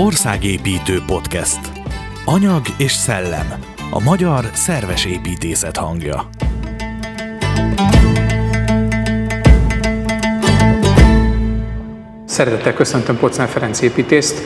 Országépítő 0.00 0.98
Podcast. 1.06 1.58
Anyag 2.24 2.62
és 2.76 2.92
szellem. 2.92 3.46
A 3.90 4.02
magyar 4.02 4.44
szerves 4.52 5.04
építészet 5.04 5.76
hangja. 5.76 6.28
Szeretettel 12.24 12.74
köszöntöm 12.74 13.18
Pocnál 13.18 13.48
Ferenc 13.48 13.80
építészt, 13.80 14.42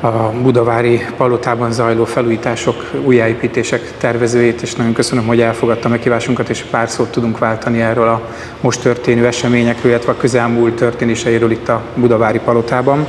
a 0.00 0.30
Budavári 0.42 1.00
palotában 1.16 1.72
zajló 1.72 2.04
felújítások, 2.04 2.90
újjáépítések 3.04 3.96
tervezőjét, 3.98 4.62
és 4.62 4.74
nagyon 4.74 4.92
köszönöm, 4.92 5.26
hogy 5.26 5.40
elfogadta 5.40 5.88
meghívásunkat, 5.88 6.48
és 6.48 6.62
pár 6.62 6.88
szót 6.88 7.10
tudunk 7.10 7.38
váltani 7.38 7.80
erről 7.80 8.08
a 8.08 8.28
most 8.60 8.80
történő 8.80 9.26
eseményekről, 9.26 9.92
illetve 9.92 10.12
a 10.12 10.16
közelmúlt 10.16 10.74
történéseiről 10.74 11.50
itt 11.50 11.68
a 11.68 11.82
Budavári 11.94 12.38
palotában. 12.38 13.06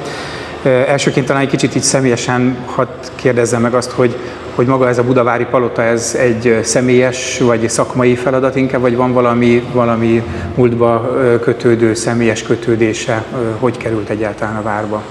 Elsőként 0.65 1.25
talán 1.25 1.41
egy 1.41 1.49
kicsit 1.49 1.75
így 1.75 1.81
személyesen 1.81 2.57
hadd 2.65 2.87
kérdezzem 3.15 3.61
meg 3.61 3.73
azt, 3.73 3.91
hogy, 3.91 4.15
hogy 4.55 4.65
maga 4.65 4.87
ez 4.87 4.97
a 4.97 5.03
Budavári 5.03 5.45
Palota, 5.45 5.81
ez 5.81 6.15
egy 6.19 6.59
személyes 6.63 7.39
vagy 7.39 7.69
szakmai 7.69 8.15
feladat 8.15 8.55
inkább, 8.55 8.81
vagy 8.81 8.95
van 8.95 9.13
valami, 9.13 9.63
valami 9.71 10.23
múltba 10.55 11.17
kötődő, 11.41 11.93
személyes 11.93 12.43
kötődése, 12.43 13.23
hogy 13.59 13.77
került 13.77 14.09
egyáltalán 14.09 14.55
a 14.55 14.61
várba? 14.61 15.01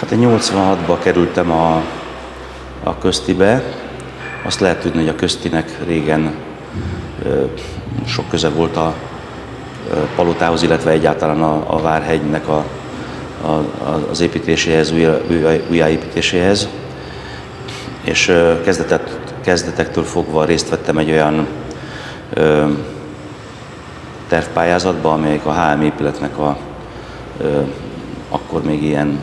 Hát 0.00 0.10
én 0.10 0.18
86-ba 0.22 0.96
kerültem 1.02 1.50
a, 1.50 1.82
a 2.82 2.98
köztibe. 2.98 3.62
Azt 4.44 4.60
lehet 4.60 4.80
tudni, 4.80 4.98
hogy 4.98 5.08
a 5.08 5.14
köztinek 5.14 5.78
régen 5.86 6.34
sok 8.06 8.28
köze 8.28 8.48
volt 8.48 8.76
a 8.76 8.94
palotához, 10.14 10.62
illetve 10.62 10.90
egyáltalán 10.90 11.42
a, 11.42 11.64
a 11.66 11.80
Várhegynek 11.80 12.48
a, 12.48 12.64
az 14.10 14.20
építéséhez, 14.20 14.92
újjáépítéséhez. 15.68 16.68
És 18.04 18.32
kezdetet, 18.64 19.18
kezdetektől 19.40 20.04
fogva 20.04 20.44
részt 20.44 20.68
vettem 20.68 20.98
egy 20.98 21.10
olyan 21.10 21.46
ö, 22.32 22.66
tervpályázatba, 24.28 25.12
amelyik 25.12 25.44
a 25.44 25.52
HM 25.52 25.82
épületnek 25.82 26.38
a 26.38 26.56
ö, 27.40 27.60
akkor 28.28 28.62
még 28.62 28.82
ilyen 28.82 29.18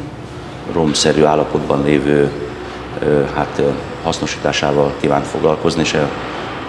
romszerű 0.71 1.23
állapotban 1.23 1.83
lévő 1.83 2.31
ö, 2.99 3.21
hát, 3.35 3.61
hasznosításával 4.03 4.93
kívánt 4.99 5.25
foglalkozni, 5.25 5.81
és 5.81 5.93
a 5.93 6.09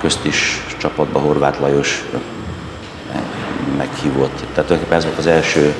közt 0.00 0.24
is 0.24 0.66
csapatba 0.78 1.18
Horváth 1.18 1.60
Lajos 1.60 2.04
meghívott. 3.76 4.44
Tehát 4.54 4.70
ez 4.90 5.04
volt 5.04 5.18
az 5.18 5.26
első 5.26 5.74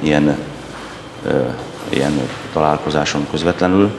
ilyen 0.00 0.36
ilyen 1.88 2.20
találkozáson 2.52 3.26
közvetlenül. 3.30 3.90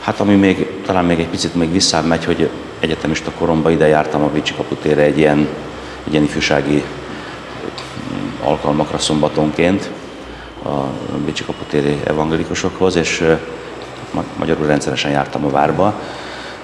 Hát 0.00 0.20
ami 0.20 0.34
még, 0.34 0.80
talán 0.86 1.04
még 1.04 1.18
egy 1.18 1.28
picit 1.28 1.54
még 1.54 1.72
visszább 1.72 2.04
megy, 2.04 2.24
hogy 2.24 2.50
egyetemista 2.80 3.30
koromban 3.30 3.72
ide 3.72 3.86
jártam 3.86 4.22
a 4.22 4.28
Bécsi 4.28 4.54
kaputére 4.54 5.02
egy 5.02 5.18
ilyen, 5.18 5.48
egy 6.06 6.12
ilyen 6.12 6.24
ifjúsági 6.24 6.82
mm, 8.12 8.28
alkalmakra 8.44 8.98
szombatonként 8.98 9.90
a 10.64 10.70
Bécsi 11.24 11.44
kaputéri 11.44 12.00
evangélikusokhoz, 12.04 12.96
és 12.96 13.36
magyarul 14.38 14.66
rendszeresen 14.66 15.10
jártam 15.10 15.44
a 15.44 15.50
várba, 15.50 15.94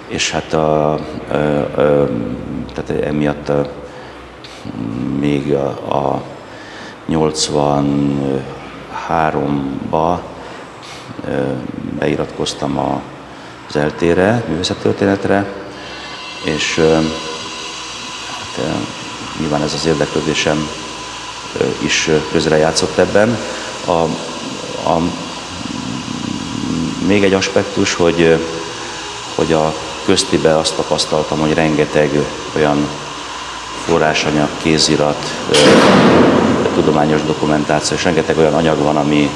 és 0.08 0.30
hát 0.30 0.52
a, 0.52 0.92
a, 0.92 0.98
a, 1.34 2.08
tehát 2.74 3.02
emiatt 3.04 3.48
a, 3.48 3.70
még 5.18 5.54
a, 5.54 5.66
a 5.94 6.22
80 7.06 8.55
2003-ba 9.08 10.20
beiratkoztam 11.98 12.78
az 13.68 13.76
eltére, 13.76 14.44
művészettörténetre, 14.48 15.52
és 16.44 16.80
hát, 18.28 18.66
nyilván 19.38 19.62
ez 19.62 19.74
az 19.74 19.86
érdeklődésem 19.86 20.68
is 21.78 22.10
közrejátszott 22.32 22.98
ebben. 22.98 23.36
A, 23.84 23.90
a, 24.90 25.00
még 27.06 27.24
egy 27.24 27.34
aspektus, 27.34 27.94
hogy, 27.94 28.38
hogy 29.34 29.52
a 29.52 29.74
köztibe 30.04 30.58
azt 30.58 30.76
tapasztaltam, 30.76 31.38
hogy 31.38 31.54
rengeteg 31.54 32.10
olyan 32.56 32.88
forrásanyag, 33.84 34.48
kézirat, 34.62 35.26
tudományos 36.76 37.22
dokumentáció, 37.22 37.96
és 37.96 38.04
rengeteg 38.04 38.38
olyan 38.38 38.54
anyag 38.54 38.78
van, 38.78 38.96
ami, 38.96 39.30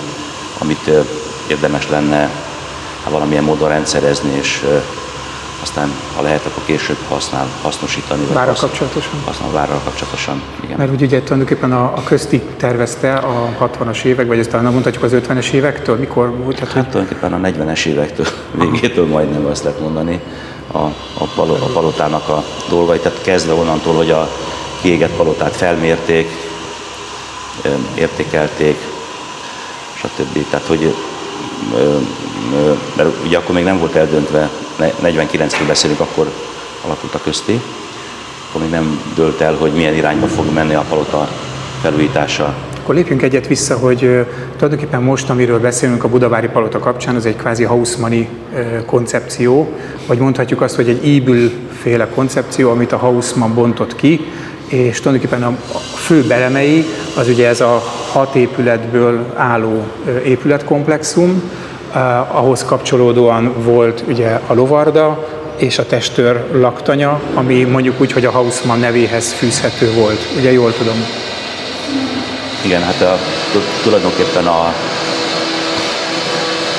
amit 0.59 0.91
érdemes 1.49 1.89
lenne 1.89 2.19
hát 3.05 3.13
valamilyen 3.13 3.45
módon 3.45 3.69
rendszerezni, 3.69 4.31
és 4.41 4.65
aztán, 5.63 5.91
ha 6.17 6.23
lehet, 6.23 6.47
akkor 6.47 6.63
később 6.65 6.97
használ, 7.09 7.47
hasznosítani. 7.63 8.25
Várral 8.33 8.55
kapcsolatosan? 8.55 9.13
Használ 9.25 9.51
várral 9.51 9.81
kapcsolatosan, 9.85 10.43
igen. 10.65 10.77
Mert 10.79 10.91
úgy 10.91 11.03
ugye 11.03 11.23
tulajdonképpen 11.23 11.73
a, 11.73 11.83
a 11.83 12.03
közti 12.05 12.41
tervezte 12.57 13.15
a 13.15 13.49
60-as 13.61 14.03
évek, 14.03 14.27
vagy 14.27 14.39
ezt 14.39 14.51
talán 14.51 14.73
mondhatjuk 14.73 15.03
az 15.03 15.13
50-es 15.15 15.51
évektől, 15.51 15.97
mikor 15.97 16.37
volt? 16.37 16.59
Hát, 16.59 16.73
hát 16.73 16.89
tulajdonképpen 16.89 17.33
a 17.33 17.49
40-es 17.49 17.85
évektől, 17.85 18.27
végétől 18.61 19.07
majdnem 19.07 19.47
azt 19.47 19.65
lehet 19.65 19.81
mondani 19.81 20.21
a, 20.73 20.79
a, 21.19 21.25
palo, 21.35 21.55
a 21.55 21.71
palotának 21.73 22.29
a 22.29 22.45
dolgai. 22.69 22.99
Tehát 22.99 23.23
kezdve 23.23 23.53
onnantól, 23.53 23.95
hogy 23.95 24.11
a 24.11 24.29
kiégett 24.81 25.17
palotát 25.17 25.57
felmérték, 25.57 26.29
értékelték, 27.95 28.77
stb. 29.95 30.45
Tehát, 30.51 30.67
hogy 30.67 30.95
mert 32.97 33.09
ugye 33.25 33.37
akkor 33.37 33.55
még 33.55 33.65
nem 33.65 33.79
volt 33.79 33.95
eldöntve, 33.95 34.51
49-ről 35.03 35.67
beszélünk, 35.67 36.01
akkor 36.01 36.31
alakult 36.85 37.15
a 37.15 37.21
közti, 37.21 37.61
akkor 38.49 38.61
még 38.61 38.71
nem 38.71 39.01
dölt 39.15 39.41
el, 39.41 39.55
hogy 39.55 39.73
milyen 39.73 39.95
irányba 39.95 40.27
fog 40.27 40.53
menni 40.53 40.75
a 40.75 40.85
palota 40.89 41.29
felújítása. 41.83 42.55
Akkor 42.83 42.95
lépjünk 42.95 43.23
egyet 43.23 43.47
vissza, 43.47 43.77
hogy 43.77 43.99
tulajdonképpen 44.57 45.03
most, 45.03 45.31
amiről 45.31 45.61
beszélünk 45.61 46.05
a 46.05 46.09
Budavári 46.09 46.49
Palota 46.49 46.79
kapcsán, 46.79 47.15
az 47.15 47.27
egy 47.27 47.37
kvázi 47.37 47.65
Hausmanni 47.65 48.29
koncepció, 48.87 49.73
vagy 50.07 50.19
mondhatjuk 50.19 50.61
azt, 50.61 50.75
hogy 50.75 50.89
egy 50.89 51.07
ébül 51.07 51.51
féle 51.83 52.09
koncepció, 52.09 52.71
amit 52.71 52.93
a 52.93 52.97
Hausmann 52.97 53.55
bontott 53.55 53.97
ki, 53.97 54.21
és 54.71 55.01
tulajdonképpen 55.01 55.43
a 55.43 55.57
fő 55.97 56.23
belemei 56.23 56.87
az 57.17 57.29
ugye 57.29 57.49
ez 57.49 57.61
a 57.61 57.83
hat 58.13 58.35
épületből 58.35 59.25
álló 59.37 59.85
épületkomplexum, 60.25 61.51
ahhoz 62.29 62.65
kapcsolódóan 62.65 63.55
volt 63.63 64.05
ugye 64.09 64.41
a 64.47 64.55
lovarda 64.55 65.29
és 65.57 65.79
a 65.79 65.87
testőr 65.87 66.45
laktanya, 66.53 67.21
ami 67.35 67.65
mondjuk 67.65 68.01
úgy, 68.01 68.13
hogy 68.13 68.25
a 68.25 68.31
Hausmann 68.31 68.81
nevéhez 68.81 69.33
fűzhető 69.33 69.93
volt. 69.93 70.27
Ugye 70.39 70.53
jól 70.53 70.73
tudom? 70.79 71.07
Igen, 72.65 72.83
hát 72.83 73.01
a, 73.01 73.19
tulajdonképpen 73.83 74.47
a, 74.47 74.75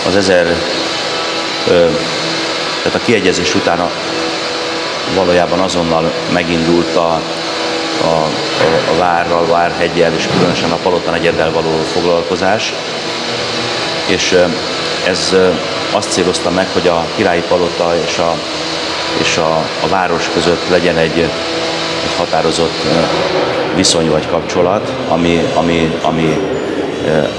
az 0.07 0.15
ezer, 0.15 0.45
tehát 2.83 2.95
a 2.95 3.05
kiegyezés 3.05 3.55
után 3.55 3.79
a, 3.79 3.89
valójában 5.15 5.59
azonnal 5.59 6.11
megindult 6.33 6.95
a, 6.95 7.21
a, 8.03 8.07
a, 8.07 8.93
a 8.93 8.97
várral, 8.99 9.45
várhegyel 9.47 10.13
és 10.13 10.27
különösen 10.37 10.71
a 10.71 10.77
Palota 10.83 11.11
negyeddel 11.11 11.51
való 11.51 11.69
foglalkozás. 11.93 12.73
És 14.05 14.37
ez 15.07 15.35
azt 15.91 16.11
célozta 16.11 16.49
meg, 16.49 16.67
hogy 16.73 16.87
a 16.87 17.05
királyi 17.15 17.43
palota 17.47 17.93
és 18.07 18.17
a, 18.17 18.35
és 19.19 19.37
a, 19.37 19.55
a 19.83 19.87
város 19.89 20.29
között 20.33 20.69
legyen 20.69 20.97
egy, 20.97 21.19
egy 22.03 22.15
határozott 22.17 22.85
viszony 23.75 24.09
vagy 24.09 24.27
kapcsolat, 24.27 24.91
ami, 25.07 25.47
ami, 25.53 25.97
ami, 26.01 26.39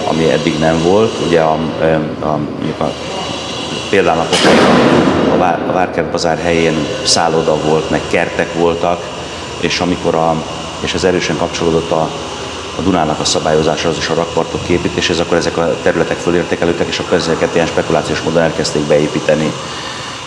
ami 0.09 0.31
eddig 0.31 0.59
nem 0.59 0.83
volt. 0.83 1.13
Ugye 1.27 1.41
a, 1.41 1.59
a, 2.21 2.27
a, 2.27 2.39
a 2.83 2.93
példánapokban 3.91 4.55
a, 5.33 5.37
vár, 5.37 5.59
a 5.69 5.73
Várkert 5.73 6.11
bazár 6.11 6.39
helyén 6.39 6.87
szálloda 7.05 7.57
volt, 7.57 7.91
meg 7.91 8.01
kertek 8.11 8.55
voltak, 8.55 9.03
és 9.63 9.81
amikor 9.81 10.15
a, 10.15 10.43
és 10.81 10.95
ez 10.95 11.05
erősen 11.05 11.37
kapcsolódott 11.37 11.91
a, 11.91 12.11
a 12.79 12.81
Dunának 12.83 13.21
a 13.21 13.25
szabályozása, 13.25 13.89
az 13.89 13.97
is 13.97 14.09
a 14.09 14.15
rakpartok 14.15 14.65
képítéshez, 14.65 15.21
akkor 15.21 15.37
ezek 15.37 15.57
a 15.57 15.77
területek 15.83 16.17
fölértékelődtek, 16.17 16.89
és 16.89 16.99
akkor 16.99 17.17
ezeket 17.17 17.55
ilyen 17.55 17.67
spekulációs 17.67 18.21
módon 18.21 18.43
elkezdték 18.43 18.83
beépíteni. 18.83 19.53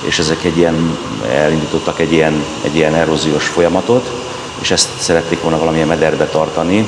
És 0.01 0.19
ezek 0.19 0.43
egy 0.43 0.57
ilyen, 0.57 0.97
elindítottak 1.29 1.99
egy 1.99 2.11
ilyen, 2.11 2.43
egy 2.61 2.75
ilyen 2.75 2.95
eróziós 2.95 3.47
folyamatot, 3.47 4.11
és 4.61 4.71
ezt 4.71 4.89
szerették 4.97 5.41
volna 5.41 5.59
valamilyen 5.59 5.87
mederbe 5.87 6.25
tartani, 6.25 6.87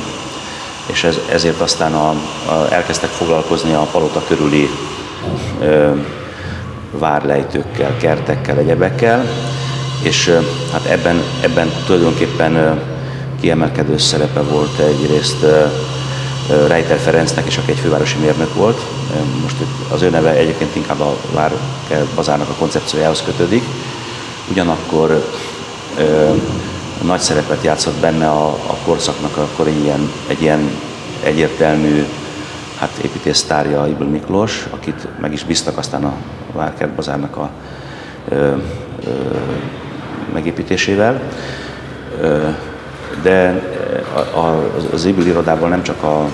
és 0.86 1.04
ez, 1.04 1.20
ezért 1.32 1.62
aztán 1.62 1.94
a, 1.94 2.10
a, 2.10 2.68
elkezdtek 2.70 3.10
foglalkozni 3.10 3.74
a 3.74 3.88
palota 3.92 4.24
körüli 4.28 4.70
ö, 5.62 5.92
várlejtőkkel, 6.92 7.98
kertekkel, 7.98 8.58
egyebekkel, 8.58 9.26
és 10.02 10.40
hát 10.72 10.86
ebben, 10.86 11.24
ebben 11.42 11.72
tulajdonképpen 11.86 12.82
kiemelkedő 13.40 13.98
szerepe 13.98 14.42
volt 14.42 14.80
egyrészt 14.80 15.46
Reiter 16.68 16.98
Ferencnek, 16.98 17.46
és 17.46 17.58
aki 17.58 17.72
egy 17.72 17.80
fővárosi 17.80 18.18
mérnök 18.18 18.54
volt. 18.54 18.82
Most 19.42 19.56
az 19.92 20.02
ő 20.02 20.10
neve 20.10 20.30
egyébként 20.30 20.76
inkább 20.76 21.00
a 21.00 21.18
Vár 21.34 21.52
bazárnak 22.16 22.50
a 22.50 22.54
koncepciójához 22.60 23.24
kötődik. 23.26 23.64
Ugyanakkor 24.52 25.24
ö, 25.98 26.34
nagy 27.04 27.20
szerepet 27.20 27.64
játszott 27.64 27.96
benne 27.96 28.30
a, 28.30 28.48
a 28.48 28.78
korszaknak 28.86 29.38
akkor 29.38 29.68
ilyen, 29.68 30.12
egy 30.28 30.42
ilyen 30.42 30.70
egyértelmű 31.24 32.06
hát 32.80 32.98
építésztárja 33.04 33.88
Ibl 33.88 34.04
Miklós, 34.04 34.68
akit 34.70 35.08
meg 35.20 35.34
is 35.34 35.44
bíztak 35.44 35.78
aztán 35.78 36.04
a 36.04 36.14
Várkert 36.54 36.92
bazárnak 36.92 37.38
a 37.38 37.50
ö, 38.30 38.36
ö, 38.36 39.12
megépítésével. 40.34 41.22
De 43.22 43.62
az 44.92 45.06
Ibl 45.06 45.22
irodából 45.22 45.70
nem 45.70 45.84
csak 45.84 46.04
a 46.04 46.26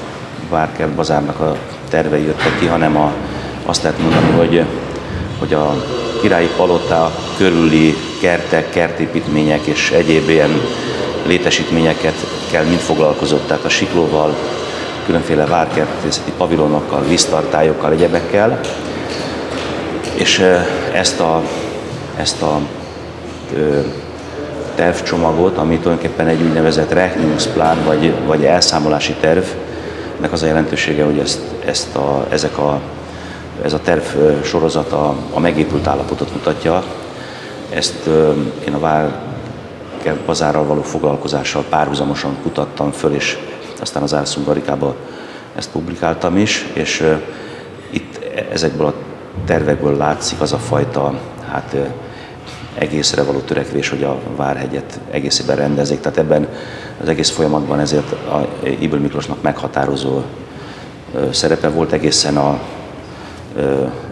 Várkert 0.49 0.91
bazárnak 0.91 1.39
a 1.39 1.55
tervei 1.89 2.23
jöttek 2.23 2.59
ki, 2.59 2.65
hanem 2.65 2.97
a, 2.97 3.13
azt 3.65 3.83
lehet 3.83 3.99
mondani, 3.99 4.31
hogy, 4.31 4.65
hogy 5.39 5.53
a 5.53 5.83
királyi 6.21 6.49
palota 6.57 7.11
körüli 7.37 7.95
kertek, 8.21 8.69
kertépítmények 8.69 9.65
és 9.65 9.91
egyéb 9.91 10.29
ilyen 10.29 10.61
létesítményeket 11.25 12.13
kell 12.51 12.63
mind 12.63 12.79
foglalkozott, 12.79 13.47
tehát 13.47 13.63
a 13.63 13.69
siklóval, 13.69 14.35
különféle 15.05 15.45
várkertészeti 15.45 16.31
pavilonokkal, 16.37 17.03
víztartályokkal, 17.03 17.91
egyebekkel. 17.91 18.59
És 20.13 20.45
ezt 20.93 21.19
a, 21.19 21.41
ezt 22.17 22.41
a 22.41 22.59
tervcsomagot, 24.75 25.57
ami 25.57 25.77
tulajdonképpen 25.77 26.27
egy 26.27 26.41
úgynevezett 26.41 26.91
Rechnungsplan, 26.91 27.77
vagy, 27.85 28.13
vagy 28.25 28.45
elszámolási 28.45 29.13
terv, 29.13 29.43
ennek 30.17 30.31
az 30.31 30.43
a 30.43 30.45
jelentősége, 30.45 31.03
hogy 31.03 31.17
ezt, 31.17 31.39
ezt 31.65 31.95
a, 31.95 32.25
ezek 32.29 32.57
a, 32.57 32.79
ez 33.63 33.73
a 33.73 33.79
terv 33.79 34.03
sorozata 34.43 35.15
a 35.33 35.39
megépült 35.39 35.87
állapotot 35.87 36.33
mutatja. 36.33 36.83
Ezt 37.69 38.09
én 38.67 38.73
a 38.73 38.79
Vár 38.79 39.21
bazárral 40.25 40.65
való 40.65 40.81
foglalkozással 40.81 41.63
párhuzamosan 41.69 42.37
kutattam 42.41 42.91
föl, 42.91 43.13
és 43.13 43.37
aztán 43.81 44.03
az 44.03 44.13
Árszungarikába 44.13 44.95
ezt 45.55 45.69
publikáltam 45.69 46.37
is, 46.37 46.67
és 46.73 47.17
itt 47.89 48.19
ezekből 48.51 48.85
a 48.85 48.93
tervekből 49.45 49.97
látszik 49.97 50.41
az 50.41 50.53
a 50.53 50.57
fajta 50.57 51.13
hát, 51.51 51.75
egészre 52.77 53.23
való 53.23 53.39
törekvés, 53.39 53.89
hogy 53.89 54.03
a 54.03 54.19
Várhegyet 54.35 54.99
egészében 55.11 55.55
rendezik. 55.55 55.99
Tehát 55.99 56.17
ebben 56.17 56.47
az 57.01 57.09
egész 57.09 57.29
folyamatban 57.29 57.79
ezért 57.79 58.11
a 58.11 58.47
Ibl 58.79 58.95
Miklósnak 58.95 59.41
meghatározó 59.41 60.21
szerepe 61.31 61.69
volt 61.69 61.91
egészen 61.91 62.37
a 62.37 62.59
ö, 63.55 63.61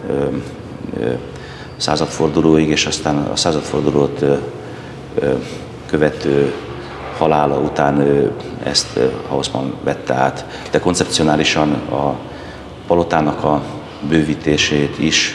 ö, 0.08 0.26
ö, 1.00 1.12
századfordulóig, 1.76 2.68
és 2.68 2.86
aztán 2.86 3.16
a 3.16 3.36
századfordulót 3.36 4.24
követő 5.86 6.52
halála 7.18 7.58
után 7.58 8.06
ezt 8.62 8.98
Hausmann 9.28 9.72
vette 9.84 10.14
át. 10.14 10.46
De 10.70 10.78
koncepcionálisan 10.78 11.72
a 11.72 12.14
palotának 12.86 13.44
a 13.44 13.62
bővítését 14.08 14.98
is, 14.98 15.34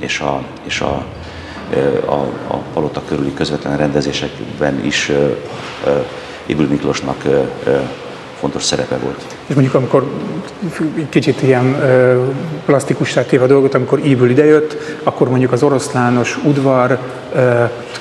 és 0.00 0.20
a, 0.20 0.42
és 0.64 0.80
a, 0.80 1.04
a, 2.06 2.14
a 2.46 2.56
palota 2.72 3.02
körüli 3.08 3.34
közvetlen 3.34 3.76
rendezésekben 3.76 4.84
is 4.84 5.12
Ibül 6.46 6.66
Miklósnak 6.68 7.24
fontos 8.42 8.62
szerepe 8.62 8.96
volt. 8.96 9.24
És 9.46 9.54
mondjuk 9.54 9.74
amikor 9.74 10.06
kicsit 11.08 11.42
ilyen 11.42 11.76
plastikussá 12.64 13.22
téve 13.24 13.44
a 13.44 13.46
dolgot, 13.46 13.74
amikor 13.74 14.06
Ibül 14.06 14.30
idejött, 14.30 14.76
akkor 15.02 15.28
mondjuk 15.28 15.52
az 15.52 15.62
oroszlános 15.62 16.38
udvar 16.44 16.98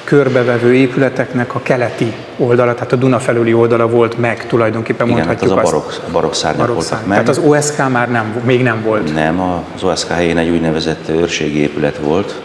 körbevevő 0.03 0.75
épületeknek 0.75 1.55
a 1.55 1.59
keleti 1.63 2.13
oldala, 2.37 2.73
tehát 2.73 2.91
a 2.91 2.95
Duna 2.95 3.19
felüli 3.19 3.53
oldala 3.53 3.87
volt 3.87 4.17
meg 4.17 4.47
tulajdonképpen 4.47 5.07
Igen, 5.07 5.17
mondhatjuk 5.17 5.49
hát 5.49 5.63
az 5.63 5.69
a 5.69 5.71
barok, 5.71 5.93
barok 6.11 6.33
szárnyak 6.33 6.59
barok 6.59 6.75
voltak 6.75 6.97
szárny. 6.97 7.07
meg. 7.07 7.23
Tehát 7.23 7.37
az 7.37 7.41
OSK 7.45 7.89
már 7.89 8.11
nem, 8.11 8.41
még 8.45 8.63
nem 8.63 8.81
volt. 8.83 9.13
Nem, 9.13 9.41
az 9.75 9.83
OSK 9.83 10.07
helyén 10.07 10.37
egy 10.37 10.49
úgynevezett 10.49 11.09
őrségi 11.09 11.59
épület 11.59 11.97
volt, 11.97 12.41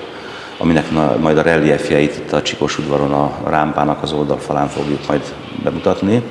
aminek 0.58 0.90
majd 1.20 1.38
a 1.38 1.42
reliefjeit 1.42 2.16
itt 2.16 2.32
a 2.32 2.42
Csikos 2.42 2.78
udvaron 2.78 3.12
a 3.12 3.32
rámpának 3.46 4.02
az 4.02 4.12
oldalfalán 4.12 4.68
fogjuk 4.68 5.08
majd 5.08 5.34
bemutatni. 5.62 6.22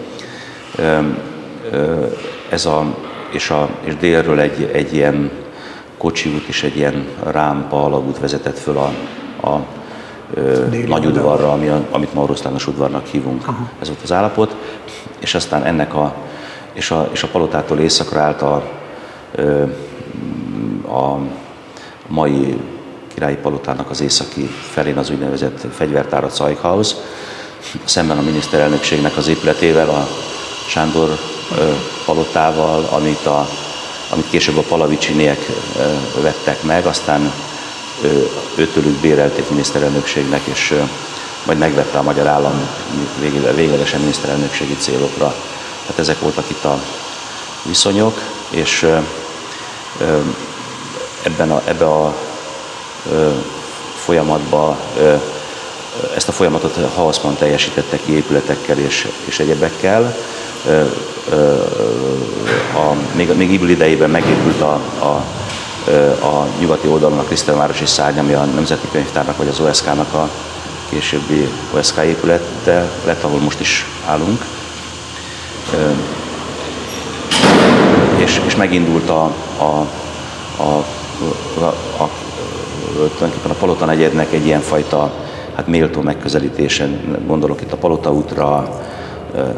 Ez 2.49 2.65
a, 2.65 2.95
és, 3.31 3.49
a, 3.49 3.69
és 3.83 3.95
délről 3.95 4.39
egy, 4.39 4.69
egy 4.73 4.93
ilyen 4.93 5.31
kocsi 5.97 6.29
út 6.29 6.47
és 6.47 6.63
egy 6.63 6.77
ilyen 6.77 7.07
rámpa 7.23 7.83
alagút 7.83 8.19
vezetett 8.19 8.57
föl 8.59 8.77
a, 8.77 8.91
a 9.47 9.65
nagy 10.87 11.05
udvarra, 11.05 11.51
ami 11.51 11.71
amit 11.91 12.13
ma 12.13 12.21
oroszlános 12.21 12.67
udvarnak 12.67 13.05
hívunk. 13.05 13.47
Aha. 13.47 13.69
Ez 13.81 13.87
volt 13.87 14.01
az 14.03 14.11
állapot. 14.11 14.55
És 15.19 15.35
aztán 15.35 15.63
ennek 15.63 15.95
a, 15.95 16.15
és 16.73 16.91
a, 16.91 17.09
és 17.11 17.23
a 17.23 17.27
palotától 17.27 17.79
északra 17.79 18.21
állt 18.21 18.41
a, 18.41 18.55
a 20.87 21.17
mai 22.07 22.59
királyi 23.15 23.35
palotának 23.35 23.89
az 23.89 24.01
északi 24.01 24.49
felén 24.71 24.97
az 24.97 25.09
úgynevezett 25.09 25.65
fegyvertár 25.75 26.23
a 26.23 26.29
Zeughaus, 26.29 26.89
szemben 27.83 28.17
a 28.17 28.21
miniszterelnökségnek 28.21 29.17
az 29.17 29.27
épületével, 29.27 29.89
a 29.89 30.07
Sándor 30.67 31.19
palotával, 32.05 32.87
amit, 32.91 33.25
a, 33.25 33.49
amit 34.09 34.29
később 34.29 34.57
a 34.57 34.61
palavicsinék 34.61 35.39
vettek 36.21 36.63
meg, 36.63 36.85
aztán 36.85 37.31
őtőlük 38.55 38.99
bérelték 38.99 39.49
miniszterelnökségnek, 39.49 40.41
és 40.45 40.73
majd 41.45 41.57
megvette 41.57 41.97
a 41.97 42.03
magyar 42.03 42.27
állam 42.27 42.69
véglegesen 43.55 43.99
miniszterelnökségi 43.99 44.75
célokra. 44.77 45.35
Tehát 45.81 45.99
ezek 45.99 46.19
voltak 46.19 46.49
itt 46.49 46.63
a 46.63 46.79
viszonyok, 47.63 48.21
és 48.49 48.87
ebben 51.23 51.51
a, 51.51 51.61
ebbe 51.65 51.85
a 51.85 52.15
folyamatban 53.95 54.77
ezt 56.15 56.27
a 56.27 56.31
folyamatot 56.31 56.77
Hausmann 56.95 57.35
teljesítette 57.35 57.99
ki 58.05 58.11
épületekkel 58.15 58.77
és, 58.77 59.07
és 59.25 59.39
egyebekkel. 59.39 60.15
A, 62.73 62.93
még, 63.15 63.35
még 63.35 63.51
Ibl 63.51 63.67
idejében 63.67 64.09
megépült 64.09 64.61
a, 64.61 64.79
a, 64.99 65.23
a 66.25 66.47
nyugati 66.59 66.87
oldalon 66.87 67.19
a 67.19 67.23
Krisztelvárosi 67.23 67.85
szárny, 67.85 68.19
ami 68.19 68.33
a 68.33 68.43
Nemzeti 68.43 68.87
Könyvtárnak 68.91 69.37
vagy 69.37 69.47
az 69.47 69.59
OSK-nak 69.59 70.13
a 70.13 70.29
későbbi 70.89 71.49
OSK 71.71 71.97
épülete 71.97 72.89
lett, 73.05 73.23
ahol 73.23 73.39
most 73.39 73.59
is 73.59 73.85
állunk. 74.05 74.45
És, 78.17 78.41
és 78.45 78.55
megindult 78.55 79.09
a, 79.09 79.23
a, 79.57 79.87
a, 80.63 80.85
a, 81.59 81.65
a 82.03 82.09
tulajdonképpen 82.93 83.51
a 83.51 83.59
Palota 83.59 83.85
negyednek 83.85 84.33
egy 84.33 84.45
ilyenfajta 84.45 85.11
hát 85.55 85.67
méltó 85.67 86.01
megközelítésen, 86.01 87.17
gondolok 87.27 87.61
itt 87.61 87.71
a 87.71 87.77
Palota 87.77 88.13
útra, 88.13 88.55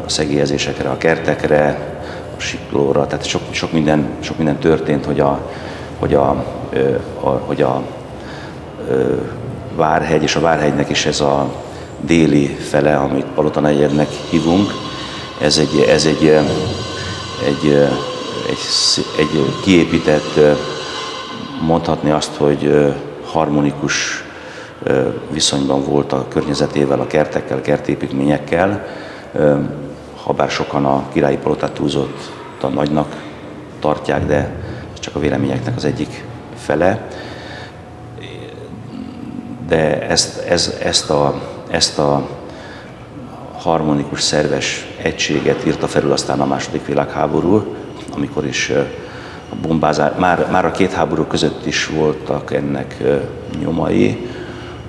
a 0.06 0.08
szegélyezésekre, 0.08 0.88
a 0.88 0.96
kertekre, 0.96 1.78
a 2.36 2.40
siklóra, 2.40 3.06
tehát 3.06 3.26
sok, 3.26 3.42
sok, 3.50 3.72
minden, 3.72 4.08
sok 4.20 4.36
minden 4.36 4.58
történt, 4.58 5.04
hogy 5.04 5.20
a, 5.20 5.40
hogy 5.98 6.14
a, 6.14 6.28
a, 7.20 7.28
hogy 7.28 7.62
a, 7.62 7.82
Várhegy 9.76 10.22
és 10.22 10.36
a 10.36 10.40
Várhegynek 10.40 10.90
is 10.90 11.06
ez 11.06 11.20
a 11.20 11.52
déli 12.00 12.46
fele, 12.46 12.96
amit 12.96 13.26
Palota 13.34 13.60
negyednek 13.60 14.08
hívunk, 14.30 14.70
ez 15.40 15.58
egy, 15.58 15.86
ez 15.88 16.04
egy, 16.04 16.26
egy, 17.46 17.72
egy, 18.46 18.62
egy 19.18 19.54
kiépített, 19.62 20.40
mondhatni 21.60 22.10
azt, 22.10 22.34
hogy 22.36 22.92
harmonikus 23.32 24.24
viszonyban 25.30 25.84
volt 25.84 26.12
a 26.12 26.26
környezetével, 26.28 27.00
a 27.00 27.06
kertekkel, 27.06 27.60
kertépítményekkel, 27.60 28.86
habár 30.16 30.50
sokan 30.50 30.84
a 30.84 31.08
királyi 31.12 31.36
palotát 31.36 31.72
túlzott 31.72 32.30
a 32.60 32.66
nagynak 32.66 33.16
tartják, 33.80 34.26
de 34.26 34.36
ez 34.92 35.00
csak 35.00 35.14
a 35.14 35.18
véleményeknek 35.18 35.76
az 35.76 35.84
egyik 35.84 36.24
fele. 36.56 37.08
De 39.68 40.08
ezt, 40.08 40.38
ez, 40.38 40.74
ezt, 40.82 41.10
a, 41.10 41.40
ezt 41.70 41.98
a 41.98 42.28
harmonikus, 43.58 44.22
szerves 44.22 44.86
egységet 45.02 45.66
írta 45.66 45.86
felül 45.86 46.12
aztán 46.12 46.40
a 46.40 46.46
második 46.46 46.86
világháború, 46.86 47.74
amikor 48.14 48.46
is 48.46 48.72
a 49.48 49.54
bombázás, 49.62 50.12
már, 50.18 50.46
már 50.50 50.64
a 50.64 50.70
két 50.70 50.92
háború 50.92 51.24
között 51.24 51.66
is 51.66 51.86
voltak 51.86 52.52
ennek 52.52 53.02
nyomai, 53.60 54.28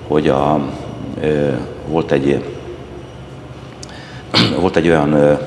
hogy 0.06 0.28
a, 0.28 0.60
volt 1.86 2.12
egy 2.12 2.44
volt 4.60 4.76
egy 4.76 4.88
olyan 4.88 5.38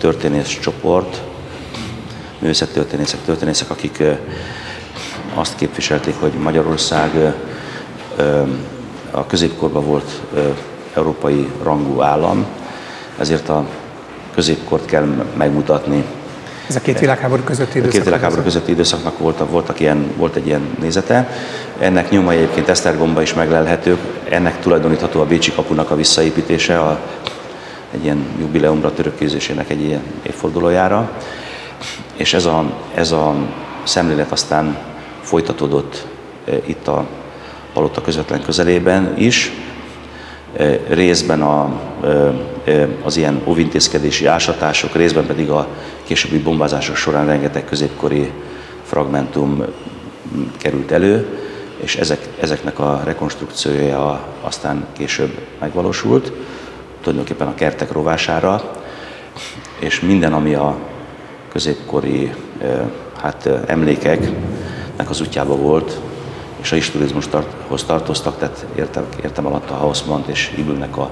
történész 0.00 0.58
csoport, 0.58 1.20
művészettörténészek, 2.38 3.20
történészek, 3.24 3.70
akik 3.70 4.02
azt 5.34 5.56
képviselték, 5.56 6.14
hogy 6.20 6.32
Magyarország 6.32 7.34
a 9.10 9.26
középkorban 9.26 9.86
volt 9.86 10.20
európai 10.94 11.50
rangú 11.62 12.00
állam, 12.00 12.46
ezért 13.18 13.48
a 13.48 13.64
középkort 14.34 14.84
kell 14.84 15.26
megmutatni. 15.36 16.04
Ez 16.70 16.76
a 16.76 16.80
két 16.80 16.98
világháború 16.98 17.42
közötti 17.42 17.78
időszak. 17.78 17.94
A 17.94 17.96
két 17.96 18.04
világháború 18.04 18.42
közötti 18.42 18.70
időszaknak 18.70 19.18
voltak, 19.18 19.50
voltak 19.50 19.80
ilyen, 19.80 20.12
volt 20.16 20.36
egy 20.36 20.46
ilyen 20.46 20.76
nézete. 20.80 21.28
Ennek 21.78 22.10
nyomai 22.10 22.36
egyébként 22.36 22.68
Esztergomba 22.68 23.22
is 23.22 23.34
meglelhetők. 23.34 23.98
Ennek 24.28 24.60
tulajdonítható 24.60 25.20
a 25.20 25.26
Bécsi 25.26 25.52
kapunak 25.52 25.90
a 25.90 25.96
visszaépítése, 25.96 26.78
a, 26.78 27.00
egy 27.90 28.04
ilyen 28.04 28.24
jubileumra 28.40 28.92
törökkézésének 28.92 29.70
egy 29.70 29.80
ilyen 29.80 30.02
évfordulójára. 30.22 31.10
És 32.16 32.34
ez 32.34 32.44
a, 32.44 32.64
ez 32.94 33.12
a 33.12 33.34
szemlélet 33.82 34.32
aztán 34.32 34.78
folytatódott 35.20 36.06
e, 36.44 36.52
itt 36.66 36.88
a 36.88 37.06
palota 37.72 38.00
közvetlen 38.00 38.42
közelében 38.42 39.14
is, 39.16 39.52
e, 40.56 40.78
részben 40.88 41.42
a, 41.42 41.80
e, 42.04 42.08
az 43.02 43.16
ilyen 43.16 43.40
óvintézkedési 43.44 44.26
ásatások, 44.26 44.94
részben 44.94 45.26
pedig 45.26 45.50
a 45.50 45.68
későbbi 46.02 46.38
bombázások 46.38 46.96
során 46.96 47.26
rengeteg 47.26 47.64
középkori 47.64 48.30
fragmentum 48.82 49.64
került 50.58 50.90
elő, 50.90 51.26
és 51.76 51.96
ezek, 51.96 52.28
ezeknek 52.40 52.78
a 52.78 53.00
rekonstrukciója 53.04 54.26
aztán 54.40 54.86
később 54.92 55.38
megvalósult, 55.60 56.32
tulajdonképpen 57.00 57.46
a 57.46 57.54
kertek 57.54 57.92
rovására, 57.92 58.70
és 59.78 60.00
minden, 60.00 60.32
ami 60.32 60.54
a 60.54 60.76
középkori 61.52 62.32
hát, 63.22 63.48
emlékeknek 63.66 65.10
az 65.10 65.20
útjába 65.20 65.56
volt, 65.56 66.00
és 66.60 66.72
a 66.72 66.74
historizmushoz 66.74 67.84
tartoztak, 67.86 68.38
tehát 68.38 68.66
értem, 68.76 69.06
értem 69.22 69.46
alatt 69.46 69.70
a 69.70 69.74
Hausmann 69.74 70.22
és 70.26 70.52
Ibülnek 70.56 70.96
a, 70.96 71.10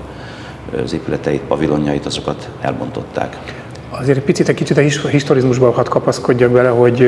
az 0.82 0.92
épületeit, 0.92 1.40
pavilonjait, 1.40 2.06
azokat 2.06 2.48
elbontották. 2.60 3.37
Azért 3.90 4.20
picit, 4.20 4.48
egy 4.48 4.54
kicsit 4.54 4.76
a 4.76 5.08
historizmusban 5.08 5.72
hadd 5.72 5.88
kapaszkodjak 5.88 6.50
bele, 6.50 6.68
hogy, 6.68 7.00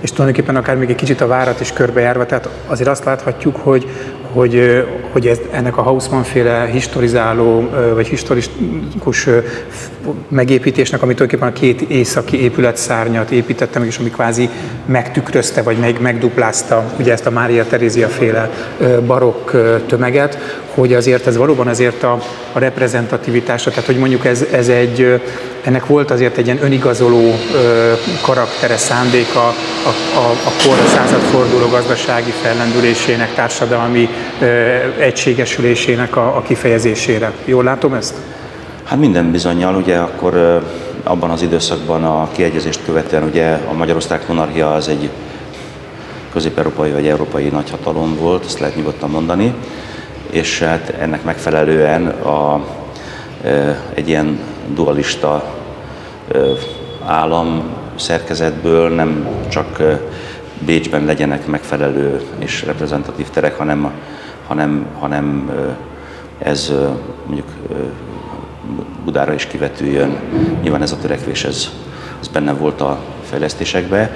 és 0.00 0.10
tulajdonképpen 0.10 0.56
akár 0.56 0.76
még 0.76 0.90
egy 0.90 0.96
kicsit 0.96 1.20
a 1.20 1.26
várat 1.26 1.60
is 1.60 1.72
körbejárva, 1.72 2.26
tehát 2.26 2.48
azért 2.66 2.88
azt 2.88 3.04
láthatjuk, 3.04 3.56
hogy, 3.56 3.88
hogy, 4.38 4.84
hogy 5.12 5.26
ez, 5.26 5.38
ennek 5.50 5.76
a 5.76 5.82
Hausmann 5.82 6.22
féle 6.22 6.68
historizáló, 6.72 7.70
vagy 7.94 8.06
historikus 8.06 9.28
megépítésnek, 10.28 11.02
ami 11.02 11.14
tulajdonképpen 11.14 11.54
a 11.54 11.60
két 11.60 11.80
északi 11.80 12.42
épületszárnyat 12.42 13.30
építette 13.30 13.78
meg, 13.78 13.88
és 13.88 13.98
ami 13.98 14.10
kvázi 14.10 14.48
megtükrözte, 14.86 15.62
vagy 15.62 15.76
meg, 15.76 16.00
megduplázta 16.00 16.84
ugye 16.98 17.12
ezt 17.12 17.26
a 17.26 17.30
Mária 17.30 17.66
Terézia 17.66 18.08
féle 18.08 18.50
barokk 19.06 19.50
tömeget, 19.86 20.38
hogy 20.74 20.94
azért 20.94 21.26
ez 21.26 21.36
valóban 21.36 21.66
azért 21.66 22.02
a, 22.02 22.18
a 22.52 22.58
reprezentativitása, 22.58 23.70
tehát 23.70 23.86
hogy 23.86 23.98
mondjuk 23.98 24.24
ez, 24.24 24.46
ez 24.52 24.68
egy, 24.68 25.20
ennek 25.62 25.86
volt 25.86 26.10
azért 26.10 26.36
egy 26.36 26.46
ilyen 26.46 26.62
önigazoló 26.62 27.34
karaktere, 28.22 28.76
szándéka 28.76 29.46
a, 29.84 30.18
a, 30.18 30.30
a 30.30 30.66
kor 30.66 30.78
a 30.78 30.88
századforduló 30.88 31.68
gazdasági 31.68 32.30
fellendülésének, 32.30 33.34
társadalmi 33.34 34.08
egységesülésének 34.98 36.16
a, 36.16 36.36
a 36.36 36.42
kifejezésére. 36.42 37.32
Jól 37.44 37.64
látom 37.64 37.94
ezt? 37.94 38.14
Hát 38.84 38.98
minden 38.98 39.30
bizonyal, 39.30 39.74
ugye 39.74 39.96
akkor 39.96 40.62
abban 41.02 41.30
az 41.30 41.42
időszakban 41.42 42.04
a 42.04 42.28
kiegyezést 42.32 42.84
követően 42.84 43.22
ugye 43.22 43.58
a 43.70 43.72
Magyarország 43.72 44.24
monarchia 44.28 44.72
az 44.72 44.88
egy 44.88 45.10
közép-európai 46.32 46.90
vagy 46.90 47.06
európai 47.06 47.48
nagyhatalom 47.48 48.16
volt, 48.16 48.44
ezt 48.44 48.58
lehet 48.58 48.76
nyugodtan 48.76 49.10
mondani, 49.10 49.54
és 50.30 50.58
hát 50.58 50.94
ennek 51.00 51.24
megfelelően 51.24 52.06
a, 52.06 52.64
egy 53.94 54.08
ilyen 54.08 54.38
dualista 54.74 55.44
állam 57.06 57.62
szerkezetből 57.96 58.88
nem 58.88 59.28
csak 59.48 59.82
Bécsben 60.58 61.04
legyenek 61.04 61.46
megfelelő 61.46 62.20
és 62.38 62.64
reprezentatív 62.64 63.30
terek, 63.30 63.58
hanem, 63.58 63.92
hanem, 64.48 64.86
hanem 64.98 65.50
ez 66.38 66.72
mondjuk 67.26 67.46
Budára 69.04 69.32
is 69.32 69.46
kivetüljön. 69.46 70.16
Nyilván 70.62 70.82
ez 70.82 70.92
a 70.92 70.96
törekvés, 70.96 71.44
ez, 71.44 71.68
ez 72.20 72.28
benne 72.28 72.52
volt 72.52 72.80
a 72.80 72.98
fejlesztésekben. 73.22 74.10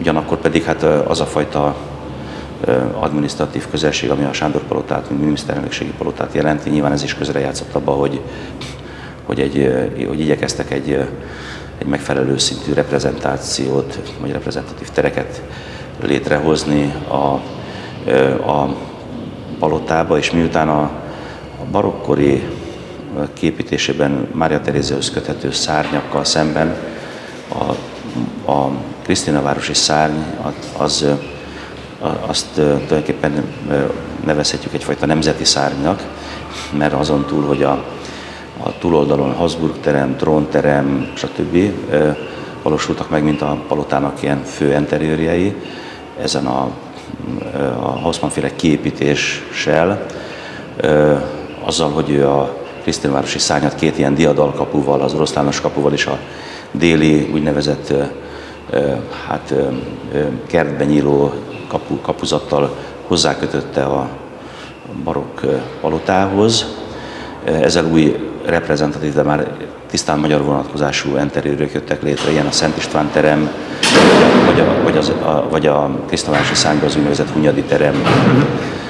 Ugyanakkor 0.00 0.38
pedig 0.38 0.62
hát 0.62 0.82
az 0.82 1.20
a 1.20 1.26
fajta 1.26 1.76
administratív 2.98 3.66
közelség, 3.70 4.10
ami 4.10 4.24
a 4.24 4.32
Sándor 4.32 4.62
palotát, 4.62 5.10
mint 5.10 5.22
miniszterelnökségi 5.22 5.92
palotát 5.98 6.34
jelenti, 6.34 6.70
nyilván 6.70 6.92
ez 6.92 7.02
is 7.02 7.14
közrejátszott 7.14 7.74
abba, 7.74 7.92
hogy, 7.92 8.20
hogy, 9.24 9.40
egy, 9.40 9.72
hogy 10.08 10.20
igyekeztek 10.20 10.70
egy, 10.70 10.90
egy 11.78 11.86
megfelelő 11.86 12.38
szintű 12.38 12.72
reprezentációt, 12.72 13.98
vagy 14.20 14.32
reprezentatív 14.32 14.88
tereket 14.88 15.42
létrehozni 16.02 16.94
a, 17.08 17.40
a 18.50 18.76
palotába, 19.60 20.18
és 20.18 20.30
miután 20.30 20.68
a, 20.68 20.82
a 21.60 21.64
barokkori 21.70 22.42
képítésében 23.32 24.28
Mária 24.32 24.60
Teréziahoz 24.60 25.10
köthető 25.10 25.50
szárnyakkal 25.50 26.24
szemben 26.24 26.76
a, 27.48 27.62
a 28.50 28.70
Krisztina 29.02 29.42
városi 29.42 29.74
szárny 29.74 30.18
az 30.76 31.06
azt 32.26 32.52
tulajdonképpen 32.54 33.44
nevezhetjük 34.24 34.74
egyfajta 34.74 35.06
nemzeti 35.06 35.44
szárnynak, 35.44 36.02
mert 36.78 36.92
azon 36.92 37.24
túl, 37.26 37.44
hogy 37.44 37.62
a, 37.62 37.84
a 38.62 38.78
túloldalon 38.78 39.32
Habsburg 39.32 39.80
terem, 39.80 40.16
trónterem, 40.16 41.12
stb. 41.14 41.72
valósultak 42.62 43.10
meg, 43.10 43.22
mint 43.22 43.42
a 43.42 43.62
palotának 43.68 44.22
ilyen 44.22 44.44
fő 44.44 44.74
enteriőrjei, 44.74 45.54
ezen 46.22 46.46
a, 46.46 46.70
a 47.80 47.88
Hausmann 47.88 48.30
féle 48.30 48.56
kiépítéssel, 48.56 50.06
azzal, 51.64 51.90
hogy 51.90 52.10
ő 52.10 52.26
a 52.26 52.58
Krisztinvárosi 52.82 53.38
szárnyat 53.38 53.74
két 53.74 53.98
ilyen 53.98 54.14
diadalkapuval, 54.14 55.00
az 55.00 55.14
oroszlános 55.14 55.60
kapuval 55.60 55.92
és 55.92 56.06
a 56.06 56.18
déli 56.72 57.30
úgynevezett 57.32 57.94
hát, 59.26 59.54
kertben 60.46 60.86
nyíló 60.86 61.32
kapu, 61.68 62.00
kapuzattal 62.00 62.76
hozzákötötte 63.06 63.84
a 63.84 64.08
barokk 65.04 65.40
palotához. 65.80 66.66
Ezzel 67.44 67.84
új 67.84 68.30
reprezentatív, 68.44 69.14
de 69.14 69.22
már 69.22 69.52
tisztán 69.90 70.18
magyar 70.18 70.42
vonatkozású 70.42 71.16
enteriőrök 71.16 71.72
jöttek 71.72 72.02
létre, 72.02 72.30
ilyen 72.30 72.46
a 72.46 72.50
Szent 72.50 72.76
István 72.76 73.10
terem, 73.12 73.50
vagy 74.46 74.60
a, 74.60 74.82
vagy, 74.82 74.96
az, 74.96 75.08
a, 75.08 75.46
vagy 75.50 75.66
a 75.66 75.90
szányban 76.52 76.88
az 76.88 76.96
úgynevezett 76.96 77.30
Hunyadi 77.30 77.62
terem. 77.62 77.94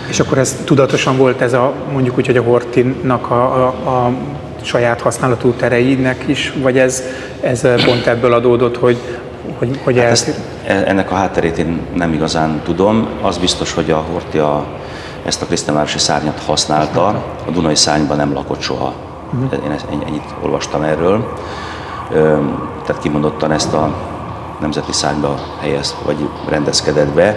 És 0.08 0.20
akkor 0.20 0.38
ez 0.38 0.56
tudatosan 0.64 1.16
volt 1.16 1.40
ez 1.40 1.52
a, 1.52 1.72
mondjuk 1.92 2.18
úgy, 2.18 2.26
hogy 2.26 2.36
a 2.36 2.42
Hortinnak 2.42 3.30
a, 3.30 3.66
a, 3.66 3.66
a 3.66 4.12
saját 4.62 5.00
használatú 5.00 5.50
tereinek 5.50 6.24
is, 6.26 6.52
vagy 6.62 6.78
ez, 6.78 7.02
ez 7.40 7.84
pont 7.84 8.06
ebből 8.06 8.32
adódott, 8.32 8.76
hogy 8.76 8.98
hogy, 9.58 9.80
hogy 9.84 9.98
hát 9.98 10.06
ezt, 10.06 10.34
e, 10.66 10.82
ennek 10.86 11.10
a 11.10 11.14
hátterét 11.14 11.58
én 11.58 11.80
nem 11.94 12.12
igazán 12.12 12.60
tudom. 12.64 13.08
Az 13.22 13.38
biztos, 13.38 13.72
hogy 13.72 13.90
a 13.90 14.04
Hortia 14.12 14.66
ezt 15.24 15.42
a 15.42 15.46
Krisztánvárosi 15.46 15.98
szárnyat 15.98 16.42
használta, 16.46 17.06
a 17.46 17.50
Dunai 17.52 17.74
szárnyban 17.74 18.16
nem 18.16 18.32
lakott 18.32 18.60
soha. 18.60 19.09
Uh-huh. 19.32 19.64
Én 19.92 20.02
ennyit 20.06 20.34
olvastam 20.42 20.82
erről. 20.82 21.32
Tehát 22.84 23.02
kimondottan 23.02 23.52
ezt 23.52 23.74
a 23.74 23.94
nemzeti 24.60 24.92
szárnyba 24.92 25.34
helyez, 25.60 25.96
vagy 26.04 26.28
rendezkedett 26.48 27.08
be. 27.08 27.36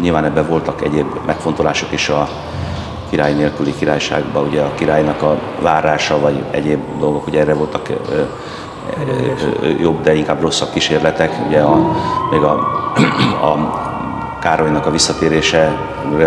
Nyilván 0.00 0.24
ebben 0.24 0.46
voltak 0.48 0.82
egyéb 0.82 1.06
megfontolások 1.26 1.92
is 1.92 2.08
a 2.08 2.28
király 3.10 3.34
nélküli 3.34 3.74
királyságban, 3.74 4.46
ugye 4.46 4.62
a 4.62 4.74
királynak 4.74 5.22
a 5.22 5.38
várása, 5.60 6.18
vagy 6.20 6.44
egyéb 6.50 6.80
dolgok, 6.98 7.26
ugye 7.26 7.40
erre 7.40 7.54
voltak 7.54 7.88
jobb, 9.80 10.02
de 10.02 10.14
inkább 10.14 10.40
rosszabb 10.40 10.70
kísérletek. 10.70 11.32
Ugye 11.46 11.60
a, 11.60 11.78
még 12.30 12.42
a, 12.42 12.52
a 13.42 13.84
Károlynak 14.40 14.86
a 14.86 14.90
visszatérésére 14.90 15.72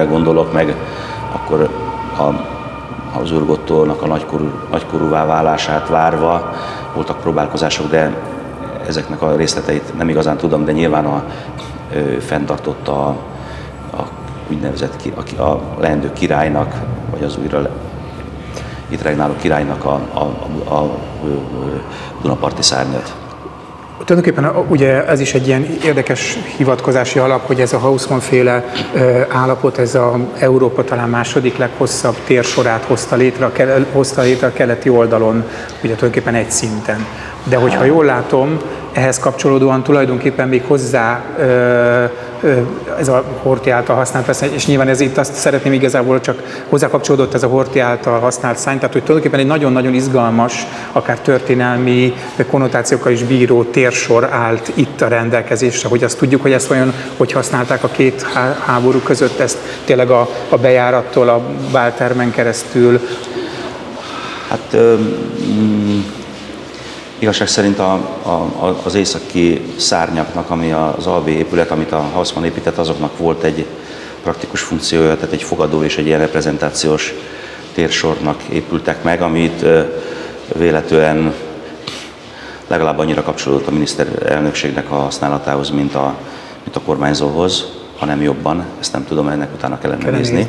gondolok 0.10 0.54
meg, 0.54 0.76
akkor 1.32 1.70
a 2.18 2.58
az 3.22 3.32
Urgottolnak 3.32 4.02
a 4.02 4.08
nagykorú, 4.08 4.52
nagykorúvá 4.72 5.26
válását 5.26 5.88
várva 5.88 6.54
voltak 6.94 7.20
próbálkozások, 7.20 7.90
de 7.90 8.18
ezeknek 8.88 9.22
a 9.22 9.36
részleteit 9.36 9.98
nem 9.98 10.10
igazán 10.10 10.38
tudom, 10.38 10.66
de 10.66 10.72
nyilván 10.72 11.06
a, 11.06 11.24
ő 11.94 12.20
fenntartotta 12.20 13.06
a, 13.06 13.16
a 13.98 14.08
úgynevezett 14.50 15.12
a, 15.38 15.42
a 15.42 15.62
leendő 15.80 16.14
királynak, 16.14 16.76
vagy 17.12 17.24
az 17.24 17.38
újra 17.38 17.70
itt 18.88 19.02
regnáló 19.02 19.34
királynak 19.42 19.86
a, 19.86 20.00
a, 20.14 20.24
a, 20.74 20.76
a 20.76 20.98
Dunaparti 22.22 22.62
szárnyat. 22.62 23.29
Tulajdonképpen 24.06 24.66
ugye 24.68 25.06
ez 25.06 25.20
is 25.20 25.34
egy 25.34 25.48
ilyen 25.48 25.66
érdekes 25.86 26.38
hivatkozási 26.58 27.20
alap, 27.20 27.46
hogy 27.48 27.62
ez 27.62 27.74
a 27.74 27.78
Hausmann 27.78 28.20
féle 28.20 28.66
állapot, 29.30 29.78
ez 29.78 29.96
a 29.96 30.20
Európa 30.40 30.84
talán 30.84 31.10
második 31.10 31.58
leghosszabb 31.58 32.16
térsorát 32.26 32.84
hozta 32.84 33.16
létre, 33.16 33.52
hozta 33.92 34.22
létre 34.22 34.48
a 34.48 34.54
keleti 34.54 34.90
oldalon, 34.90 35.36
ugye 35.84 35.96
tulajdonképpen 35.96 36.36
egy 36.36 36.52
szinten. 36.52 37.06
De 37.44 37.56
hogyha 37.56 37.84
jól 37.84 38.06
látom, 38.06 38.58
ehhez 38.94 39.20
kapcsolódóan 39.20 39.84
tulajdonképpen 39.84 40.48
még 40.48 40.64
hozzá 40.68 41.24
ez 43.00 43.08
a 43.08 43.24
Horti 43.42 43.70
által 43.70 43.96
használt 43.96 44.46
és 44.54 44.66
nyilván 44.68 44.88
ez 44.88 45.00
itt 45.00 45.18
azt 45.18 45.34
szeretném 45.34 45.74
igazából 45.74 46.20
csak 46.20 46.64
hozzá 46.70 46.88
kapcsolódott 46.88 47.34
ez 47.34 47.44
a 47.44 47.48
Horti 47.48 47.80
által 47.80 48.20
használt 48.20 48.58
szány, 48.58 48.78
tehát 48.78 48.94
hogy 48.94 49.04
tulajdonképpen 49.04 49.46
egy 49.46 49.52
nagyon-nagyon 49.52 49.94
izgalmas, 49.94 50.66
akár 50.92 51.20
történelmi 51.20 52.14
konnotációkkal 52.50 53.12
is 53.12 53.24
bíró 53.24 53.64
térsor 53.64 54.24
állt 54.32 54.72
itt 54.74 55.02
a 55.02 55.08
rendelkezésre, 55.08 55.90
hogy 55.90 56.04
azt 56.04 56.18
tudjuk, 56.18 56.42
hogy 56.42 56.52
ezt 56.52 56.72
olyan, 56.72 56.94
hogy 57.18 57.32
használták 57.32 57.84
a 57.84 57.88
két 57.88 58.26
háború 58.66 59.00
között 59.00 59.40
ezt 59.40 59.58
tényleg 59.86 60.10
a, 60.10 60.30
a 60.50 60.58
bejárattól 60.58 61.30
a 61.30 61.42
Báltermen 61.72 62.32
keresztül. 62.32 63.00
Hát 64.50 64.78
mm, 65.52 66.00
Igazság 67.20 67.48
szerint 67.48 67.80
a, 67.80 67.94
a, 68.24 68.80
az 68.84 68.96
északi 68.96 69.62
szárnyaknak, 69.78 70.50
ami 70.50 70.72
az 70.72 71.08
alvé 71.08 71.32
épület, 71.32 71.72
amit 71.72 71.92
a 71.92 72.00
Hausmann 72.00 72.44
épített, 72.44 72.78
azoknak 72.78 73.18
volt 73.18 73.44
egy 73.44 73.66
praktikus 74.24 74.62
funkciója, 74.62 75.16
tehát 75.16 75.34
egy 75.34 75.44
fogadó 75.44 75.84
és 75.84 75.98
egy 75.98 76.06
ilyen 76.06 76.20
reprezentációs 76.20 77.14
térsornak 77.74 78.42
épültek 78.50 79.04
meg, 79.04 79.22
amit 79.22 79.66
véletlenül 80.56 81.34
legalább 82.68 82.98
annyira 82.98 83.24
kapcsolódott 83.24 83.68
a 83.68 83.72
miniszterelnökségnek 83.72 84.92
a 84.92 84.96
használatához, 84.96 85.70
mint 85.70 85.96
a, 85.96 86.16
mint 86.64 86.76
a 86.76 86.82
kormányzóhoz, 86.82 87.66
hanem 87.98 88.22
jobban, 88.22 88.66
ezt 88.80 88.94
nem 88.94 89.06
tudom, 89.06 89.28
ennek 89.28 89.54
utána 89.54 89.80
kellene, 89.80 90.04
kellene 90.04 90.18
nézni. 90.18 90.48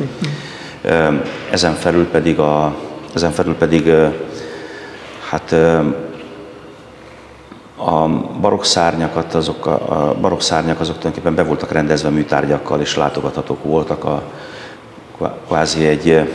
nézni. 0.82 1.20
Ezen 1.50 1.74
felül 1.74 2.06
pedig, 2.06 2.38
a, 2.38 2.74
ezen 3.14 3.32
felül 3.32 3.54
pedig 3.54 3.92
hát 5.28 5.54
a 7.84 8.08
barokk 8.40 8.64
azok 9.32 9.66
a, 9.66 10.08
a 10.08 10.14
barokk 10.20 10.40
szárnyak 10.40 10.80
azok 10.80 10.98
tulajdonképpen 10.98 11.34
be 11.34 11.48
voltak 11.48 11.72
rendezve 11.72 12.08
műtárgyakkal, 12.08 12.80
és 12.80 12.96
látogathatók 12.96 13.64
voltak 13.64 14.04
a 14.04 14.22
kvázi 15.46 15.86
egy, 15.86 16.28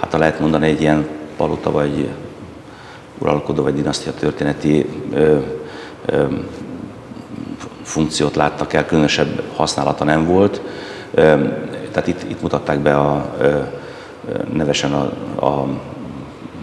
hát 0.00 0.12
ha 0.12 0.18
lehet 0.18 0.40
mondani, 0.40 0.66
egy 0.68 0.80
ilyen 0.80 1.08
palota 1.36 1.70
vagy 1.70 2.08
uralkodó 3.18 3.62
vagy 3.62 3.74
dinasztia 3.74 4.12
történeti 4.12 4.86
ö, 5.12 5.38
ö, 6.06 6.24
funkciót 7.82 8.36
láttak 8.36 8.72
el, 8.72 8.86
különösebb 8.86 9.42
használata 9.56 10.04
nem 10.04 10.26
volt. 10.26 10.60
Ö, 11.14 11.20
tehát 11.92 12.08
itt, 12.08 12.30
itt 12.30 12.42
mutatták 12.42 12.78
be 12.78 12.96
a, 12.96 13.34
ö, 13.40 13.58
nevesen 14.52 14.92
a, 14.92 15.02
a 15.46 15.66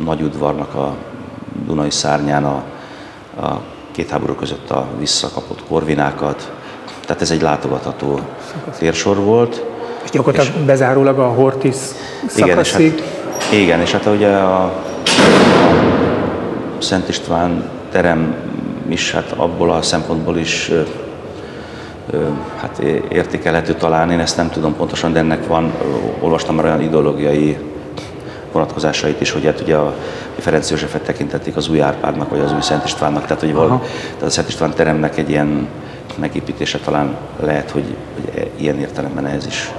nagyudvarnak 0.03 0.75
a 0.75 0.95
Dunai 1.65 1.89
szárnyán 1.89 2.45
a, 2.45 2.63
a 3.41 3.61
két 3.91 4.09
háború 4.09 4.33
között 4.33 4.69
a 4.69 4.87
visszakapott 4.99 5.63
korvinákat, 5.67 6.51
tehát 7.05 7.21
ez 7.21 7.31
egy 7.31 7.41
látogatható 7.41 8.19
térsor 8.77 9.17
volt. 9.17 9.65
És 10.03 10.09
gyakorlatilag 10.09 10.55
és, 10.59 10.65
bezárólag 10.65 11.19
a 11.19 11.27
Hortis 11.27 11.75
igen, 12.35 12.59
és 12.59 12.71
hát, 12.71 12.81
igen, 13.53 13.79
és 13.79 13.91
hát 13.91 14.05
ugye 14.05 14.27
a, 14.27 14.63
a 16.77 16.81
Szent 16.81 17.09
István 17.09 17.69
terem 17.91 18.35
is 18.87 19.11
hát 19.11 19.31
abból 19.31 19.71
a 19.71 19.81
szempontból 19.81 20.37
is 20.37 20.71
hát 22.55 22.79
értékelhető 23.09 23.73
talán, 23.73 24.11
én 24.11 24.19
ezt 24.19 24.37
nem 24.37 24.49
tudom 24.49 24.75
pontosan, 24.75 25.13
de 25.13 25.19
ennek 25.19 25.47
van, 25.47 25.73
olvastam 26.19 26.55
már 26.55 26.65
olyan 26.65 26.81
ideológiai 26.81 27.57
vonatkozásait 28.51 29.21
is, 29.21 29.31
hogy 29.31 29.45
hát 29.45 29.61
ugye 29.61 29.75
a 29.75 29.93
Ferenc 30.37 30.69
Józsefet 30.69 31.01
tekintették 31.01 31.55
az 31.55 31.69
új 31.69 31.81
Árpádnak, 31.81 32.29
vagy 32.29 32.39
az 32.39 32.53
új 32.53 32.61
Szent 32.61 32.85
Istvánnak, 32.85 33.25
tehát, 33.25 33.39
hogy 33.39 33.53
valami, 33.53 33.79
tehát 34.03 34.23
a 34.23 34.29
Szent 34.29 34.47
István 34.47 34.73
teremnek 34.73 35.17
egy 35.17 35.29
ilyen 35.29 35.67
megépítése 36.15 36.77
talán 36.77 37.15
lehet, 37.39 37.71
hogy, 37.71 37.95
hogy 38.15 38.41
e- 38.41 38.47
ilyen 38.57 38.79
értelemben 38.79 39.25
ez 39.25 39.45
is 39.45 39.71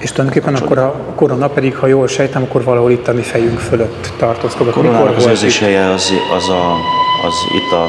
és 0.00 0.12
tulajdonképpen 0.12 0.54
akkor 0.54 0.78
a 0.78 0.94
korona 1.14 1.48
pedig, 1.48 1.76
ha 1.76 1.86
jól 1.86 2.08
sejtem, 2.08 2.42
akkor 2.42 2.64
valahol 2.64 2.90
itt 2.90 3.08
a 3.08 3.12
mi 3.12 3.22
fejünk 3.22 3.58
fölött 3.58 4.12
tartózkodott. 4.18 4.72
A 4.72 4.76
koronának 4.76 5.16
az 5.16 5.26
őzéshelye 5.26 5.90
az, 5.90 6.12
az, 6.36 6.48
a, 6.48 6.72
az 7.26 7.34
itt 7.54 7.72
a, 7.72 7.82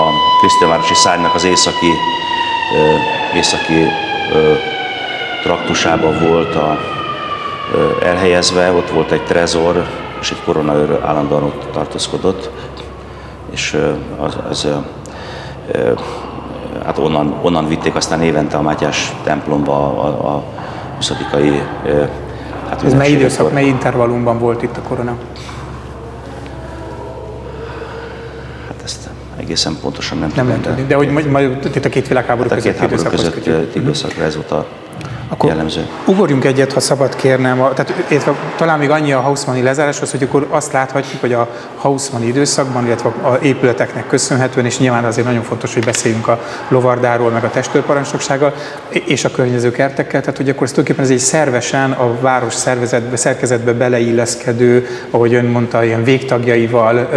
a 0.00 0.10
Krisztiánvárosi 0.40 0.94
szárnynak 0.94 1.34
az 1.34 1.44
északi, 1.44 1.92
északi 3.36 3.84
traktusában 5.42 6.28
volt 6.28 6.54
a, 6.54 6.78
elhelyezve, 8.02 8.72
ott 8.72 8.90
volt 8.90 9.10
egy 9.10 9.24
trezor, 9.24 9.86
és 10.20 10.30
egy 10.30 10.42
koronaőr 10.44 11.00
állandóan 11.04 11.42
ott 11.42 11.68
tartózkodott, 11.72 12.50
és 13.50 13.78
az, 14.18 14.38
az 14.48 14.68
hát 16.84 16.98
onnan, 16.98 17.34
onnan 17.42 17.68
vitték 17.68 17.94
aztán 17.94 18.22
évente 18.22 18.56
a 18.56 18.62
Mátyás 18.62 19.12
templomba 19.22 19.72
a, 19.72 20.04
a, 20.04 20.34
a 20.34 20.42
20 20.96 21.12
Hát 22.68 22.82
Ez 22.84 22.94
mely 22.94 23.10
időszak, 23.10 23.52
mely 23.52 23.66
intervallumban 23.66 24.38
volt 24.38 24.62
itt 24.62 24.76
a 24.76 24.80
korona? 24.80 25.16
Hát 28.66 28.80
ezt 28.84 29.08
egészen 29.36 29.76
pontosan 29.80 30.18
nem, 30.18 30.30
nem 30.34 30.60
tudom. 30.60 30.76
Nem 30.76 30.86
de 30.86 30.94
hogy 30.94 31.10
majd 31.10 31.70
itt 31.74 31.84
a 31.84 31.88
két 31.88 32.08
világháború 32.08 32.48
hát 32.48 32.58
a 32.58 32.62
két 32.62 32.76
háború 32.76 33.02
között 33.02 33.74
időszakra 33.74 34.24
ez 34.24 34.34
volt 34.34 34.50
a 34.50 34.66
akkor 35.30 35.48
jellemző. 35.48 35.86
Ugorjunk 36.06 36.44
egyet, 36.44 36.72
ha 36.72 36.80
szabad 36.80 37.16
kérnem. 37.16 37.56
Tehát, 37.56 37.94
illetve, 38.08 38.34
talán 38.56 38.78
még 38.78 38.90
annyi 38.90 39.12
a 39.12 39.20
Hausmanni 39.20 39.62
lezáráshoz, 39.62 40.10
hogy 40.10 40.22
akkor 40.22 40.46
azt 40.50 40.72
láthatjuk, 40.72 41.20
hogy 41.20 41.32
a 41.32 41.48
Hausmanni 41.76 42.26
időszakban, 42.26 42.86
illetve 42.86 43.08
a 43.08 43.38
épületeknek 43.42 44.06
köszönhetően, 44.06 44.66
és 44.66 44.78
nyilván 44.78 45.04
azért 45.04 45.26
nagyon 45.26 45.42
fontos, 45.42 45.74
hogy 45.74 45.84
beszéljünk 45.84 46.28
a 46.28 46.40
lovardáról, 46.68 47.30
meg 47.30 47.44
a 47.44 47.50
testőrparancsnoksággal, 47.50 48.54
és 48.88 49.24
a 49.24 49.30
környező 49.30 49.70
kertekkel, 49.70 50.20
tehát 50.20 50.36
hogy 50.36 50.48
akkor 50.48 50.62
ez 50.62 50.70
tulajdonképpen 50.70 51.10
ez 51.10 51.20
egy 51.20 51.26
szervesen 51.26 51.92
a 51.92 52.20
város 52.20 52.54
szervezetbe, 52.54 53.16
szerkezetbe 53.16 53.72
beleilleszkedő, 53.72 54.86
ahogy 55.10 55.34
ön 55.34 55.44
mondta, 55.44 55.84
ilyen 55.84 56.04
végtagjaival 56.04 57.08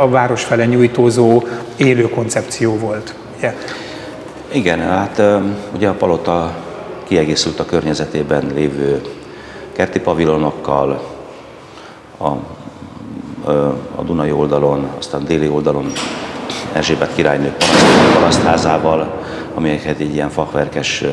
a 0.00 0.08
város 0.08 0.44
fele 0.44 0.64
nyújtózó 0.64 1.44
élő 1.76 2.08
koncepció 2.08 2.78
volt. 2.78 3.14
Yeah. 3.40 3.54
Igen, 4.52 4.80
hát 4.80 5.22
ugye 5.74 5.88
a 5.88 5.92
palota 5.92 6.54
kiegészült 7.04 7.60
a 7.60 7.64
környezetében 7.64 8.50
lévő 8.54 9.02
kerti 9.72 10.00
pavilonokkal, 10.00 11.02
a, 12.18 12.28
a 13.94 14.02
Dunai 14.04 14.32
oldalon, 14.32 14.88
aztán 14.98 15.24
déli 15.24 15.48
oldalon 15.48 15.92
Erzsébet 16.72 17.14
királynő 17.14 17.54
parasztházával, 18.14 19.22
amelyeket 19.54 19.98
egy 20.00 20.14
ilyen 20.14 20.30
fachverkes 20.30 21.04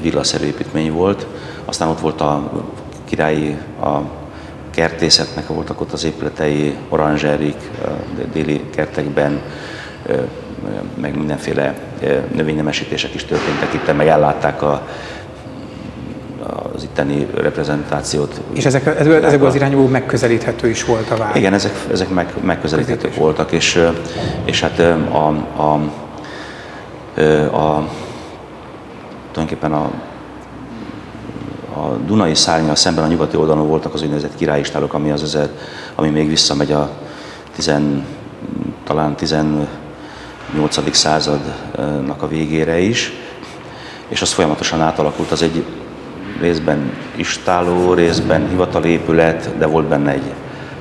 villaszerű 0.00 0.46
építmény 0.46 0.92
volt. 0.92 1.26
Aztán 1.64 1.88
ott 1.88 2.00
volt 2.00 2.20
a 2.20 2.50
királyi, 3.04 3.56
a 3.82 3.98
kertészetnek 4.70 5.46
voltak 5.46 5.80
ott 5.80 5.92
az 5.92 6.04
épületei, 6.04 6.74
oranzserik, 6.88 7.70
déli 8.32 8.64
kertekben, 8.70 9.40
meg 10.94 11.16
mindenféle 11.16 11.74
növénynemesítések 12.34 13.14
is 13.14 13.24
történtek 13.24 13.74
itt, 13.74 13.96
meg 13.96 14.06
ellátták 14.06 14.62
a, 14.62 14.82
az 16.74 16.82
itteni 16.82 17.26
reprezentációt. 17.34 18.40
És 18.52 18.64
ezek, 18.64 18.86
ezek 18.86 19.42
az 19.42 19.54
irányból 19.54 19.88
megközelíthető 19.88 20.68
is 20.68 20.84
volt 20.84 21.10
a 21.10 21.16
város? 21.16 21.36
Igen, 21.36 21.52
ezek, 21.52 21.72
ezek 21.92 22.08
meg, 22.08 22.34
megközelíthetők 22.40 23.14
voltak, 23.14 23.52
és, 23.52 23.82
és 24.44 24.60
hát 24.60 24.78
a, 24.78 25.26
a, 25.56 25.72
a, 27.56 27.88
tulajdonképpen 29.32 29.72
a, 29.72 29.90
a 31.74 31.96
Dunai 32.06 32.34
szárnyal 32.34 32.74
szemben 32.74 33.04
a 33.04 33.06
nyugati 33.06 33.36
oldalon 33.36 33.68
voltak 33.68 33.94
az 33.94 34.02
úgynevezett 34.02 34.36
királyistálok, 34.36 34.94
ami, 34.94 35.10
az 35.10 35.22
ezer, 35.22 35.48
ami 35.94 36.08
még 36.08 36.28
visszamegy 36.28 36.72
a 36.72 36.90
tizen, 37.54 38.06
talán 38.84 39.16
8. 40.54 40.96
századnak 40.96 42.22
a 42.22 42.28
végére 42.28 42.78
is, 42.78 43.12
és 44.08 44.22
az 44.22 44.32
folyamatosan 44.32 44.80
átalakult. 44.80 45.30
Az 45.30 45.42
egy 45.42 45.64
részben 46.40 46.92
istáló, 47.16 47.94
részben 47.94 48.48
hivatalépület, 48.48 49.58
de 49.58 49.66
volt 49.66 49.86
benne 49.86 50.12
egy, 50.12 50.32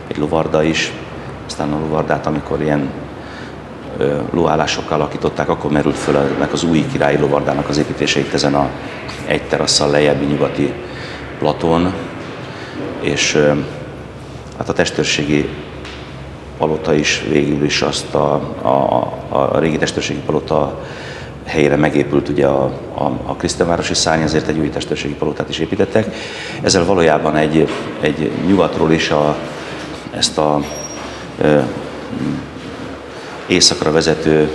egy 0.08 0.18
lovarda 0.18 0.64
is. 0.64 0.92
Aztán 1.46 1.74
a 1.74 1.80
lovardát, 1.80 2.26
amikor 2.26 2.62
ilyen 2.62 2.90
lóállásokkal 4.32 5.00
alakították, 5.00 5.50
akkor 5.50 5.72
merült 5.72 5.98
föl 5.98 6.18
ennek 6.18 6.54
az 6.54 6.64
új 6.64 6.86
királyi 6.92 7.18
lovardának 7.18 7.70
az 7.70 7.78
építése 7.78 8.20
itt 8.20 8.34
ezen 8.34 8.56
a 8.56 8.70
egy 9.26 9.44
terasszal 9.44 9.90
lejjebbi 9.90 10.26
nyugati 10.26 10.74
platón, 11.40 11.94
és 13.02 13.38
hát 14.58 14.70
a 14.70 14.74
testőrségi 14.74 15.50
palota 16.60 16.94
is 16.94 17.24
végül 17.30 17.64
is 17.64 17.82
azt 17.82 18.14
a, 18.14 18.34
a, 18.62 19.14
a 19.30 19.60
régi 19.60 19.78
testőrségi 19.78 20.20
palota 20.26 20.80
helyére 21.46 21.76
megépült 21.76 22.30
ugye 22.30 22.46
a, 22.46 22.64
a, 22.94 23.04
a 23.26 23.36
Krisztánvárosi 23.36 23.94
szárny, 23.94 24.22
ezért 24.22 24.48
egy 24.48 24.58
új 24.58 24.70
testőrségi 24.70 25.14
palotát 25.14 25.50
is 25.50 25.60
építettek. 25.60 26.16
Ezzel 26.62 26.86
valójában 26.86 27.36
egy, 27.36 27.68
egy 28.00 28.32
nyugatról 28.48 28.92
is 28.92 29.10
a, 29.10 29.36
ezt 30.12 30.38
a 30.38 30.62
e, 31.42 31.68
északra 33.48 33.92
vezető 33.92 34.50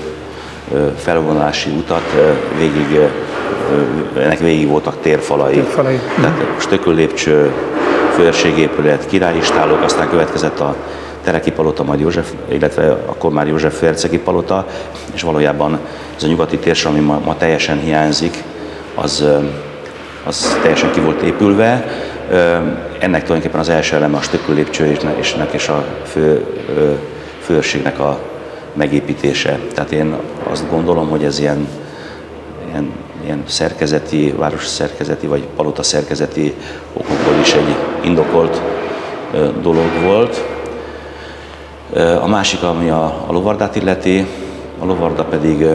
felvonulási 0.97 1.71
utat 1.71 2.15
végig, 2.59 2.99
ennek 4.17 4.39
végig 4.39 4.69
voltak 4.69 5.01
térfalai. 5.01 5.55
térfalai. 5.55 6.01
Tehát 6.17 6.41
stököl 6.59 6.95
lépcső, 6.95 7.53
főrségépület, 8.15 9.07
királyistálók, 9.07 9.83
aztán 9.83 10.09
következett 10.09 10.61
a 10.61 10.77
Tereki 11.25 11.53
palota, 11.53 11.83
majd 11.83 12.01
József, 12.01 12.33
illetve 12.49 12.91
akkor 13.07 13.33
már 13.33 13.47
József 13.47 13.79
Fercegi 13.79 14.19
palota, 14.19 14.67
és 15.15 15.23
valójában 15.23 15.79
ez 16.17 16.23
a 16.23 16.27
nyugati 16.27 16.59
térség, 16.59 16.87
ami 16.87 17.01
ma, 17.01 17.21
ma 17.25 17.37
teljesen 17.37 17.79
hiányzik, 17.79 18.43
az, 18.95 19.25
az 20.25 20.59
teljesen 20.63 20.93
ki 20.93 21.01
volt 21.01 21.23
épülve. 21.23 21.87
Ennek 22.99 23.23
tulajdonképpen 23.23 23.61
az 23.61 23.69
első 23.69 23.97
eleme 23.97 24.17
a 24.17 24.21
stökül 24.21 24.55
lépcső 24.55 24.99
és 25.55 25.69
a 25.69 25.85
fő, 26.05 26.47
főrségnek 27.41 27.99
a 27.99 28.19
megépítése. 28.73 29.59
Tehát 29.75 29.93
én 29.93 30.15
azt 30.51 30.71
gondolom, 30.71 31.09
hogy 31.09 31.25
ez 31.25 31.39
ilyen, 31.39 31.69
ilyen, 32.71 32.93
ilyen 33.25 33.43
szerkezeti, 33.47 34.35
város 34.37 34.67
szerkezeti 34.67 35.27
vagy 35.27 35.47
palota 35.57 35.83
szerkezeti 35.83 36.55
okokból 36.93 37.35
is 37.41 37.53
egy 37.53 37.77
indokolt 38.01 38.63
dolog 39.63 40.03
volt. 40.05 40.54
A 42.21 42.27
másik, 42.27 42.63
ami 42.63 42.89
a, 42.89 43.05
a 43.27 43.33
lovardát 43.33 43.77
illeti, 43.77 44.27
a 44.79 44.85
lovarda 44.85 45.25
pedig 45.25 45.67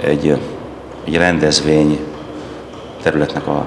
egy, 0.00 0.38
egy 1.04 1.16
rendezvény 1.16 1.98
területnek 3.02 3.46
a 3.46 3.66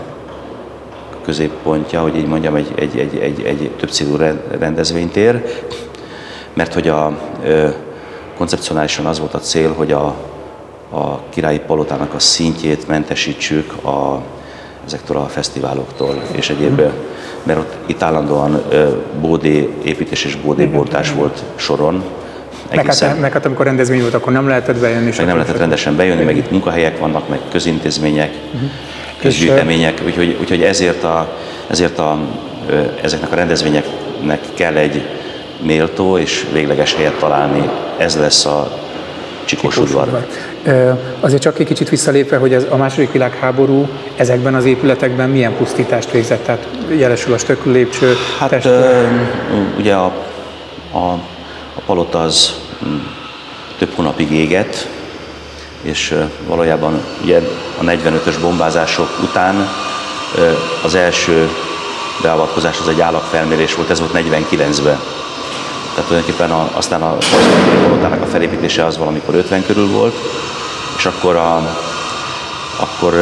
középpontja, 1.23 2.01
hogy 2.01 2.17
így 2.17 2.27
mondjam, 2.27 2.55
egy, 2.55 2.71
egy, 2.75 2.97
egy, 2.97 3.17
egy, 3.17 3.41
egy 3.41 3.71
többcélú 3.79 4.15
rendezvénytér, 4.59 5.43
mert 6.53 6.73
hogy 6.73 6.87
a 6.87 7.17
koncepcionálisan 8.37 9.05
az 9.05 9.19
volt 9.19 9.33
a 9.33 9.39
cél, 9.39 9.73
hogy 9.73 9.91
a, 9.91 10.05
a 10.89 11.19
királyi 11.29 11.59
palotának 11.59 12.13
a 12.13 12.19
szintjét 12.19 12.87
mentesítsük 12.87 13.85
a, 13.85 14.21
ezektől 14.85 15.17
a 15.17 15.25
fesztiváloktól 15.25 16.21
és 16.31 16.49
egyéb, 16.49 16.81
mert 17.43 17.59
ott 17.59 17.73
itt 17.85 18.01
állandóan 18.01 18.63
bódé 19.21 19.73
építés 19.83 20.25
és 20.25 20.35
bódé 20.35 20.65
bontás 20.65 21.11
volt 21.11 21.43
soron, 21.55 22.03
meg 22.75 22.85
hát, 22.85 23.19
meg 23.19 23.31
hát 23.31 23.45
amikor 23.45 23.65
rendezvény 23.65 24.01
volt, 24.01 24.13
akkor 24.13 24.33
nem 24.33 24.47
lehetett 24.47 24.77
bejönni. 24.77 25.11
Meg 25.17 25.25
nem 25.25 25.35
lehetett 25.35 25.57
rendesen 25.57 25.95
bejönni, 25.95 26.23
meg 26.23 26.37
itt 26.37 26.51
munkahelyek 26.51 26.99
vannak, 26.99 27.29
meg 27.29 27.39
közintézmények, 27.51 28.33
uh-huh. 28.53 28.69
közgyűjtemények, 29.19 30.01
úgyhogy, 30.05 30.37
úgyhogy 30.39 30.61
ezért, 30.61 31.03
a, 31.03 31.37
ezért 31.67 31.99
a, 31.99 32.17
ezeknek 33.01 33.31
a 33.31 33.35
rendezvényeknek 33.35 34.39
kell 34.53 34.75
egy 34.75 35.07
méltó 35.61 36.17
és 36.17 36.45
végleges 36.53 36.95
helyet 36.95 37.13
találni. 37.19 37.69
Ez 37.97 38.17
lesz 38.17 38.45
a 38.45 38.77
csikós 39.45 39.77
udvar. 39.77 40.27
Azért 41.19 41.41
csak 41.41 41.59
egy 41.59 41.65
kicsit 41.65 41.89
visszalépve, 41.89 42.37
hogy 42.37 42.53
ez 42.53 42.65
a 42.69 42.75
második 42.77 43.11
világháború 43.11 43.87
ezekben 44.15 44.55
az 44.55 44.65
épületekben 44.65 45.29
milyen 45.29 45.55
pusztítást 45.57 46.11
végzett? 46.11 46.43
Tehát 46.45 46.67
jelesül 46.89 47.33
a 47.33 47.37
stökül 47.37 47.71
lépcső, 47.71 48.15
Hát 48.39 48.49
testő. 48.49 49.07
ugye 49.77 49.93
a, 49.93 50.11
a, 50.91 50.97
a 51.75 51.81
palota 51.85 52.21
az 52.21 52.59
hm, 52.79 52.87
több 53.77 53.91
hónapig 53.95 54.31
égett, 54.31 54.87
és 55.81 56.15
valójában 56.47 57.01
ugye 57.23 57.41
a 57.79 57.83
45-ös 57.83 58.35
bombázások 58.41 59.09
után 59.23 59.67
az 60.83 60.95
első 60.95 61.49
beavatkozás 62.21 62.79
az 62.79 62.87
egy 62.87 63.01
állagfelmérés 63.01 63.75
volt, 63.75 63.89
ez 63.89 63.99
volt 63.99 64.11
49-ben 64.15 64.99
tehát 65.95 66.09
tulajdonképpen 66.09 66.51
a, 66.51 66.69
aztán 66.73 67.01
a 67.01 67.17
palotának 67.81 68.21
a 68.21 68.25
felépítése 68.25 68.85
az 68.85 68.97
valamikor 68.97 69.35
50 69.35 69.65
körül 69.65 69.87
volt, 69.87 70.15
és 70.97 71.05
akkor 71.05 71.35
a, 71.35 71.77
akkor 72.75 73.13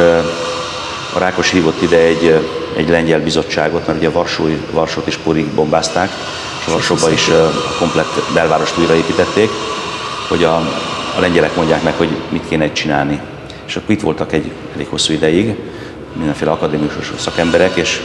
a 1.14 1.18
Rákos 1.18 1.50
hívott 1.50 1.82
ide 1.82 1.98
egy, 1.98 2.48
egy 2.76 2.88
lengyel 2.88 3.20
bizottságot, 3.20 3.86
mert 3.86 3.98
ugye 3.98 4.10
Varsói, 4.10 4.56
Varsót 4.70 5.06
is 5.06 5.16
porig 5.16 5.46
bombázták, 5.46 6.10
és 6.58 6.72
Varsóba 6.72 7.10
is 7.10 7.28
a 7.28 7.50
komplett 7.78 8.22
belvárost 8.34 8.78
újraépítették, 8.78 9.50
hogy 10.28 10.44
a, 10.44 10.54
a 11.16 11.20
lengyelek 11.20 11.56
mondják 11.56 11.82
meg, 11.82 11.94
hogy 11.96 12.08
mit 12.28 12.48
kéne 12.48 12.72
csinálni. 12.72 13.20
És 13.66 13.76
akkor 13.76 13.90
itt 13.90 14.00
voltak 14.00 14.32
egy 14.32 14.52
elég 14.74 14.86
hosszú 14.88 15.12
ideig, 15.12 15.56
mindenféle 16.16 16.50
akadémikus 16.50 17.12
szakemberek, 17.16 17.76
és 17.76 18.00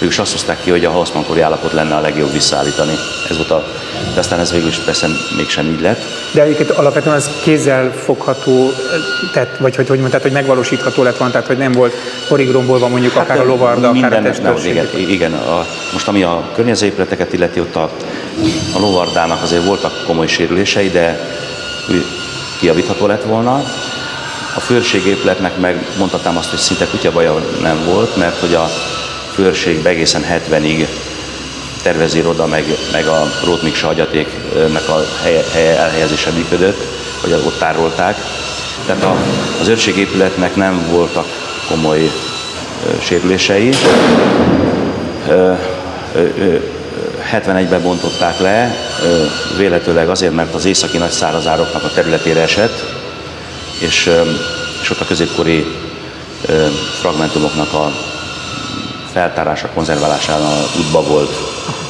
ők 0.00 0.10
is 0.10 0.18
azt 0.18 0.32
hozták 0.32 0.60
ki, 0.60 0.70
hogy 0.70 0.84
a 0.84 0.90
Hausmann-kori 0.90 1.40
állapot 1.40 1.72
lenne 1.72 1.94
a 1.94 2.00
legjobb 2.00 2.32
visszaállítani. 2.32 2.94
Ez 3.30 3.36
volt 3.36 3.50
a, 3.50 3.66
de 4.14 4.20
aztán 4.20 4.38
ez 4.38 4.52
végül 4.52 4.68
is 4.68 4.78
persze 4.78 5.06
mégsem 5.36 5.66
így 5.66 5.80
lett. 5.80 6.00
De 6.32 6.42
egyébként 6.42 6.70
alapvetően 6.70 7.16
az 7.16 7.30
kézzel 7.42 7.92
fogható, 8.04 8.70
tehát, 9.32 9.56
vagy 9.58 9.76
hogy, 9.76 9.88
hogy 9.88 9.98
mondtad, 9.98 10.22
hogy 10.22 10.32
megvalósítható 10.32 11.02
lett 11.02 11.16
van, 11.16 11.30
tehát 11.30 11.46
hogy 11.46 11.56
nem 11.56 11.72
volt 11.72 11.94
porigrombolva 12.28 12.88
mondjuk 12.88 13.12
hát 13.12 13.22
akár 13.22 13.40
a 13.40 13.44
lovarda, 13.44 13.88
akár 13.88 14.12
a 14.12 14.22
testőrség. 14.22 14.70
Igen, 14.70 14.88
igen 15.08 15.32
a, 15.32 15.66
most 15.92 16.08
ami 16.08 16.22
a 16.22 16.50
környező 16.54 16.86
épületeket 16.86 17.32
illeti, 17.32 17.60
ott 17.60 17.76
a, 17.76 17.90
a 18.74 18.78
lovardának 18.78 19.42
azért 19.42 19.64
voltak 19.64 19.92
komoly 20.06 20.26
sérülései, 20.26 20.88
de 20.90 21.20
kiavítható 22.60 23.06
lett 23.06 23.24
volna. 23.24 23.62
A 24.56 24.60
főrségépületnek 24.60 25.58
meg 25.58 25.86
mondhatnám 25.98 26.36
azt, 26.36 26.50
hogy 26.50 26.58
szinte 26.58 26.86
kutyabaja 26.86 27.34
nem 27.62 27.84
volt, 27.84 28.16
mert 28.16 28.40
hogy 28.40 28.54
a 28.54 28.70
főrségbe 29.38 29.88
egészen 29.88 30.24
70-ig 30.50 30.86
tervezi 31.82 32.22
oda, 32.26 32.46
meg, 32.46 32.64
meg 32.92 33.06
a 33.06 33.30
Rótmiksa 33.44 33.86
hagyatéknek 33.86 34.88
a 34.88 35.04
helye, 35.22 35.44
helye 35.52 35.78
elhelyezése 35.78 36.30
működött, 36.30 36.84
hogy 37.20 37.32
ott 37.32 37.58
tárolták. 37.58 38.16
Tehát 38.86 39.04
a, 39.04 39.16
az 39.60 39.68
őrségépületnek 39.68 40.56
nem 40.56 40.86
voltak 40.90 41.26
komoly 41.68 42.10
ö, 42.86 42.90
sérülései. 43.00 43.70
71-ben 47.32 47.82
bontották 47.82 48.38
le, 48.40 48.76
ö, 49.02 49.24
véletőleg 49.56 50.08
azért, 50.08 50.34
mert 50.34 50.54
az 50.54 50.64
északi 50.64 50.98
nagy 50.98 51.10
szárazároknak 51.10 51.84
a 51.84 51.90
területére 51.94 52.40
esett, 52.40 52.84
és, 53.78 54.06
ö, 54.06 54.22
és 54.82 54.90
ott 54.90 55.00
a 55.00 55.06
középkori 55.06 55.66
fragmentumoknak 57.00 57.72
a 57.72 57.92
feltárása, 59.12 59.68
konzerválására 59.74 60.48
útba 60.78 61.02
volt, 61.02 61.30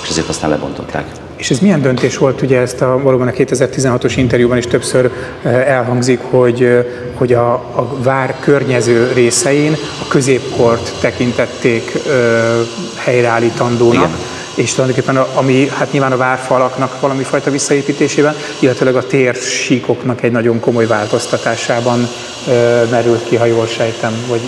és 0.03 0.09
ezért 0.09 0.29
aztán 0.29 0.51
lebontották. 0.51 1.05
És 1.37 1.51
ez 1.51 1.59
milyen 1.59 1.83
döntés 1.83 2.17
volt, 2.17 2.43
ugye 2.43 2.61
ezt 2.61 2.81
a, 2.81 3.01
valóban 3.03 3.29
a 3.29 3.31
2016-os 3.31 4.13
interjúban 4.17 4.57
is 4.57 4.67
többször 4.67 5.11
eh, 5.43 5.69
elhangzik, 5.69 6.21
hogy, 6.31 6.63
eh, 6.63 6.85
hogy 7.15 7.33
a, 7.33 7.53
a 7.53 7.97
vár 8.03 8.35
környező 8.41 9.13
részein 9.15 9.77
a 10.03 10.09
középkort 10.09 10.93
tekintették 11.01 11.93
ö, 12.07 12.11
eh, 12.11 12.67
helyreállítandónak. 12.97 13.95
Igen 13.95 14.37
és 14.59 14.73
tulajdonképpen 14.73 15.17
ami 15.17 15.69
hát 15.69 15.93
nyilván 15.93 16.13
a 16.13 16.17
várfalaknak 16.17 17.01
valami 17.01 17.23
fajta 17.23 17.51
visszaépítésében, 17.51 18.35
illetőleg 18.59 18.95
a 18.95 19.07
térsíkoknak 19.07 20.23
egy 20.23 20.33
nagyon 20.33 20.61
komoly 20.61 20.87
változtatásában 20.87 22.09
ö, 22.49 22.83
merült 22.91 23.25
ki, 23.29 23.37
ha 23.37 23.45
jól 23.45 23.67
sejtem, 23.67 24.13
vagy 24.29 24.41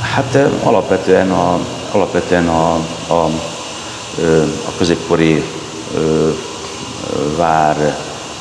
Hát 0.00 0.38
alapvetően 0.62 1.30
a, 1.30 1.58
alapvetően 1.90 2.48
a, 2.48 2.74
a, 3.06 3.24
a 4.64 4.72
középkori 4.78 5.44
vár 7.36 7.96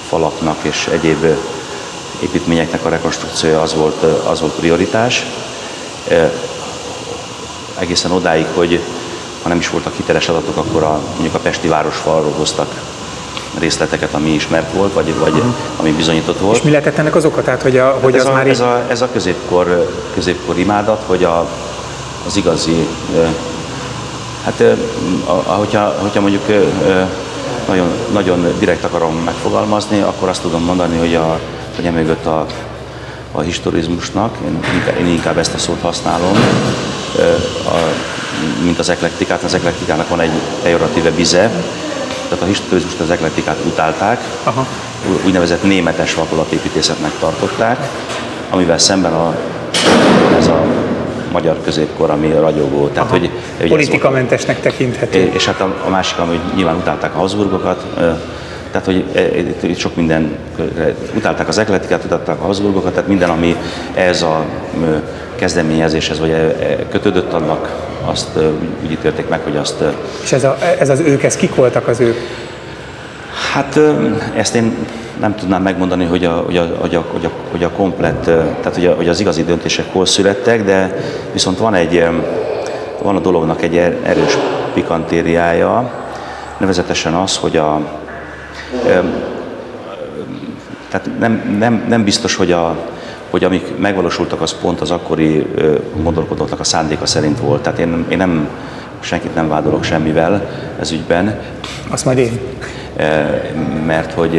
falaknak 0.07 0.57
és 0.61 0.89
egyéb 0.91 1.25
építményeknek 2.19 2.85
a 2.85 2.89
rekonstrukciója 2.89 3.61
az 3.61 3.75
volt, 3.75 4.03
az 4.03 4.39
volt 4.39 4.53
prioritás. 4.53 5.25
Egészen 7.79 8.11
odáig, 8.11 8.45
hogy 8.53 8.79
ha 9.41 9.49
nem 9.49 9.59
is 9.59 9.69
voltak 9.69 9.95
hiteles 9.95 10.29
adatok, 10.29 10.57
akkor 10.57 10.83
a, 10.83 11.01
mondjuk 11.11 11.35
a 11.35 11.39
Pesti 11.39 11.67
városfalról 11.67 12.33
hoztak 12.37 12.81
részleteket, 13.59 14.13
ami 14.13 14.29
ismert 14.29 14.73
volt, 14.73 14.93
vagy, 14.93 15.13
vagy 15.19 15.31
uh-huh. 15.31 15.53
ami 15.77 15.91
bizonyított 15.91 16.39
volt. 16.39 16.55
És 16.55 16.62
mi 16.62 16.69
lehetett 16.69 16.97
ennek 16.97 17.15
az 17.15 17.25
oka? 17.25 17.41
Tehát, 17.41 17.62
hogy, 17.62 17.77
a, 17.77 17.97
hogy 18.01 18.13
hát 18.13 18.21
ez 18.21 18.27
az 18.27 18.27
a, 18.27 18.33
már 18.33 18.47
ez, 18.47 18.59
a, 18.59 18.83
ez 18.88 19.01
a 19.01 19.09
középkor, 19.13 19.89
középkor 20.13 20.57
imádat, 20.57 21.03
hogy 21.05 21.23
a, 21.23 21.47
az 22.27 22.38
igazi, 22.38 22.88
hát 24.43 24.63
hogyha, 25.45 25.95
hogyha 25.99 26.21
mondjuk 26.21 26.43
nagyon, 27.67 27.88
nagyon 28.12 28.53
direkt 28.59 28.83
akarom 28.83 29.15
megfogalmazni, 29.15 30.01
akkor 30.01 30.29
azt 30.29 30.41
tudom 30.41 30.63
mondani, 30.63 30.97
hogy 30.97 31.15
a, 31.15 31.39
hogy 31.75 31.91
mögött 31.91 32.25
a, 32.25 32.45
a 33.31 33.41
historizmusnak, 33.41 34.38
én 34.45 34.59
inkább, 34.73 34.99
én 34.99 35.07
inkább 35.07 35.38
ezt 35.38 35.53
a 35.53 35.57
szót 35.57 35.81
használom, 35.81 36.33
a, 37.65 37.77
mint 38.63 38.79
az 38.79 38.89
eklektikát, 38.89 39.43
az 39.43 39.53
eklektikának 39.53 40.09
van 40.09 40.19
egy 40.19 40.31
pejoratíve 40.63 41.12
bize, 41.12 41.51
tehát 42.29 42.43
a 42.43 42.47
historizmust, 42.47 42.99
az 42.99 43.09
eklektikát 43.09 43.57
utálták, 43.65 44.19
Aha. 44.43 44.67
úgynevezett 45.25 45.63
németes 45.63 46.15
vakolatépítészetnek 46.15 47.11
tartották, 47.19 47.87
amivel 48.49 48.77
szemben 48.77 49.13
a, 49.13 49.35
ez 50.37 50.47
a 50.47 50.65
magyar 51.31 51.61
középkor, 51.63 52.09
ami 52.09 52.31
ragyogó. 52.31 52.87
Tehát, 52.87 53.09
hogy, 53.09 53.29
hogy 53.59 53.69
Politikamentesnek 53.69 54.61
tekinthető. 54.61 55.31
És 55.33 55.45
hát 55.45 55.61
a, 55.61 55.75
a 55.85 55.89
másik, 55.89 56.17
hogy 56.17 56.39
nyilván 56.55 56.75
utálták 56.75 57.15
a 57.15 57.17
Habsburgokat, 57.17 57.85
tehát, 58.71 58.86
hogy 58.86 59.05
itt 59.62 59.77
sok 59.77 59.95
minden, 59.95 60.36
utálták 61.15 61.47
az 61.47 61.58
ekletikát, 61.58 62.03
utálták 62.03 62.39
a 62.39 62.43
Habsburgokat, 62.43 62.93
tehát 62.93 63.08
minden, 63.08 63.29
ami 63.29 63.55
ez 63.93 64.21
a 64.21 64.45
kezdeményezéshez 65.36 66.19
vagy 66.19 66.55
kötődött, 66.89 67.34
annak 67.34 67.88
azt 68.05 68.38
úgy 68.84 68.91
ítélték 68.91 69.29
meg, 69.29 69.39
hogy 69.43 69.58
azt... 69.58 69.84
És 70.23 70.32
ez, 70.32 70.43
a, 70.43 70.58
ez 70.79 70.89
az 70.89 70.99
ők, 70.99 71.23
ez 71.23 71.36
kik 71.36 71.55
voltak 71.55 71.88
az 71.88 71.99
ők? 71.99 72.15
Hát 73.53 73.79
ezt 74.36 74.55
én 74.55 74.75
nem 75.19 75.36
tudnám 75.36 75.62
megmondani, 75.62 76.05
hogy 76.05 76.25
a, 76.25 76.32
hogy 76.32 76.58
a, 76.58 76.75
hogy 76.79 76.95
a, 76.95 77.03
hogy 77.12 77.25
a, 77.25 77.29
hogy 77.51 77.63
a 77.63 77.69
komplet, 77.69 78.23
tehát 78.23 78.75
hogy, 78.75 78.86
a, 78.86 78.93
hogy 78.93 79.10
az 79.10 79.19
igazi 79.19 79.43
döntések 79.43 79.86
hol 79.91 80.05
születtek, 80.05 80.63
de 80.63 80.97
viszont 81.34 81.58
van 81.58 81.73
egy, 81.73 82.05
van 83.01 83.15
a 83.15 83.19
dolognak 83.19 83.62
egy 83.62 83.77
er, 83.77 83.97
erős 84.03 84.38
pikantériája, 84.73 85.91
nevezetesen 86.58 87.13
az, 87.13 87.38
hogy 87.38 87.58
a, 87.58 87.82
tehát 90.89 91.10
nem, 91.19 91.55
nem, 91.60 91.86
nem 91.88 92.03
biztos, 92.03 92.36
hogy, 92.36 92.51
a, 92.51 92.77
hogy 93.29 93.43
amik 93.43 93.77
megvalósultak, 93.77 94.41
az 94.41 94.55
pont 94.62 94.82
az 94.82 94.91
akkori 94.91 95.47
gondolkodóknak 96.01 96.60
a 96.60 96.63
szándéka 96.63 97.05
szerint 97.05 97.39
volt. 97.39 97.62
Tehát 97.62 97.79
én, 97.79 98.05
én 98.10 98.17
nem, 98.17 98.49
senkit 98.99 99.36
nem 99.36 99.47
vádolok 99.47 99.84
semmivel 99.84 100.49
ez 100.79 100.91
ügyben. 100.91 101.39
Azt 101.89 102.05
majd 102.05 102.17
én. 102.17 102.39
Mert 103.86 104.13
hogy 104.13 104.34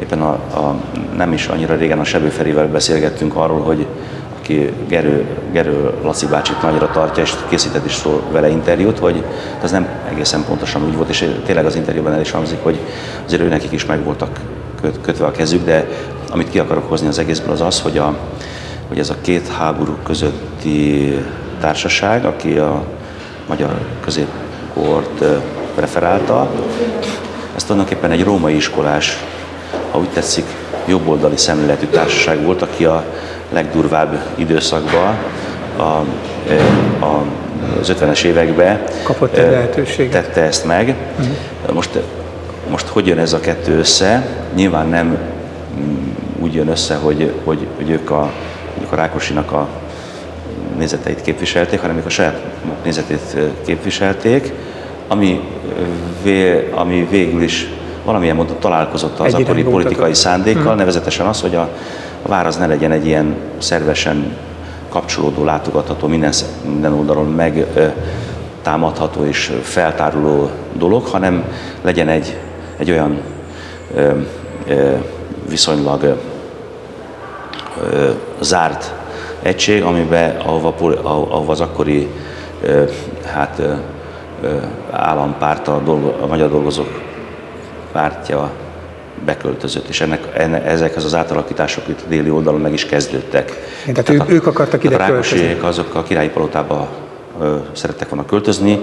éppen 0.00 0.22
a, 0.22 0.32
a, 0.32 0.74
nem 1.16 1.32
is 1.32 1.46
annyira 1.46 1.76
régen 1.76 1.98
a 1.98 2.04
Sebő 2.04 2.28
Ferivel 2.28 2.68
beszélgettünk 2.68 3.36
arról, 3.36 3.60
hogy 3.60 3.86
aki 4.40 4.72
Gerő, 4.88 5.26
Gerő 5.52 5.90
Laci 6.02 6.26
bácsit 6.26 6.62
nagyra 6.62 6.90
tartja, 6.90 7.22
és 7.22 7.34
készített 7.48 7.84
is 7.84 7.94
szó 7.94 8.22
vele 8.32 8.48
interjút, 8.48 8.98
hogy 8.98 9.24
ez 9.62 9.70
nem 9.70 9.88
egészen 10.10 10.44
pontosan 10.44 10.84
úgy 10.84 10.96
volt, 10.96 11.08
és 11.08 11.34
tényleg 11.44 11.66
az 11.66 11.76
interjúban 11.76 12.12
el 12.12 12.20
is 12.20 12.30
hangzik, 12.30 12.62
hogy 12.62 12.78
azért 13.26 13.42
ő 13.42 13.60
is 13.70 13.84
meg 13.84 14.04
voltak 14.04 14.40
köt, 14.80 15.00
kötve 15.00 15.26
a 15.26 15.30
kezük, 15.30 15.64
de 15.64 15.88
amit 16.30 16.50
ki 16.50 16.58
akarok 16.58 16.88
hozni 16.88 17.06
az 17.06 17.18
egészből 17.18 17.52
az 17.52 17.60
az, 17.60 17.80
hogy, 17.80 17.98
a, 17.98 18.16
hogy 18.88 18.98
ez 18.98 19.10
a 19.10 19.16
két 19.20 19.48
háború 19.48 19.96
közötti 20.02 21.18
társaság, 21.60 22.24
aki 22.24 22.58
a 22.58 22.84
magyar 23.46 23.78
középkort 24.00 25.24
preferálta, 25.74 26.50
ez 27.56 27.64
tulajdonképpen 27.64 28.10
egy 28.10 28.24
római 28.24 28.54
iskolás 28.54 29.18
ha 29.90 29.98
úgy 29.98 30.08
tetszik, 30.08 30.44
jobboldali 30.86 31.36
szemléletű 31.36 31.86
társaság 31.86 32.44
volt, 32.44 32.62
aki 32.62 32.84
a 32.84 33.04
legdurvább 33.50 34.18
időszakban, 34.34 35.16
a, 35.76 35.82
a, 37.04 37.24
az 37.80 37.92
50-es 38.00 38.22
években 38.22 38.82
Kapott 39.02 39.36
egy 39.36 39.50
lehetőséget. 39.50 40.22
tette 40.22 40.40
ezt 40.40 40.64
meg. 40.64 40.94
Uh-huh. 41.18 41.74
Most, 41.74 41.98
most 42.70 42.86
hogy 42.86 43.06
jön 43.06 43.18
ez 43.18 43.32
a 43.32 43.40
kettő 43.40 43.78
össze? 43.78 44.26
Nyilván 44.54 44.88
nem 44.88 45.18
úgy 46.38 46.54
jön 46.54 46.68
össze, 46.68 46.94
hogy, 46.94 47.32
hogy, 47.44 47.66
hogy 47.76 47.90
ők 47.90 48.10
a, 48.10 48.32
a 48.90 48.94
Rákosinak 48.94 49.52
a 49.52 49.68
nézeteit 50.78 51.22
képviselték, 51.22 51.80
hanem 51.80 51.96
ők 51.96 52.06
a 52.06 52.10
saját 52.10 52.42
nézetét 52.84 53.36
képviselték, 53.64 54.52
ami, 55.08 55.40
vé, 56.22 56.68
ami 56.74 57.06
végül 57.10 57.42
is 57.42 57.68
valamilyen 58.04 58.36
módon 58.36 58.56
találkozott 58.58 59.18
az 59.18 59.34
egy 59.34 59.42
akkori 59.42 59.62
politikai 59.62 60.14
szándékkal, 60.14 60.62
hmm. 60.62 60.76
nevezetesen 60.76 61.26
az, 61.26 61.40
hogy 61.40 61.54
a, 61.54 61.68
vár 62.26 62.46
az 62.46 62.56
ne 62.56 62.66
legyen 62.66 62.92
egy 62.92 63.06
ilyen 63.06 63.36
szervesen 63.58 64.36
kapcsolódó, 64.88 65.44
látogatható, 65.44 66.06
minden, 66.06 66.32
minden 66.64 66.92
oldalon 66.92 67.26
meg 67.26 67.66
támadható 68.62 69.24
és 69.24 69.52
feltáruló 69.62 70.50
dolog, 70.72 71.06
hanem 71.06 71.44
legyen 71.82 72.08
egy, 72.08 72.38
egy 72.76 72.90
olyan 72.90 73.18
ö, 73.94 74.10
ö, 74.68 74.92
viszonylag 75.48 76.16
ö, 77.92 78.10
zárt 78.40 78.94
egység, 79.42 79.82
amiben, 79.82 80.36
ahova, 80.36 80.74
ahova 81.02 81.52
az 81.52 81.60
akkori 81.60 82.08
ö, 82.62 82.84
hát, 83.24 83.58
ö, 83.58 84.56
állampárt, 84.90 85.68
a, 85.68 85.80
dolgo, 85.84 86.12
a 86.22 86.26
magyar 86.26 86.50
dolgozók 86.50 87.09
pártja 87.92 88.50
beköltözött, 89.24 89.88
és 89.88 90.00
ennek, 90.00 90.26
enne, 90.36 90.62
ezek 90.62 90.96
az 90.96 91.14
átalakítások 91.14 91.88
itt 91.88 92.04
déli 92.08 92.30
oldalon 92.30 92.60
meg 92.60 92.72
is 92.72 92.86
kezdődtek. 92.86 93.48
Igen, 93.82 93.94
tehát, 93.94 94.04
tehát 94.04 94.20
ők, 94.20 94.28
a, 94.28 94.32
ők 94.32 94.46
akartak 94.46 94.84
ide 94.84 95.06
költözni. 95.06 95.56
azok 95.60 95.94
a 95.94 96.02
királyi 96.02 96.28
palotába 96.28 96.88
ö, 97.40 97.56
szerettek 97.72 98.08
volna 98.08 98.26
költözni, 98.26 98.80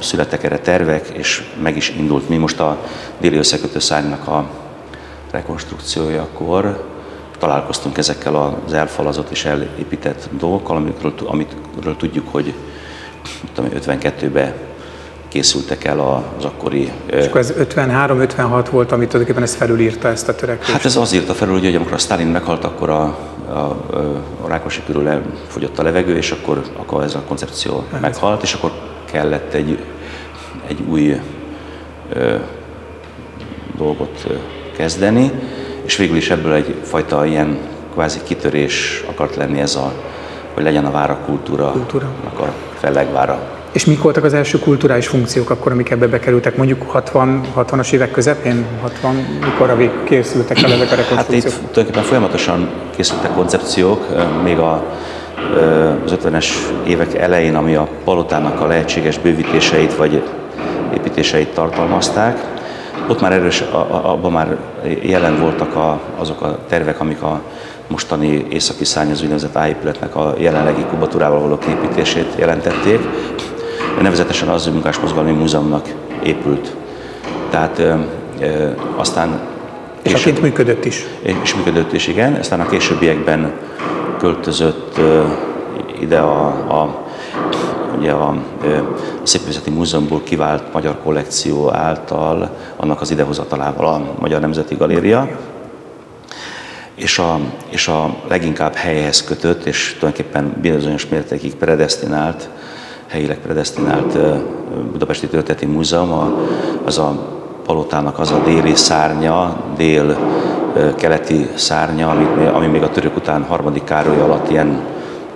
születtek 0.00 0.44
erre 0.44 0.58
tervek, 0.58 1.08
és 1.08 1.44
meg 1.62 1.76
is 1.76 1.88
indult. 1.88 2.28
Mi 2.28 2.36
most 2.36 2.60
a 2.60 2.78
déli 3.20 3.36
összekötő 3.36 3.78
szárnynak 3.78 4.26
a 4.26 4.50
rekonstrukciójakor 5.30 6.84
találkoztunk 7.38 7.98
ezekkel 7.98 8.34
az 8.66 8.72
elfalazott 8.72 9.30
és 9.30 9.44
elépített 9.44 10.28
dolgokkal, 10.38 10.76
amikről, 10.76 11.14
amikről 11.24 11.96
tudjuk, 11.96 12.28
hogy 12.30 12.54
52-ben 13.56 14.54
készültek 15.30 15.84
el 15.84 16.00
az 16.00 16.44
akkori... 16.44 16.92
És 17.06 17.26
akkor 17.26 17.40
ez 17.40 17.52
53-56 17.58 18.66
volt, 18.70 18.92
amit 18.92 19.08
tulajdonképpen 19.08 19.42
ez 19.42 19.54
felülírta 19.54 20.08
ezt 20.08 20.28
a 20.28 20.34
törekvést? 20.34 20.70
Hát 20.70 20.84
ez 20.84 20.96
az 20.96 21.12
írta 21.12 21.34
felül, 21.34 21.58
hogy 21.58 21.74
amikor 21.74 21.92
a 21.92 21.98
Stalin 21.98 22.26
meghalt, 22.26 22.64
akkor 22.64 22.90
a, 22.90 23.02
a, 23.48 23.58
a 24.42 24.48
Rákosi 24.48 24.82
körül 24.86 25.08
elfogyott 25.08 25.78
a 25.78 25.82
levegő, 25.82 26.16
és 26.16 26.30
akkor, 26.30 26.62
akkor 26.76 27.02
ez 27.02 27.14
a 27.14 27.22
koncepció 27.28 27.84
hát 27.92 28.00
meghalt, 28.00 28.42
és 28.42 28.52
akkor 28.52 28.72
kellett 29.12 29.54
egy, 29.54 29.78
egy 30.66 30.80
új 30.88 31.20
ö, 32.12 32.34
dolgot 33.76 34.26
kezdeni, 34.76 35.30
és 35.84 35.96
végül 35.96 36.16
is 36.16 36.30
ebből 36.30 36.52
egyfajta 36.52 37.26
ilyen 37.26 37.58
kvázi 37.92 38.18
kitörés 38.24 39.04
akart 39.08 39.36
lenni 39.36 39.60
ez 39.60 39.74
a, 39.74 39.92
hogy 40.54 40.62
legyen 40.62 40.84
a 40.84 40.90
vára 40.90 41.18
kultúra, 41.24 41.70
kultúra. 41.70 42.06
a 42.38 42.44
fellegvára 42.78 43.59
és 43.72 43.84
mik 43.84 44.02
voltak 44.02 44.24
az 44.24 44.34
első 44.34 44.58
kulturális 44.58 45.06
funkciók 45.06 45.50
akkor, 45.50 45.72
amik 45.72 45.90
ebbe 45.90 46.06
bekerültek? 46.06 46.56
Mondjuk 46.56 46.82
60, 46.90 47.40
60-as 47.56 47.92
évek 47.92 48.10
közepén, 48.10 48.66
60, 48.82 49.14
mikor 49.44 49.90
készültek 50.04 50.62
el 50.62 50.72
ezek 50.72 50.92
a 50.92 50.94
rekonstrukciók? 50.94 51.42
Hát 51.42 51.52
itt 51.52 51.58
tulajdonképpen 51.58 52.02
folyamatosan 52.02 52.68
készültek 52.96 53.34
koncepciók, 53.34 54.06
még 54.42 54.58
a, 54.58 54.84
az 56.04 56.16
50-es 56.24 56.46
évek 56.86 57.14
elején, 57.14 57.54
ami 57.54 57.74
a 57.74 57.88
palotának 58.04 58.60
a 58.60 58.66
lehetséges 58.66 59.18
bővítéseit 59.18 59.96
vagy 59.96 60.22
építéseit 60.94 61.48
tartalmazták. 61.48 62.38
Ott 63.08 63.20
már 63.20 63.32
erős, 63.32 63.60
abban 64.02 64.32
már 64.32 64.56
jelen 65.02 65.40
voltak 65.40 65.76
a, 65.76 66.00
azok 66.18 66.42
a 66.42 66.58
tervek, 66.68 67.00
amik 67.00 67.22
a 67.22 67.40
mostani 67.86 68.46
északi 68.50 68.84
szárny, 68.84 69.10
az 69.10 69.20
úgynevezett 69.22 69.56
A 69.56 70.16
a 70.16 70.34
jelenlegi 70.38 70.84
kubatúrával 70.90 71.40
való 71.40 71.58
képítését 71.58 72.34
jelentették 72.36 73.00
nevezetesen 74.00 74.48
az 74.48 74.66
Munkásmozgalmi 74.66 75.32
Múzeumnak 75.32 75.88
épült. 76.22 76.74
Tehát 77.50 77.78
ö, 77.78 77.94
ö, 78.40 78.68
aztán... 78.96 79.40
És 80.02 80.12
aként 80.12 80.40
működött 80.40 80.84
is. 80.84 81.06
És 81.42 81.54
működött 81.54 81.92
is, 81.92 82.06
igen. 82.06 82.34
Aztán 82.34 82.60
a 82.60 82.68
későbbiekben 82.68 83.52
költözött 84.18 84.98
ö, 84.98 85.24
ide 86.00 86.18
a, 86.18 86.46
a 86.46 87.08
ugye 87.98 88.12
a, 88.12 88.28
a 88.28 88.36
Szépművészeti 89.22 89.70
Múzeumból 89.70 90.22
kivált 90.22 90.72
magyar 90.72 90.98
kollekció 91.02 91.72
által, 91.74 92.56
annak 92.76 93.00
az 93.00 93.10
idehozatalával 93.10 93.94
a 93.94 94.20
Magyar 94.20 94.40
Nemzeti 94.40 94.74
Galéria, 94.74 95.28
és 96.94 97.18
a, 97.18 97.40
és 97.68 97.88
a 97.88 98.16
leginkább 98.28 98.74
helyhez 98.74 99.24
kötött, 99.24 99.64
és 99.64 99.96
tulajdonképpen 99.98 100.54
bizonyos 100.60 101.06
mértékig 101.06 101.54
predestinált 101.54 102.48
helyileg 103.10 103.38
predestinált 103.38 104.18
Budapesti 104.92 105.26
Történeti 105.26 105.66
Múzeum, 105.66 106.34
az 106.84 106.98
a 106.98 107.38
palotának 107.64 108.18
az 108.18 108.30
a 108.30 108.42
déli 108.44 108.74
szárnya, 108.74 109.62
dél-keleti 109.76 111.48
szárnya, 111.54 112.10
ami, 112.10 112.46
ami 112.46 112.66
még 112.66 112.82
a 112.82 112.90
török 112.90 113.16
után 113.16 113.42
harmadik 113.42 113.84
Károly 113.84 114.20
alatt 114.20 114.50
ilyen, 114.50 114.80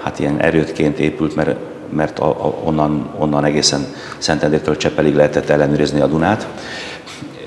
hát 0.02 0.18
ilyen 0.18 0.38
erődként 0.38 0.98
épült, 0.98 1.34
mert, 1.34 1.56
mert 1.90 2.18
a, 2.18 2.28
a, 2.28 2.54
onnan, 2.64 3.08
onnan 3.18 3.44
egészen 3.44 3.86
Szentendrétől 4.18 4.76
Csepelig 4.76 5.14
lehetett 5.14 5.48
ellenőrizni 5.48 6.00
a 6.00 6.06
Dunát. 6.06 6.48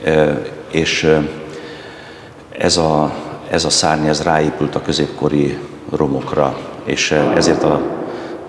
E, 0.03 0.41
és 0.71 1.17
ez 2.57 2.77
a, 2.77 3.11
ez 3.49 3.65
a 3.65 3.69
szárny 3.69 4.07
ez 4.07 4.23
ráépült 4.23 4.75
a 4.75 4.81
középkori 4.81 5.57
romokra, 5.95 6.57
és 6.83 7.11
ezért 7.35 7.63
a 7.63 7.81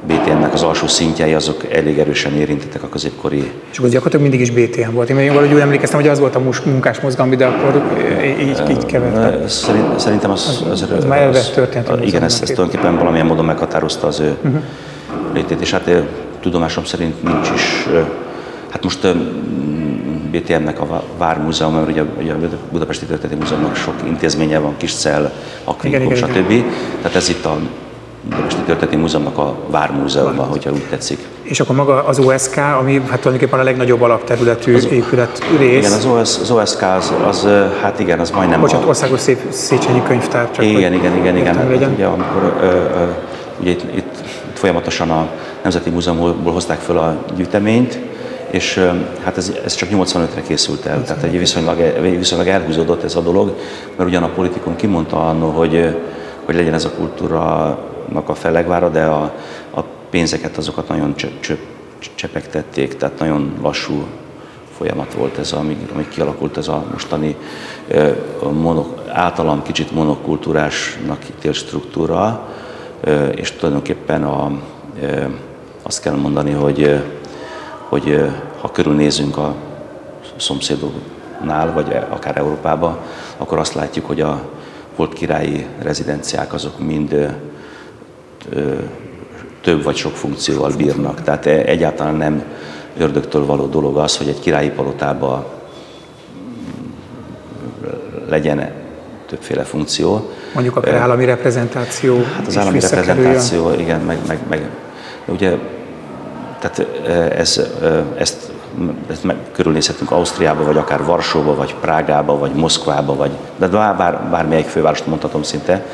BTN-nek 0.06 0.52
az 0.52 0.62
alsó 0.62 0.86
szintjei 0.86 1.34
azok 1.34 1.72
elég 1.72 1.98
erősen 1.98 2.32
érintettek 2.32 2.82
a 2.82 2.88
középkori. 2.88 3.50
És 3.70 3.78
akkor 3.78 3.90
gyakorlatilag 3.90 4.28
mindig 4.30 4.40
is 4.40 4.50
BTN 4.50 4.92
volt. 4.92 5.10
Én 5.10 5.16
még 5.16 5.28
valahogy 5.28 5.52
úgy 5.52 5.60
emlékeztem, 5.60 6.00
hogy 6.00 6.08
az 6.08 6.18
volt 6.18 6.34
a 6.34 6.40
munkás 6.64 7.00
mozgalmi, 7.00 7.36
de 7.36 7.46
akkor 7.46 7.82
így, 8.40 8.62
így 8.70 8.86
kevertem. 8.86 9.48
Szerint, 9.48 9.98
szerintem 9.98 10.30
az, 10.30 10.64
az, 10.70 10.82
az, 10.82 10.90
az 10.96 11.04
már 11.04 11.22
elvett 11.22 11.52
történt. 11.54 11.88
Igen, 12.04 12.22
ez, 12.22 12.38
ez 12.42 12.48
tulajdonképpen 12.48 12.96
valamilyen 12.96 13.26
módon 13.26 13.44
meghatározta 13.44 14.06
az 14.06 14.20
ő 14.20 14.36
uh-huh. 14.42 14.62
létét, 15.34 15.60
és 15.60 15.70
hát 15.70 15.90
tudomásom 16.40 16.84
szerint 16.84 17.22
nincs 17.22 17.50
is. 17.54 17.88
Hát 18.68 18.84
most 18.84 19.06
BTM-nek 20.30 20.80
a 20.80 21.02
Vármúzeum, 21.18 21.74
mert 21.74 21.88
ugye, 21.88 22.02
ugye 22.20 22.32
a 22.32 22.36
Budapesti 22.72 23.04
Történeti 23.06 23.38
Múzeumnak 23.40 23.76
sok 23.76 23.94
intézménye 24.06 24.58
van, 24.58 24.74
kis 24.76 24.94
cell, 24.94 25.30
akvinikum, 25.64 26.14
stb. 26.14 26.64
Tehát 27.02 27.16
ez 27.16 27.28
itt 27.28 27.44
a 27.44 27.58
Budapesti 28.28 28.60
Történeti 28.60 28.96
Múzeumnak 28.96 29.38
a 29.38 29.56
Vármúzeuma, 29.70 30.42
hogyha 30.42 30.70
úgy 30.70 30.84
tetszik. 30.90 31.18
És 31.42 31.60
akkor 31.60 31.76
maga 31.76 32.04
az 32.04 32.18
OSK, 32.18 32.56
ami 32.56 32.94
hát 32.94 33.20
tulajdonképpen 33.20 33.60
a 33.60 33.62
legnagyobb 33.62 34.02
alapterületű 34.02 34.74
az, 34.74 34.86
épület 34.90 35.44
rész. 35.58 35.78
Igen, 35.78 35.92
az, 35.92 36.04
OS, 36.04 36.40
az 36.40 36.50
OSK 36.50 36.82
az, 36.82 37.12
az, 37.28 37.48
hát 37.82 38.00
igen, 38.00 38.20
az 38.20 38.30
majdnem 38.30 38.60
Bocsánat, 38.60 38.84
a... 38.84 38.88
országos 38.88 39.20
szép 39.20 39.38
Széchenyi 39.48 40.02
könyvtár. 40.02 40.50
Csak 40.50 40.64
igen, 40.64 40.92
igen, 40.92 41.16
igen, 41.16 41.36
igen. 41.36 41.54
Hát, 41.54 41.94
ugye, 41.94 42.06
amikor, 42.06 42.56
ö, 42.60 42.66
ö, 42.66 43.06
ugye 43.60 43.70
itt, 43.70 43.82
itt, 43.82 43.96
itt, 43.96 44.26
folyamatosan 44.52 45.10
a 45.10 45.28
Nemzeti 45.62 45.90
Múzeumból 45.90 46.52
hozták 46.52 46.78
föl 46.78 46.98
a 46.98 47.16
gyűjteményt, 47.36 47.98
és 48.50 48.90
hát 49.24 49.36
ez, 49.36 49.52
ez 49.64 49.74
csak 49.74 49.88
85-re 49.92 50.42
készült 50.46 50.86
el, 50.86 51.04
tehát 51.04 51.22
egy 51.22 51.38
viszonylag, 51.38 52.00
viszonylag 52.00 52.48
elhúzódott 52.48 53.02
ez 53.02 53.14
a 53.14 53.20
dolog, 53.20 53.54
mert 53.96 54.08
ugyan 54.08 54.22
a 54.22 54.28
politikum 54.28 54.76
kimondta 54.76 55.28
annó, 55.28 55.50
hogy, 55.50 55.96
hogy 56.44 56.54
legyen 56.54 56.74
ez 56.74 56.84
a 56.84 56.90
kultúrának 56.90 57.96
a 58.14 58.34
felegvára, 58.34 58.88
de 58.88 59.04
a, 59.04 59.34
a 59.74 59.80
pénzeket 60.10 60.56
azokat 60.56 60.88
nagyon 60.88 61.14
csöp, 61.40 61.58
csepegtették, 62.14 62.96
tehát 62.96 63.18
nagyon 63.18 63.54
lassú 63.62 64.06
folyamat 64.76 65.14
volt 65.14 65.38
ez, 65.38 65.52
amíg, 65.52 65.76
amíg 65.94 66.08
kialakult 66.08 66.56
ez 66.56 66.68
a 66.68 66.84
mostani 66.92 67.36
monok, 68.52 69.02
általam 69.08 69.62
kicsit 69.62 69.90
monokultúrásnak 69.90 71.28
ítélt 71.28 71.54
struktúra, 71.54 72.48
és 73.34 73.52
tulajdonképpen 73.52 74.24
a, 74.24 74.50
azt 75.82 76.00
kell 76.00 76.14
mondani, 76.14 76.52
hogy 76.52 77.00
hogy 77.88 78.30
ha 78.60 78.70
körülnézünk 78.70 79.36
a 79.36 79.54
szomszédoknál, 80.36 81.72
vagy 81.72 81.90
e, 81.90 82.06
akár 82.10 82.36
Európában, 82.36 82.98
akkor 83.36 83.58
azt 83.58 83.74
látjuk, 83.74 84.06
hogy 84.06 84.20
a 84.20 84.48
volt 84.96 85.12
királyi 85.12 85.66
rezidenciák 85.82 86.52
azok 86.52 86.78
mind 86.78 87.34
több 89.60 89.82
vagy 89.82 89.96
sok 89.96 90.16
funkcióval 90.16 90.72
bírnak. 90.76 91.22
Tehát 91.22 91.46
e, 91.46 91.50
egyáltalán 91.50 92.14
nem 92.14 92.42
ördögtől 92.98 93.46
való 93.46 93.66
dolog 93.66 93.98
az, 93.98 94.16
hogy 94.16 94.28
egy 94.28 94.40
királyi 94.40 94.70
palotában 94.70 95.44
legyen 98.28 98.70
többféle 99.26 99.62
funkció. 99.62 100.30
Mondjuk 100.54 100.76
akár 100.76 100.94
állami 100.94 101.24
reprezentáció. 101.24 102.22
Hát 102.36 102.46
az 102.46 102.58
állami 102.58 102.80
reprezentáció, 102.80 103.72
igen, 103.72 104.00
meg, 104.00 104.18
meg, 104.26 104.38
meg 104.48 104.70
ugye 105.24 105.56
tehát 106.58 106.86
ez, 107.38 107.60
ezt, 108.18 108.52
ezt 109.08 109.24
meg, 109.24 109.36
körülnézhetünk 109.52 110.10
Ausztriába, 110.10 110.64
vagy 110.64 110.76
akár 110.76 111.04
Varsóba, 111.04 111.54
vagy 111.54 111.74
Prágába, 111.80 112.38
vagy 112.38 112.52
Moszkvába, 112.52 113.14
vagy 113.14 113.30
de 113.56 113.66
bár, 113.66 114.28
bármelyik 114.30 114.66
fővárost 114.66 115.06
mondhatom 115.06 115.42
szinte, 115.42 115.86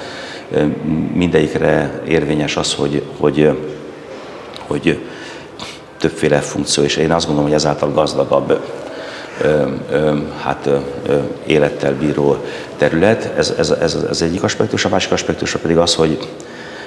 mindegyikre 1.12 2.02
érvényes 2.06 2.56
az, 2.56 2.74
hogy, 2.74 3.02
hogy, 3.18 3.58
hogy 4.66 4.98
többféle 5.98 6.38
funkció, 6.38 6.82
és 6.82 6.96
én 6.96 7.12
azt 7.12 7.26
gondolom, 7.26 7.48
hogy 7.48 7.58
ezáltal 7.58 7.92
gazdagabb 7.92 8.60
hát 10.42 10.68
élettel 11.46 11.94
bíró 11.94 12.36
terület. 12.76 13.32
Ez, 13.36 13.54
ez, 13.58 13.70
ez, 13.70 13.94
ez 14.08 14.22
egyik 14.22 14.42
aspektus, 14.42 14.84
a 14.84 14.88
másik 14.88 15.12
aspektus 15.12 15.56
pedig 15.56 15.76
az, 15.76 15.94
hogy, 15.94 16.18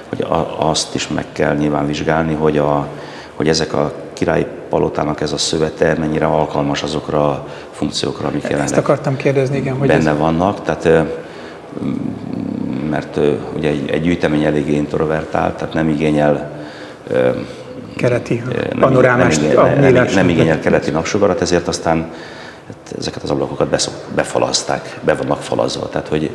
hogy 0.10 0.26
azt 0.58 0.96
is 0.96 1.08
meg 1.08 1.26
kell 1.32 1.56
nyilván 1.56 1.88
vizsgálni, 1.88 2.34
hogy 2.34 2.58
a, 2.58 2.88
hogy 3.36 3.48
ezek 3.48 3.74
a 3.74 3.94
királyi 4.14 4.46
palotának 4.70 5.22
ez 5.22 5.32
a 5.32 5.38
szövete 5.38 5.96
mennyire 6.00 6.26
alkalmas 6.26 6.84
azokra 6.84 7.30
a 7.30 7.48
funkciókra, 7.72 8.28
amik 8.28 8.44
jelenleg 8.44 8.66
Ezt 8.66 8.78
akartam 8.78 9.18
kérdezni, 9.18 9.58
igen, 9.58 9.78
hogy 9.78 9.88
benne 9.88 10.12
ez... 10.12 10.18
vannak. 10.18 10.62
Tehát, 10.62 11.08
mert 12.90 13.20
ugye 13.56 13.70
egy, 13.70 13.90
egy 13.90 14.02
gyűjtemény 14.02 14.44
eléggé 14.44 14.76
introvertált, 14.76 15.56
tehát 15.56 15.74
nem 15.74 15.90
igényel 15.90 16.52
keleti 17.96 18.42
panorámást, 18.80 19.42
nem, 19.42 19.50
igényel, 19.50 19.76
nem, 19.76 19.94
nem, 19.94 20.08
nem 20.14 20.30
igényel 20.30 20.60
keleti 20.60 20.92
napsugarat, 20.92 21.42
ezért 21.42 21.68
aztán 21.68 21.98
hát 22.68 22.96
ezeket 22.98 23.24
az 23.24 23.30
ablakokat 23.30 23.68
beszok, 23.68 23.94
befalazták, 24.16 25.00
be 25.06 25.14
vannak 25.14 25.42
falazva. 25.42 25.90
Tehát, 25.90 26.08
hogy 26.08 26.32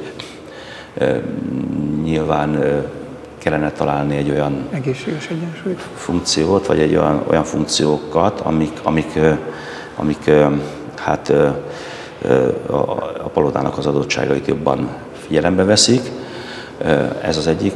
nyilván 2.02 2.82
kellene 3.38 3.70
találni 3.70 4.16
egy 4.16 4.30
olyan 4.30 4.68
egészséges 4.70 5.28
egyensúlyt. 5.28 5.80
funkciót, 5.94 6.66
vagy 6.66 6.78
egy 6.80 6.96
olyan, 6.96 7.22
olyan 7.26 7.44
funkciókat, 7.44 8.40
amik, 8.40 8.72
amik, 8.82 9.18
amik 9.96 10.30
hát 10.96 11.28
a, 12.66 12.80
a 13.22 13.28
palotának 13.32 13.78
az 13.78 13.86
adottságait 13.86 14.46
jobban 14.46 14.88
figyelembe 15.26 15.64
veszik. 15.64 16.10
Ez 17.22 17.36
az 17.36 17.46
egyik. 17.46 17.74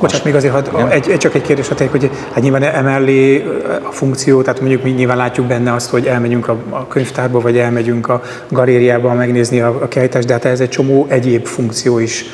Bocsánat, 0.00 0.24
még 0.24 0.34
azért 0.34 0.52
hadd, 0.52 0.90
egy, 0.90 1.10
egy, 1.10 1.18
csak 1.18 1.34
egy 1.34 1.42
kérdés 1.42 1.70
a 1.70 1.74
hogy 1.90 2.10
hát 2.32 2.42
nyilván 2.42 2.62
emellé 2.62 3.44
a 3.88 3.90
funkció, 3.90 4.42
tehát 4.42 4.60
mondjuk 4.60 4.82
mi 4.82 4.90
nyilván 4.90 5.16
látjuk 5.16 5.46
benne 5.46 5.72
azt, 5.72 5.90
hogy 5.90 6.06
elmegyünk 6.06 6.48
a, 6.48 6.56
a 6.70 6.86
könyvtárba, 6.86 7.40
vagy 7.40 7.58
elmegyünk 7.58 8.08
a 8.08 8.22
galériába 8.48 9.12
megnézni 9.12 9.60
a, 9.60 9.68
a 9.82 9.88
kiállítást, 9.88 10.26
de 10.26 10.32
hát 10.32 10.44
ez 10.44 10.60
egy 10.60 10.68
csomó 10.68 11.06
egyéb 11.08 11.46
funkció 11.46 11.98
is 11.98 12.24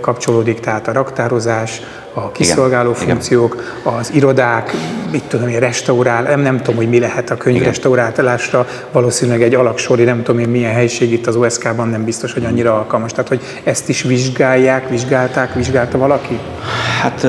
kapcsolódik, 0.00 0.60
tehát 0.60 0.88
a 0.88 0.92
raktározás, 0.92 1.80
a 2.14 2.32
kiszolgáló 2.32 2.90
Igen. 2.90 3.02
funkciók, 3.02 3.54
Igen. 3.54 3.98
az 3.98 4.12
irodák, 4.12 4.74
mit 5.10 5.22
tudom 5.22 5.48
én, 5.48 5.58
restaurál, 5.58 6.22
nem, 6.22 6.40
nem 6.40 6.56
tudom, 6.56 6.76
hogy 6.76 6.88
mi 6.88 6.98
lehet 6.98 7.30
a 7.30 7.36
könyv 7.36 7.62
restaurálásra, 7.62 8.66
valószínűleg 8.92 9.42
egy 9.42 9.54
alaksori, 9.54 10.04
nem 10.04 10.22
tudom 10.22 10.40
én 10.40 10.48
milyen 10.48 10.72
helység 10.72 11.12
itt 11.12 11.26
az 11.26 11.36
OSK-ban 11.36 11.88
nem 11.88 12.04
biztos, 12.04 12.32
hogy 12.32 12.44
annyira 12.44 12.74
alkalmas. 12.74 13.12
Tehát, 13.12 13.28
hogy 13.28 13.40
ezt 13.64 13.88
is 13.88 14.02
vizsgálják, 14.02 14.88
vizsgálták, 14.88 15.54
vizsgálta 15.54 15.98
valaki? 15.98 16.38
Hát 17.00 17.26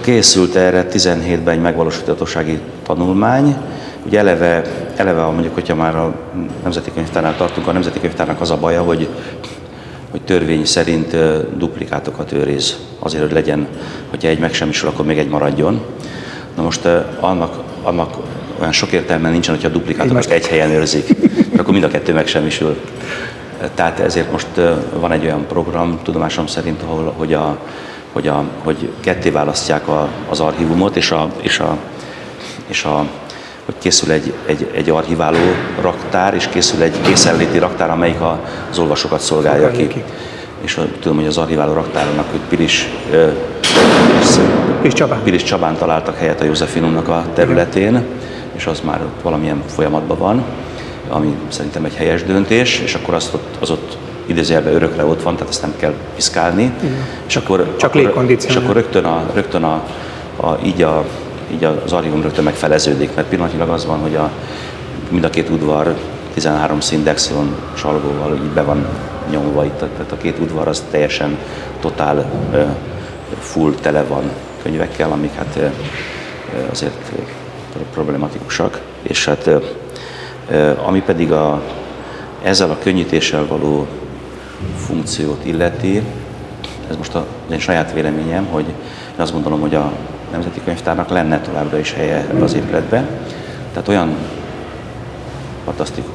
készült 0.00 0.54
erre 0.54 0.86
17-ben 0.90 1.54
egy 1.54 1.60
megvalósíthatósági 1.60 2.58
tanulmány, 2.82 3.56
Ugye 4.06 4.18
eleve, 4.18 4.62
eleve 4.96 5.24
mondjuk, 5.24 5.54
hogyha 5.54 5.74
már 5.74 5.96
a 5.96 6.14
Nemzeti 6.62 6.90
Könyvtárnál 6.94 7.36
tartunk, 7.36 7.66
a 7.66 7.72
Nemzeti 7.72 8.00
Könyvtárnak 8.00 8.40
az 8.40 8.50
a 8.50 8.56
baja, 8.56 8.82
hogy 8.82 9.08
hogy 10.14 10.22
törvény 10.22 10.64
szerint 10.64 11.16
duplikátokat 11.56 12.32
őriz, 12.32 12.76
azért, 12.98 13.22
hogy 13.22 13.32
legyen, 13.32 13.66
hogyha 14.10 14.28
egy 14.28 14.38
megsemmisül, 14.38 14.88
akkor 14.88 15.04
még 15.04 15.18
egy 15.18 15.28
maradjon. 15.28 15.82
Na 16.56 16.62
most 16.62 16.84
annak, 17.20 17.62
annak 17.82 18.16
olyan 18.58 18.72
sok 18.72 18.92
értelme 18.92 19.30
nincsen, 19.30 19.54
hogyha 19.54 19.68
a 19.68 19.72
duplikátokat 19.72 20.30
egy 20.30 20.46
helyen 20.46 20.70
őrzik, 20.70 21.18
mert 21.48 21.58
akkor 21.58 21.72
mind 21.72 21.84
a 21.84 21.88
kettő 21.88 22.12
megsemmisül. 22.12 22.80
Tehát 23.74 24.00
ezért 24.00 24.32
most 24.32 24.46
van 24.98 25.12
egy 25.12 25.24
olyan 25.24 25.46
program, 25.46 25.98
tudomásom 26.02 26.46
szerint, 26.46 26.82
ahol, 26.82 27.14
hogy, 27.16 27.32
a, 27.32 27.58
hogy, 28.12 28.28
a, 28.28 28.44
hogy 28.62 28.90
ketté 29.00 29.30
választják 29.30 29.88
a, 29.88 30.08
az 30.28 30.40
archívumot, 30.40 30.96
és 30.96 31.10
a, 31.10 31.30
és 31.40 31.58
a, 31.58 31.76
és 32.66 32.84
a 32.84 33.06
hogy 33.64 33.74
készül 33.78 34.12
egy, 34.12 34.32
egy, 34.46 34.70
egy 34.74 34.90
archiváló 34.90 35.38
raktár, 35.80 36.34
és 36.34 36.48
készül 36.48 36.82
egy 36.82 37.00
készenléti 37.00 37.58
raktár, 37.58 37.90
amelyik 37.90 38.20
az 38.70 38.78
olvasókat 38.78 39.20
szolgálja 39.20 39.70
ki. 39.70 40.04
És 40.60 40.80
tudom, 41.00 41.16
hogy 41.16 41.26
az 41.26 41.38
archiváló 41.38 41.72
raktáronak, 41.72 42.30
hogy 42.30 42.40
Pilis, 42.48 42.88
Pilis, 44.80 44.94
Csabán. 44.94 45.22
Pilis 45.22 45.42
Csabán 45.42 45.76
találtak 45.76 46.18
helyet 46.18 46.40
a 46.40 46.44
Józsefinumnak 46.44 47.08
a 47.08 47.24
területén, 47.34 47.88
Igen. 47.88 48.04
és 48.56 48.66
az 48.66 48.80
már 48.84 49.00
ott 49.02 49.22
valamilyen 49.22 49.62
folyamatban 49.66 50.18
van, 50.18 50.44
ami 51.08 51.36
szerintem 51.48 51.84
egy 51.84 51.94
helyes 51.94 52.22
döntés, 52.22 52.80
és 52.80 52.94
akkor 52.94 53.14
azt 53.14 53.34
ott, 53.34 53.56
az 53.60 53.70
ott 53.70 53.96
idézőjelben 54.26 54.74
örökre 54.74 55.04
ott 55.04 55.22
van, 55.22 55.34
tehát 55.34 55.48
ezt 55.48 55.62
nem 55.62 55.74
kell 55.76 55.92
piszkálni. 56.14 56.72
És 57.26 57.36
akkor, 57.36 57.74
Csak 57.76 57.94
akkor, 57.94 58.30
és 58.46 58.56
akkor 58.56 58.74
rögtön, 58.74 59.04
a, 59.04 59.22
rögtön 59.34 59.62
a, 59.62 59.82
a, 60.36 60.58
így 60.64 60.82
a 60.82 61.04
így 61.54 61.64
az 61.64 61.92
archívum 61.92 62.22
rögtön 62.22 62.44
megfeleződik, 62.44 63.14
mert 63.14 63.28
pillanatilag 63.28 63.68
az 63.68 63.86
van, 63.86 63.98
hogy 63.98 64.14
a, 64.14 64.30
mind 65.08 65.24
a 65.24 65.30
két 65.30 65.48
udvar 65.48 65.94
13 66.34 66.80
szindexon 66.80 67.56
salgóval 67.74 68.34
így 68.34 68.50
be 68.50 68.62
van 68.62 68.86
nyomva 69.30 69.64
itt, 69.64 69.78
tehát 69.78 70.12
a 70.12 70.16
két 70.16 70.38
udvar 70.38 70.68
az 70.68 70.82
teljesen 70.90 71.38
totál 71.80 72.30
full 73.38 73.74
tele 73.80 74.04
van 74.04 74.22
könyvekkel, 74.62 75.12
amik 75.12 75.34
hát 75.34 75.58
azért 76.70 77.12
problematikusak, 77.92 78.80
és 79.02 79.24
hát 79.24 79.50
ami 80.84 81.02
pedig 81.02 81.32
a, 81.32 81.62
ezzel 82.42 82.70
a 82.70 82.78
könnyítéssel 82.82 83.46
való 83.46 83.86
funkciót 84.86 85.44
illeti, 85.44 86.02
ez 86.90 86.96
most 86.96 87.14
a, 87.14 87.26
az 87.46 87.52
én 87.52 87.58
saját 87.58 87.92
véleményem, 87.92 88.46
hogy 88.46 88.66
én 88.66 89.20
azt 89.20 89.32
gondolom, 89.32 89.60
hogy 89.60 89.74
a 89.74 89.92
Nemzeti 90.34 90.60
Könyvtárnak 90.64 91.08
lenne 91.08 91.40
továbbra 91.40 91.78
is 91.78 91.92
helye 91.92 92.16
ebbe 92.16 92.44
az 92.44 92.54
épületbe. 92.54 93.08
Tehát 93.72 93.88
olyan 93.88 94.16
fantasztikus, 95.64 96.10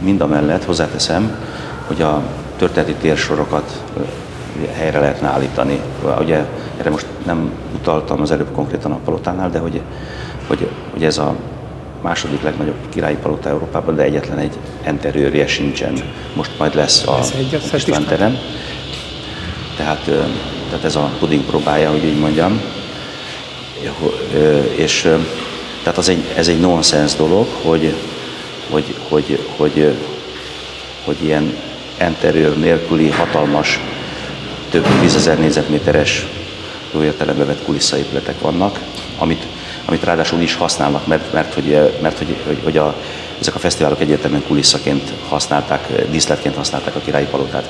mind 0.00 0.20
a 0.20 0.26
mellett 0.26 0.64
hozzáteszem, 0.64 1.36
hogy 1.86 2.02
a 2.02 2.22
történeti 2.56 2.94
térsorokat 2.94 3.82
helyre 4.72 5.00
lehetne 5.00 5.28
állítani. 5.28 5.80
Ugye 6.20 6.44
erre 6.78 6.90
most 6.90 7.06
nem 7.26 7.52
utaltam 7.74 8.20
az 8.20 8.30
előbb 8.30 8.52
konkrétan 8.52 8.92
a 8.92 8.98
palotánál, 9.04 9.50
de 9.50 9.58
hogy, 9.58 9.80
hogy, 10.46 10.68
hogy 10.92 11.04
ez 11.04 11.18
a 11.18 11.34
második 12.02 12.42
legnagyobb 12.42 12.78
királyi 12.88 13.16
palota 13.16 13.48
Európában, 13.48 13.96
de 13.96 14.02
egyetlen 14.02 14.38
egy 14.38 14.58
enterőrje 14.82 15.46
sincsen. 15.46 15.94
Most 16.34 16.50
majd 16.58 16.74
lesz 16.74 17.06
a 17.06 17.18
István 17.74 18.04
terem. 18.04 18.36
Tehát, 19.76 20.04
tehát 20.68 20.84
ez 20.84 20.96
a 20.96 21.10
puding 21.18 21.44
próbája, 21.44 21.90
hogy 21.90 22.04
így 22.04 22.18
mondjam. 22.18 22.60
És 24.74 25.00
tehát 25.82 25.98
az 25.98 26.08
egy, 26.08 26.24
ez 26.36 26.48
egy 26.48 26.60
nonsens 26.60 27.14
dolog, 27.14 27.46
hogy, 27.62 27.94
hogy, 28.70 28.94
hogy, 29.08 29.46
hogy, 29.56 29.94
hogy 31.04 31.24
ilyen 31.24 31.56
enterőr 31.96 32.58
nélküli 32.58 33.10
hatalmas, 33.10 33.80
több 34.70 34.86
tízezer 35.00 35.38
négyzetméteres 35.38 36.26
jó 36.94 37.02
értelembe 37.02 37.44
vett 37.44 37.64
kuliszaépületek 37.64 38.40
vannak, 38.40 38.78
amit, 39.18 39.46
amit 39.84 40.04
ráadásul 40.04 40.40
is 40.40 40.54
használnak, 40.54 41.06
mert, 41.06 41.32
mert, 41.32 41.54
hogy, 41.54 41.92
mert 42.00 42.18
hogy, 42.18 42.36
hogy, 42.46 42.58
hogy 42.64 42.76
a, 42.76 42.94
ezek 43.40 43.54
a 43.54 43.58
fesztiválok 43.58 44.00
egyértelműen 44.00 44.44
kuliszaként 44.46 45.12
használták, 45.28 46.10
díszletként 46.10 46.56
használták 46.56 46.96
a 46.96 47.00
királyi 47.00 47.26
palotát. 47.26 47.68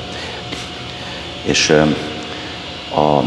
És 1.43 1.71
a, 2.95 3.23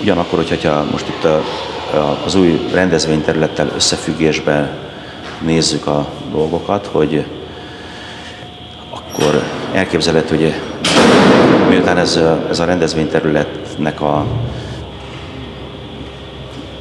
ugyanakkor, 0.00 0.44
hogyha 0.48 0.84
most 0.90 1.08
itt 1.08 1.24
a, 1.24 1.44
az 2.24 2.34
új 2.34 2.68
rendezvényterülettel 2.72 3.72
összefüggésben 3.74 4.70
nézzük 5.40 5.86
a 5.86 6.08
dolgokat, 6.30 6.86
hogy 6.86 7.24
akkor 8.90 9.42
elképzelhető, 9.72 10.36
hogy 10.36 10.54
miután 11.68 11.98
ez, 11.98 12.20
ez 12.50 12.58
a 12.58 12.64
rendezvényterületnek 12.64 14.00
a 14.00 14.26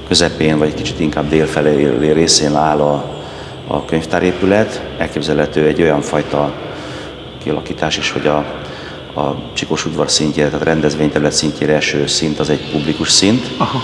közepén, 0.08 0.58
vagy 0.58 0.74
kicsit 0.74 1.00
inkább 1.00 1.30
délfelé 1.30 2.12
részén 2.12 2.56
áll 2.56 2.80
a, 2.80 3.04
a 3.68 3.86
könyvtárépület, 3.86 4.82
elképzelhető 4.98 5.66
egy 5.66 5.82
olyan 5.82 6.02
fajta 6.02 6.54
kialakítás 7.44 7.98
is, 7.98 8.12
hogy 8.12 8.28
a, 8.28 8.38
a 9.20 9.36
Csikós 9.54 9.86
udvar 9.86 10.12
szintje, 10.12 10.46
tehát 10.46 10.62
a 10.62 10.66
rendezvényterület 10.66 11.32
szintjére 11.32 11.74
eső 11.76 12.08
szint 12.08 12.40
az 12.40 12.50
egy 12.50 12.72
publikus 12.72 13.10
szint. 13.10 13.48
Aha. 13.58 13.82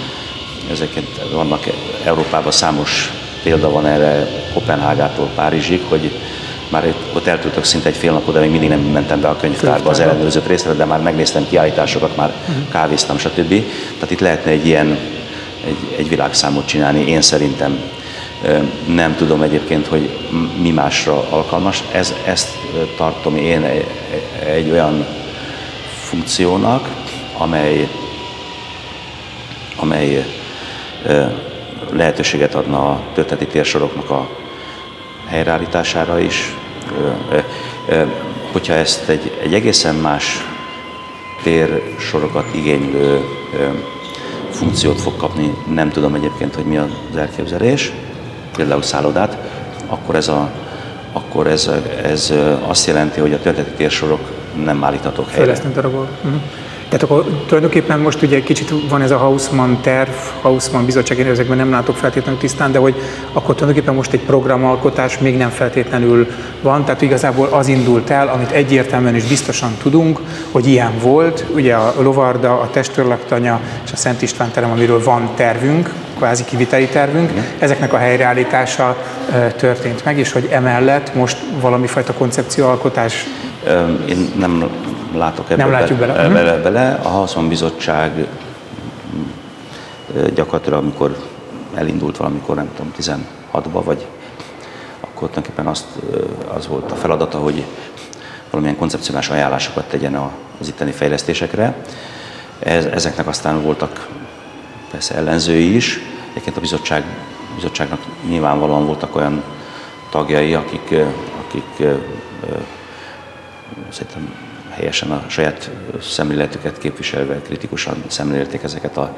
Ezeket 0.72 1.30
vannak 1.32 1.64
Európában 2.04 2.52
számos 2.52 3.12
példa 3.44 3.70
van 3.70 3.86
erre 3.86 4.28
Kopenhágától 4.54 5.30
Párizsig, 5.36 5.82
hogy 5.88 6.12
már 6.70 6.94
ott 7.14 7.28
eltöltök 7.28 7.64
szinte 7.64 7.90
egy 7.90 7.96
fél 7.96 8.12
napot, 8.12 8.34
de 8.34 8.40
még 8.40 8.50
mindig 8.50 8.70
nem 8.70 8.80
mentem 8.80 9.22
be 9.22 9.28
a 9.28 9.36
könyvtárba 9.36 9.90
az 9.90 10.00
ellenőrzött 10.00 10.48
részre, 10.48 10.74
de 10.74 10.86
már 10.86 11.02
megnéztem 11.02 11.46
kiállításokat, 11.50 12.16
már 12.16 12.34
uh-huh. 12.48 12.70
kávéztam, 12.72 13.18
stb. 13.18 13.50
Tehát 13.94 14.12
itt 14.12 14.20
lehetne 14.20 14.52
egy 14.52 14.66
ilyen 14.66 14.98
egy, 15.68 15.96
egy 15.98 16.10
világszámot 16.10 16.66
csinálni, 16.66 17.08
én 17.08 17.22
szerintem. 17.22 17.80
Nem 18.86 19.16
tudom 19.16 19.42
egyébként, 19.42 19.88
hogy 19.88 20.10
mi 20.62 20.72
másra 20.72 21.26
alkalmas. 21.30 21.84
Ez, 21.92 22.14
ezt 22.26 22.50
tartom 22.98 23.38
én 23.38 23.64
egy, 23.64 23.86
egy 24.46 24.72
olyan 24.72 25.06
funkciónak, 26.02 26.90
amely, 27.38 27.90
amely 29.76 30.26
lehetőséget 31.92 32.56
adna 32.56 32.90
a 32.90 33.02
történeti 33.14 33.48
térsoroknak 33.48 34.10
a 34.10 34.30
helyreállítására 35.28 36.20
is. 36.20 36.56
Hogyha 38.52 38.74
ezt 38.74 39.10
egy, 39.10 39.38
egy 39.44 39.54
egészen 39.54 39.96
más 39.96 40.46
térsorokat 41.44 42.46
igénylő 42.56 43.22
funkciót 44.50 45.02
fog 45.02 45.18
kapni, 45.18 45.54
nem 45.74 45.90
tudom 45.90 46.14
egyébként, 46.14 46.56
hogy 46.56 46.66
mi 46.66 46.78
az 46.78 47.18
elképzelés, 47.18 47.92
például 48.56 48.82
szállodát, 48.82 49.38
akkor 49.88 50.16
ez, 50.16 50.28
a, 50.28 50.50
akkor 51.12 51.48
ez, 51.48 51.72
ez 52.04 52.34
azt 52.68 52.88
jelenti, 52.88 53.20
hogy 53.20 53.34
a 53.34 53.40
történeti 53.40 53.72
térsorok 53.72 54.32
nem 54.64 54.84
állíthatók 54.84 55.26
helyre. 55.26 55.44
Fejleszteni 55.44 55.74
darabol. 55.74 56.08
Uh-huh. 56.24 56.42
Tehát 56.96 57.10
akkor 57.10 57.44
tulajdonképpen 57.46 58.00
most 58.00 58.22
ugye 58.22 58.44
kicsit 58.44 58.74
van 58.90 59.02
ez 59.02 59.12
a 59.12 59.18
Hausmann 59.18 59.74
terv, 59.82 60.10
Hausmann 60.42 60.86
bizottság, 60.86 61.18
én 61.18 61.28
ezekben 61.28 61.58
nem 61.58 61.72
látok 61.72 61.96
feltétlenül 61.96 62.40
tisztán, 62.40 62.72
de 62.72 62.80
hogy 62.80 62.96
akkor 63.34 63.56
tulajdonképpen 63.56 63.96
most 63.96 64.14
egy 64.14 64.20
programalkotás 64.20 65.18
még 65.18 65.38
nem 65.38 65.50
feltétlenül 65.50 66.28
van, 66.62 66.86
tehát 66.86 67.02
igazából 67.02 67.48
az 67.48 67.68
indult 67.68 68.10
el, 68.10 68.28
amit 68.28 68.52
egyértelműen 68.52 69.16
és 69.16 69.24
biztosan 69.24 69.72
tudunk, 69.82 70.20
hogy 70.52 70.68
ilyen 70.68 70.92
volt, 71.02 71.46
ugye 71.54 71.76
a 71.76 71.94
Lovarda, 72.02 72.60
a 72.60 72.70
Testőrlaktanya 72.70 73.60
és 73.86 73.92
a 73.92 73.96
Szent 73.96 74.22
István 74.22 74.52
terem, 74.52 74.72
amiről 74.72 75.04
van 75.04 75.30
tervünk, 75.36 75.94
kvázi 76.18 76.44
kiviteli 76.44 76.88
tervünk, 76.88 77.32
ezeknek 77.60 77.94
a 77.94 77.98
helyreállítása 77.98 78.98
történt 79.58 80.06
meg, 80.06 80.18
és 80.18 80.32
hogy 80.32 80.48
emellett 80.52 81.16
most 81.16 81.38
valami 81.62 81.88
fajta 81.88 82.14
koncepcióalkotás 82.14 83.26
én 84.08 84.32
nem 84.38 84.70
látok 85.14 85.50
ebbe, 85.50 85.64
nem 85.64 85.72
látjuk 85.72 86.00
bele. 86.00 86.14
bele, 86.14 86.30
bele, 86.30 86.58
bele. 86.62 87.00
A 87.04 87.08
Haszon 87.08 87.48
Bizottság 87.48 88.28
gyakorlatilag, 90.34 90.80
amikor 90.80 91.18
elindult 91.74 92.18
valamikor, 92.18 92.56
nem 92.56 92.70
tudom, 92.76 92.94
16-ba, 93.00 93.82
vagy 93.84 94.06
akkor 95.00 95.30
tulajdonképpen 95.30 95.68
azt, 95.68 95.86
az 96.56 96.68
volt 96.68 96.92
a 96.92 96.96
feladata, 96.96 97.38
hogy 97.38 97.66
valamilyen 98.50 98.78
koncepcionális 98.78 99.30
ajánlásokat 99.30 99.86
tegyen 99.86 100.16
az 100.60 100.68
itteni 100.68 100.92
fejlesztésekre. 100.92 101.76
Ez, 102.60 102.86
ezeknek 102.86 103.28
aztán 103.28 103.62
voltak 103.62 104.08
persze 104.92 105.16
ellenzői 105.16 105.76
is. 105.76 106.00
Egyébként 106.30 106.58
a 106.58 106.60
bizottság, 106.60 107.04
bizottságnak 107.56 108.00
nyilvánvalóan 108.28 108.86
voltak 108.86 109.16
olyan 109.16 109.44
tagjai, 110.10 110.54
akik, 110.54 110.96
akik 111.48 111.88
szerintem 113.90 114.34
helyesen 114.70 115.12
a 115.12 115.24
saját 115.28 115.70
szemléletüket 116.02 116.78
képviselve 116.78 117.42
kritikusan 117.42 118.04
szemlélték 118.08 118.64
ezeket 118.64 118.98
a 118.98 119.16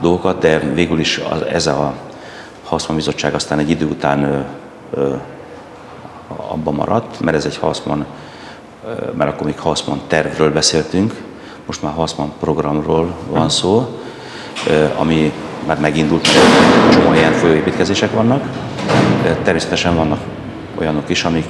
dolgokat, 0.00 0.38
de 0.38 0.58
végül 0.58 0.98
is 0.98 1.20
az, 1.30 1.42
ez 1.42 1.66
a 1.66 1.94
Haszman 2.64 2.96
Bizottság 2.96 3.34
aztán 3.34 3.58
egy 3.58 3.70
idő 3.70 3.86
után 3.86 4.24
ö, 4.24 4.40
ö, 4.90 5.14
abba 6.36 6.70
maradt, 6.70 7.20
mert 7.20 7.36
ez 7.36 7.44
egy 7.44 7.56
Haszman, 7.56 8.06
mert 9.16 9.30
akkor 9.30 9.46
még 9.46 9.58
Haszman 9.58 10.00
tervről 10.06 10.52
beszéltünk, 10.52 11.14
most 11.66 11.82
már 11.82 11.92
Haszman 11.92 12.32
programról 12.40 13.16
van 13.30 13.48
szó, 13.48 14.00
ami 14.96 15.32
már 15.66 15.80
megindult, 15.80 16.28
mert 16.34 16.92
csomó 16.92 17.12
ilyen 17.12 17.32
folyóépítkezések 17.32 18.12
vannak. 18.12 18.42
Természetesen 19.42 19.96
vannak 19.96 20.20
olyanok 20.78 21.08
is, 21.08 21.24
amik, 21.24 21.46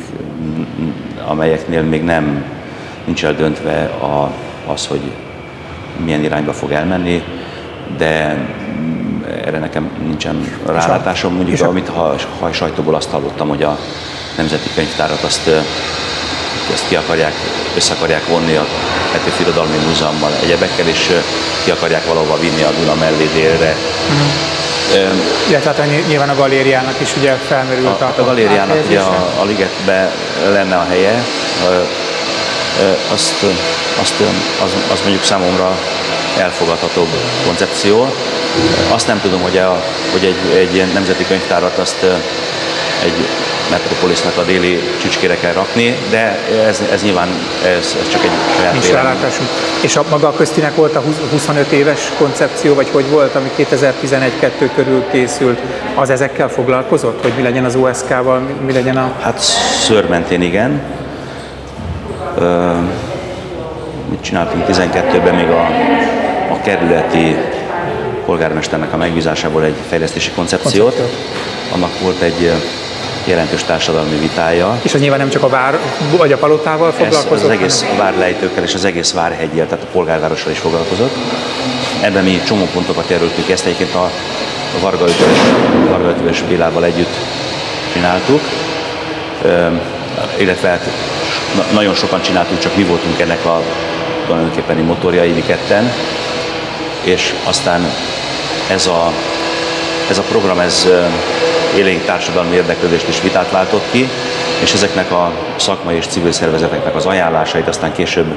amelyeknél 1.26 1.82
még 1.82 2.04
nem 2.04 2.44
nincs 3.04 3.24
eldöntve 3.24 3.82
a, 3.84 4.30
az, 4.72 4.86
hogy 4.86 5.00
milyen 6.04 6.24
irányba 6.24 6.52
fog 6.52 6.70
elmenni, 6.70 7.22
de 7.96 8.36
erre 9.44 9.58
nekem 9.58 9.90
nincsen 10.06 10.48
rálátásom. 10.66 11.34
Mondjuk, 11.34 11.62
amit 11.62 11.88
ha, 11.88 12.14
ha 12.40 12.52
sajtóból 12.52 12.94
azt 12.94 13.10
hallottam, 13.10 13.48
hogy 13.48 13.62
a 13.62 13.78
Nemzeti 14.36 14.68
Könyvtárat 14.74 15.22
azt, 15.22 15.50
azt 16.72 16.88
ki 16.88 16.96
akarják, 16.96 17.32
össze 17.76 17.94
akarják 17.94 18.26
vonni 18.26 18.56
a 18.56 18.66
Petőfi 19.12 19.42
Irodalmi 19.42 19.76
Múzeummal 19.86 20.30
egyebekkel, 20.42 20.86
és 20.86 21.10
ki 21.64 21.70
akarják 21.70 22.06
valahova 22.06 22.38
vinni 22.38 22.62
a 22.62 22.70
Duna 22.70 22.94
mellé 22.94 23.28
délre. 23.34 23.74
Mm. 24.12 24.55
Ja, 25.50 25.60
tehát 25.60 26.06
nyilván 26.08 26.28
a 26.28 26.34
galériának 26.34 27.00
is 27.00 27.16
ugye 27.16 27.32
felmerült 27.48 28.00
a, 28.00 28.12
a, 28.16 28.20
a 28.20 28.24
galériának 28.24 28.84
ugye 28.86 29.00
a, 29.00 29.32
a 29.40 29.44
ligetbe 29.44 30.12
lenne 30.52 30.76
a 30.76 30.86
helye, 30.88 31.24
azt, 33.12 33.44
azt 34.00 34.14
az, 34.64 34.76
az 34.92 35.00
mondjuk 35.00 35.24
számomra 35.24 35.78
elfogadhatóbb 36.38 37.08
koncepció. 37.44 38.14
Azt 38.88 39.06
nem 39.06 39.20
tudom, 39.20 39.40
hogy, 39.40 39.58
a, 39.58 39.82
hogy 40.12 40.24
egy, 40.24 40.56
egy 40.56 40.74
ilyen 40.74 40.90
nemzeti 40.92 41.26
könyvtárat 41.26 41.78
azt 41.78 42.06
egy 43.04 43.28
metropolisnak 43.70 44.36
a 44.36 44.42
déli 44.42 44.78
csücskére 45.00 45.36
kell 45.36 45.52
rakni, 45.52 45.96
de 46.10 46.38
ez, 46.66 46.82
ez 46.92 47.02
nyilván 47.02 47.28
ez, 47.64 47.96
ez 48.00 48.08
csak 48.08 48.22
egy 48.22 48.30
saját 48.56 48.72
Nincs 48.72 48.90
rálátásunk. 48.90 49.48
És 49.80 49.96
a 49.96 50.04
maga 50.10 50.28
a 50.28 50.32
köztinek 50.32 50.74
volt 50.74 50.94
a 50.94 51.02
25 51.30 51.72
éves 51.72 52.00
koncepció, 52.18 52.74
vagy 52.74 52.88
hogy 52.92 53.10
volt, 53.10 53.34
ami 53.34 53.50
2011-2 53.58 54.70
körül 54.74 55.04
készült, 55.10 55.58
az 55.94 56.10
ezekkel 56.10 56.48
foglalkozott? 56.48 57.22
Hogy 57.22 57.32
mi 57.36 57.42
legyen 57.42 57.64
az 57.64 57.76
OSK-val, 57.76 58.40
mi 58.66 58.72
legyen 58.72 58.96
a... 58.96 59.12
Hát 59.20 59.38
szörmentén 59.80 60.42
igen 60.42 60.82
mit 64.08 64.20
csináltunk 64.20 64.64
12-ben 64.68 65.34
még 65.34 65.48
a, 65.48 65.60
a 66.52 66.60
kerületi 66.62 67.36
polgármesternek 68.24 68.92
a 68.92 68.96
megbízásából 68.96 69.64
egy 69.64 69.74
fejlesztési 69.88 70.30
koncepciót. 70.30 71.00
Annak 71.72 72.00
volt 72.00 72.20
egy 72.20 72.52
jelentős 73.26 73.62
társadalmi 73.62 74.18
vitája. 74.18 74.78
És 74.82 74.94
az 74.94 75.00
nyilván 75.00 75.18
nem 75.18 75.28
csak 75.28 75.42
a 75.42 75.48
vár, 75.48 75.78
vagy 76.16 76.32
a 76.32 76.36
palotával 76.36 76.92
foglalkozott? 76.92 77.32
Ez, 77.32 77.42
az 77.42 77.48
egész 77.48 77.84
várlejtőkkel 77.98 78.62
és 78.62 78.74
az 78.74 78.84
egész 78.84 79.12
várhegyel, 79.12 79.66
tehát 79.66 79.84
a 79.84 79.88
polgárvárossal 79.92 80.52
is 80.52 80.58
foglalkozott. 80.58 81.14
Ebben 82.00 82.24
mi 82.24 82.40
csomó 82.46 82.64
pontokat 82.72 83.10
jelöltük, 83.10 83.50
ezt 83.50 83.64
egyébként 83.64 83.94
a 83.94 84.10
Varga 84.80 85.04
Ötvös, 85.04 85.38
Varga 85.88 86.08
Ötvös 86.08 86.42
Bélával 86.42 86.84
együtt 86.84 87.14
csináltuk, 87.92 88.40
illetve 90.36 90.68
hát 90.68 90.90
nagyon 91.72 91.94
sokan 91.94 92.22
csináltuk, 92.22 92.58
csak 92.58 92.76
mi 92.76 92.82
voltunk 92.82 93.20
ennek 93.20 93.44
a 93.44 93.62
tulajdonképpeni 94.26 94.82
motorjai, 94.82 95.30
mi 95.30 95.42
ketten, 95.42 95.92
és 97.02 97.34
aztán 97.44 97.92
ez 98.70 98.86
a, 98.86 99.12
ez 100.10 100.18
a 100.18 100.22
program, 100.22 100.58
ez 100.58 100.88
élénk 101.76 102.04
társadalmi 102.04 102.54
érdeklődést 102.54 103.08
és 103.08 103.20
vitát 103.20 103.50
váltott 103.50 103.90
ki, 103.90 104.08
és 104.62 104.72
ezeknek 104.72 105.12
a 105.12 105.32
szakmai 105.56 105.96
és 105.96 106.06
civil 106.06 106.32
szervezeteknek 106.32 106.94
az 106.94 107.06
ajánlásait 107.06 107.68
aztán 107.68 107.92
később 107.92 108.34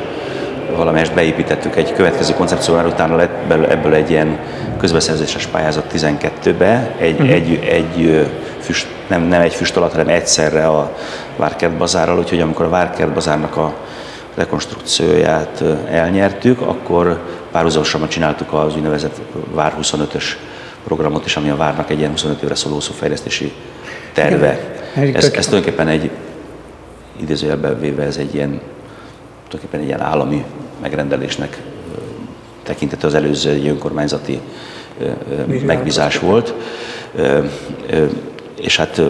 valamelyest 0.75 1.13
beépítettük 1.13 1.75
egy 1.75 1.93
következő 1.93 2.33
koncepcióra, 2.33 2.87
utána 2.87 3.15
lett 3.15 3.51
ebből 3.69 3.93
egy 3.93 4.09
ilyen 4.09 4.39
közbeszerzéses 4.77 5.45
pályázat 5.45 5.93
12-be, 5.93 6.95
egy, 6.97 7.13
uh-huh. 7.13 7.31
egy, 7.31 7.59
egy 7.63 8.27
füst, 8.61 8.87
nem, 9.07 9.21
nem 9.21 9.41
egy 9.41 9.53
füst 9.53 9.77
alatt, 9.77 9.91
hanem 9.91 10.07
egyszerre 10.07 10.67
a 10.67 10.95
Várkert 11.35 11.73
bazárral, 11.73 12.17
úgyhogy 12.17 12.41
amikor 12.41 12.65
a 12.65 12.69
Várkert 12.69 13.13
bazárnak 13.13 13.57
a 13.57 13.73
rekonstrukcióját 14.35 15.63
elnyertük, 15.91 16.61
akkor 16.61 17.19
párhuzamosan 17.51 18.07
csináltuk 18.07 18.53
az 18.53 18.75
úgynevezett 18.75 19.15
Vár 19.53 19.73
25-ös 19.81 20.23
programot 20.83 21.25
is, 21.25 21.35
ami 21.35 21.49
a 21.49 21.55
Várnak 21.55 21.89
egy 21.89 21.97
ilyen 21.97 22.11
25 22.11 22.41
évre 22.41 22.55
szóló 22.55 22.79
fejlesztési 22.79 23.53
terve. 24.13 24.59
Ez, 25.13 25.25
ez 25.25 25.45
tulajdonképpen 25.45 25.87
egy 25.87 26.09
idézőjelben 27.21 27.79
véve 27.79 28.03
ez 28.03 28.17
egy 28.17 28.33
ilyen, 28.33 28.61
tulajdonképpen 29.47 29.79
egy 29.79 29.85
ilyen 29.85 30.01
állami 30.01 30.45
megrendelésnek 30.81 31.61
tekinthető 32.63 33.07
az 33.07 33.13
előző 33.13 33.51
egy 33.51 33.67
önkormányzati 33.67 34.39
megbízás 35.65 36.19
volt. 36.19 36.53
És 38.61 38.77
hát 38.77 39.01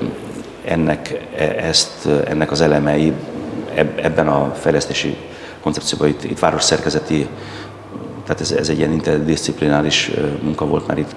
ennek, 0.66 1.28
e, 1.38 1.44
ezt, 1.44 2.08
ennek 2.26 2.52
az 2.52 2.62
elemei 2.62 3.14
ebben 3.96 4.28
a 4.28 4.54
fejlesztési 4.60 5.18
koncepcióban 5.62 6.08
itt, 6.08 6.24
itt 6.24 6.40
városszerkezeti, 6.40 7.28
tehát 8.24 8.42
ez, 8.42 8.52
ez 8.52 8.70
egy 8.70 8.78
ilyen 8.78 8.92
interdisziplináris 8.92 10.12
munka 10.42 10.66
volt 10.66 10.88
már 10.88 10.98
itt 10.98 11.16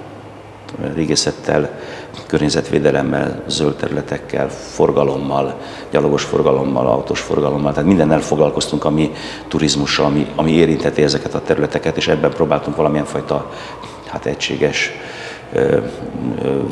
régészettel, 0.94 1.78
környezetvédelemmel, 2.26 3.42
zöld 3.46 3.74
területekkel, 3.74 4.48
forgalommal, 4.48 5.60
gyalogos 5.90 6.22
forgalommal, 6.22 6.86
autós 6.86 7.20
forgalommal, 7.20 7.72
tehát 7.72 7.88
mindennel 7.88 8.20
foglalkoztunk, 8.20 8.84
ami 8.84 9.12
turizmussal, 9.48 10.04
ami, 10.04 10.26
ami 10.36 10.52
érintheti 10.52 11.02
ezeket 11.02 11.34
a 11.34 11.42
területeket, 11.42 11.96
és 11.96 12.08
ebben 12.08 12.30
próbáltunk 12.30 12.76
valamilyen 12.76 13.04
fajta 13.04 13.50
hát 14.06 14.26
egységes 14.26 14.90
ö, 15.52 15.58
ö, 15.58 15.80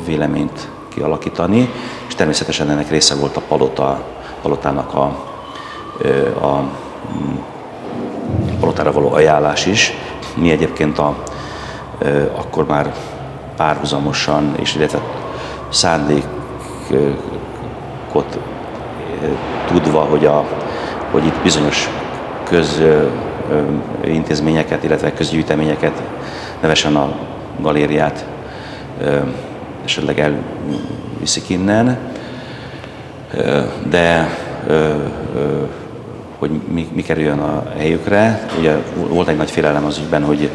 véleményt 0.06 0.68
kialakítani, 0.88 1.68
és 2.08 2.14
természetesen 2.14 2.70
ennek 2.70 2.90
része 2.90 3.14
volt 3.14 3.36
a 3.36 3.42
palota, 3.48 4.04
palotának 4.42 4.94
a, 4.94 5.16
a, 6.40 6.46
a 6.46 6.64
palotára 8.60 8.92
való 8.92 9.12
ajánlás 9.12 9.66
is. 9.66 9.92
Mi 10.36 10.50
egyébként 10.50 10.98
a, 10.98 11.22
akkor 12.36 12.66
már 12.66 12.94
párhuzamosan, 13.60 14.54
és 14.60 14.74
illetve 14.74 15.00
szándékot 15.68 16.28
tudva, 19.66 20.00
hogy, 20.00 20.24
a, 20.26 20.44
hogy 21.10 21.24
itt 21.24 21.38
bizonyos 21.42 21.88
közintézményeket, 24.02 24.84
illetve 24.84 25.12
közgyűjteményeket, 25.12 26.02
nevesen 26.60 26.96
a 26.96 27.12
galériát 27.60 28.26
esetleg 29.84 30.20
elviszik 30.20 31.48
innen, 31.48 31.98
de 33.88 34.28
hogy 36.40 36.50
mi, 36.72 36.88
mi 36.92 37.02
kerüljön 37.02 37.38
a 37.38 37.64
helyükre. 37.76 38.46
Ugye 38.58 38.76
volt 38.94 39.28
egy 39.28 39.36
nagy 39.36 39.50
félelem 39.50 39.84
az 39.84 39.98
ügyben, 39.98 40.24
hogy, 40.24 40.50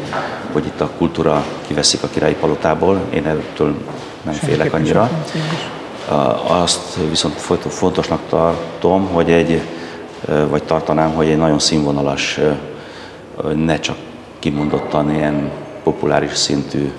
hogy 0.52 0.66
itt 0.66 0.80
a 0.80 0.90
kultúra 0.98 1.44
kiveszik 1.66 2.02
a 2.02 2.08
királyi 2.08 2.34
palotából. 2.34 3.00
Én 3.14 3.26
ettől 3.26 3.74
nem 4.22 4.34
félek 4.34 4.72
annyira. 4.72 5.10
Azt 6.46 6.98
viszont 7.10 7.34
fontosnak 7.68 8.20
tartom, 8.28 9.06
hogy 9.12 9.30
egy, 9.30 9.60
vagy 10.48 10.62
tartanám, 10.62 11.14
hogy 11.14 11.28
egy 11.28 11.38
nagyon 11.38 11.58
színvonalas, 11.58 12.40
ne 13.54 13.80
csak 13.80 13.96
kimondottan 14.38 15.14
ilyen 15.14 15.50
populáris 15.82 16.36
szintű 16.36 16.92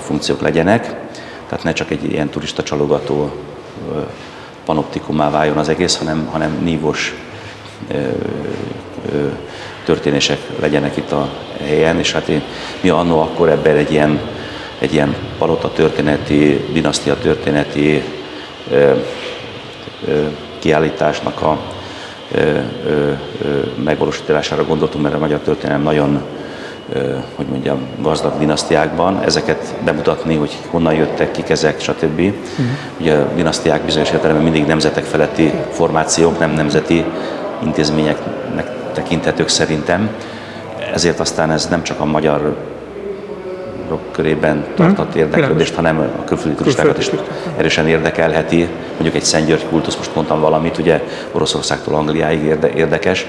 funkciók 0.00 0.40
legyenek, 0.40 0.82
tehát 1.48 1.64
ne 1.64 1.72
csak 1.72 1.90
egy 1.90 2.12
ilyen 2.12 2.28
turista 2.28 2.62
csalogató 2.62 3.30
panoptikumá 4.64 5.30
váljon 5.30 5.56
az 5.56 5.68
egész, 5.68 5.96
hanem, 5.96 6.28
hanem 6.30 6.58
nívos 6.62 7.14
történések 9.84 10.38
legyenek 10.60 10.96
itt 10.96 11.12
a 11.12 11.28
helyen, 11.66 11.98
és 11.98 12.12
hát 12.12 12.28
én, 12.28 12.42
mi 12.80 12.88
annó 12.88 13.20
akkor 13.20 13.48
ebben 13.48 13.76
egy 13.76 13.92
ilyen, 13.92 14.20
egy 14.78 14.92
ilyen 14.92 15.14
palota 15.38 15.72
történeti, 15.72 16.64
dinasztia 16.72 17.14
történeti 17.18 18.02
ö, 18.70 18.92
ö, 20.06 20.26
kiállításnak 20.58 21.42
a 21.42 21.58
ö, 22.32 22.38
ö, 22.40 22.58
ö, 22.86 23.12
megvalósítására 23.84 24.64
gondoltunk, 24.64 25.02
mert 25.02 25.14
a 25.14 25.18
magyar 25.18 25.38
történelem 25.38 25.82
nagyon 25.82 26.22
hogy 27.34 27.46
mondjam, 27.46 27.78
gazdag 28.02 28.38
dinasztiákban, 28.38 29.22
ezeket 29.24 29.74
bemutatni, 29.84 30.36
hogy 30.36 30.56
honnan 30.70 30.94
jöttek, 30.94 31.30
kik 31.30 31.48
ezek, 31.48 31.80
stb. 31.80 32.18
Uh-huh. 32.18 32.66
Ugye 33.00 33.14
a 33.14 33.28
dinasztiák 33.34 33.82
bizonyos 33.82 34.10
értelemben 34.10 34.44
mindig 34.44 34.66
nemzetek 34.66 35.04
feletti 35.04 35.52
formációk, 35.70 36.38
nem 36.38 36.50
nemzeti 36.50 37.04
intézményeknek 37.64 38.66
tekinthetők 38.92 39.48
szerintem. 39.48 40.10
Ezért 40.94 41.20
aztán 41.20 41.50
ez 41.50 41.66
nem 41.66 41.82
csak 41.82 42.00
a 42.00 42.04
magyar 42.04 42.56
körében 44.12 44.64
tartott 44.74 45.12
hmm, 45.12 45.20
érdeklődést, 45.20 45.74
hanem 45.74 45.98
a 46.20 46.24
külföldi 46.24 46.56
turistákat 46.56 46.98
is 46.98 47.10
erősen 47.56 47.86
érdekelheti. 47.86 48.68
Mondjuk 48.92 49.14
egy 49.14 49.24
Szent 49.24 49.46
György 49.46 49.66
kultusz, 49.68 49.96
most 49.96 50.14
mondtam 50.14 50.40
valamit, 50.40 50.78
ugye 50.78 51.02
Oroszországtól 51.32 51.94
Angliáig 51.94 52.42
érde, 52.42 52.70
érdekes. 52.72 53.26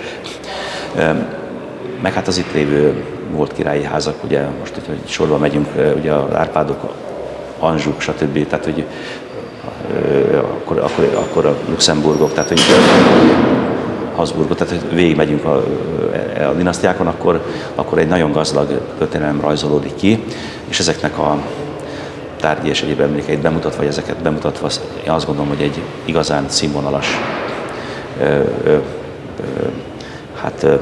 Meg 2.01 2.13
hát 2.13 2.27
az 2.27 2.37
itt 2.37 2.53
lévő 2.53 3.03
volt 3.31 3.53
királyi 3.53 3.83
házak, 3.83 4.23
ugye 4.23 4.41
most, 4.59 4.73
hogy 4.87 4.99
sorba 5.05 5.37
megyünk, 5.37 5.67
ugye 5.97 6.11
az 6.11 6.35
Árpádok, 6.35 6.93
Anzsuk, 7.59 8.01
stb. 8.01 8.47
Tehát, 8.47 8.65
hogy 8.65 8.85
akkor, 10.33 10.77
akkor, 10.77 11.09
akkor 11.15 11.45
a 11.45 11.55
Luxemburgok, 11.69 12.33
tehát 12.33 12.49
hogy 12.49 12.61
Habsburgot, 14.19 14.57
tehát 14.57 14.73
hogy 14.81 14.95
végigmegyünk 14.95 15.45
a, 15.45 15.63
a 16.49 16.53
dinasztiákon, 16.53 17.07
akkor, 17.07 17.45
akkor 17.75 17.97
egy 17.97 18.07
nagyon 18.07 18.31
gazdag 18.31 18.81
történelem 18.97 19.41
rajzolódik 19.41 19.95
ki, 19.95 20.23
és 20.67 20.79
ezeknek 20.79 21.17
a 21.17 21.37
tárgyi 22.39 22.69
és 22.69 22.81
egyéb 22.81 22.99
emlékeit 22.99 23.39
bemutatva, 23.39 23.77
vagy 23.77 23.87
ezeket 23.87 24.17
bemutatva, 24.17 24.67
én 25.05 25.11
azt 25.11 25.25
gondolom, 25.25 25.49
hogy 25.49 25.61
egy 25.61 25.81
igazán 26.05 26.49
színvonalas 26.49 27.07
ö, 28.19 28.23
ö, 28.23 28.43
ö, 28.65 28.77
hát, 30.41 30.63
ö, 30.63 30.75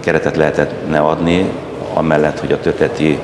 keretet 0.00 0.36
lehetne 0.36 0.98
adni, 0.98 1.50
amellett, 1.94 2.40
hogy 2.40 2.52
a 2.52 2.60
történeti 2.60 3.18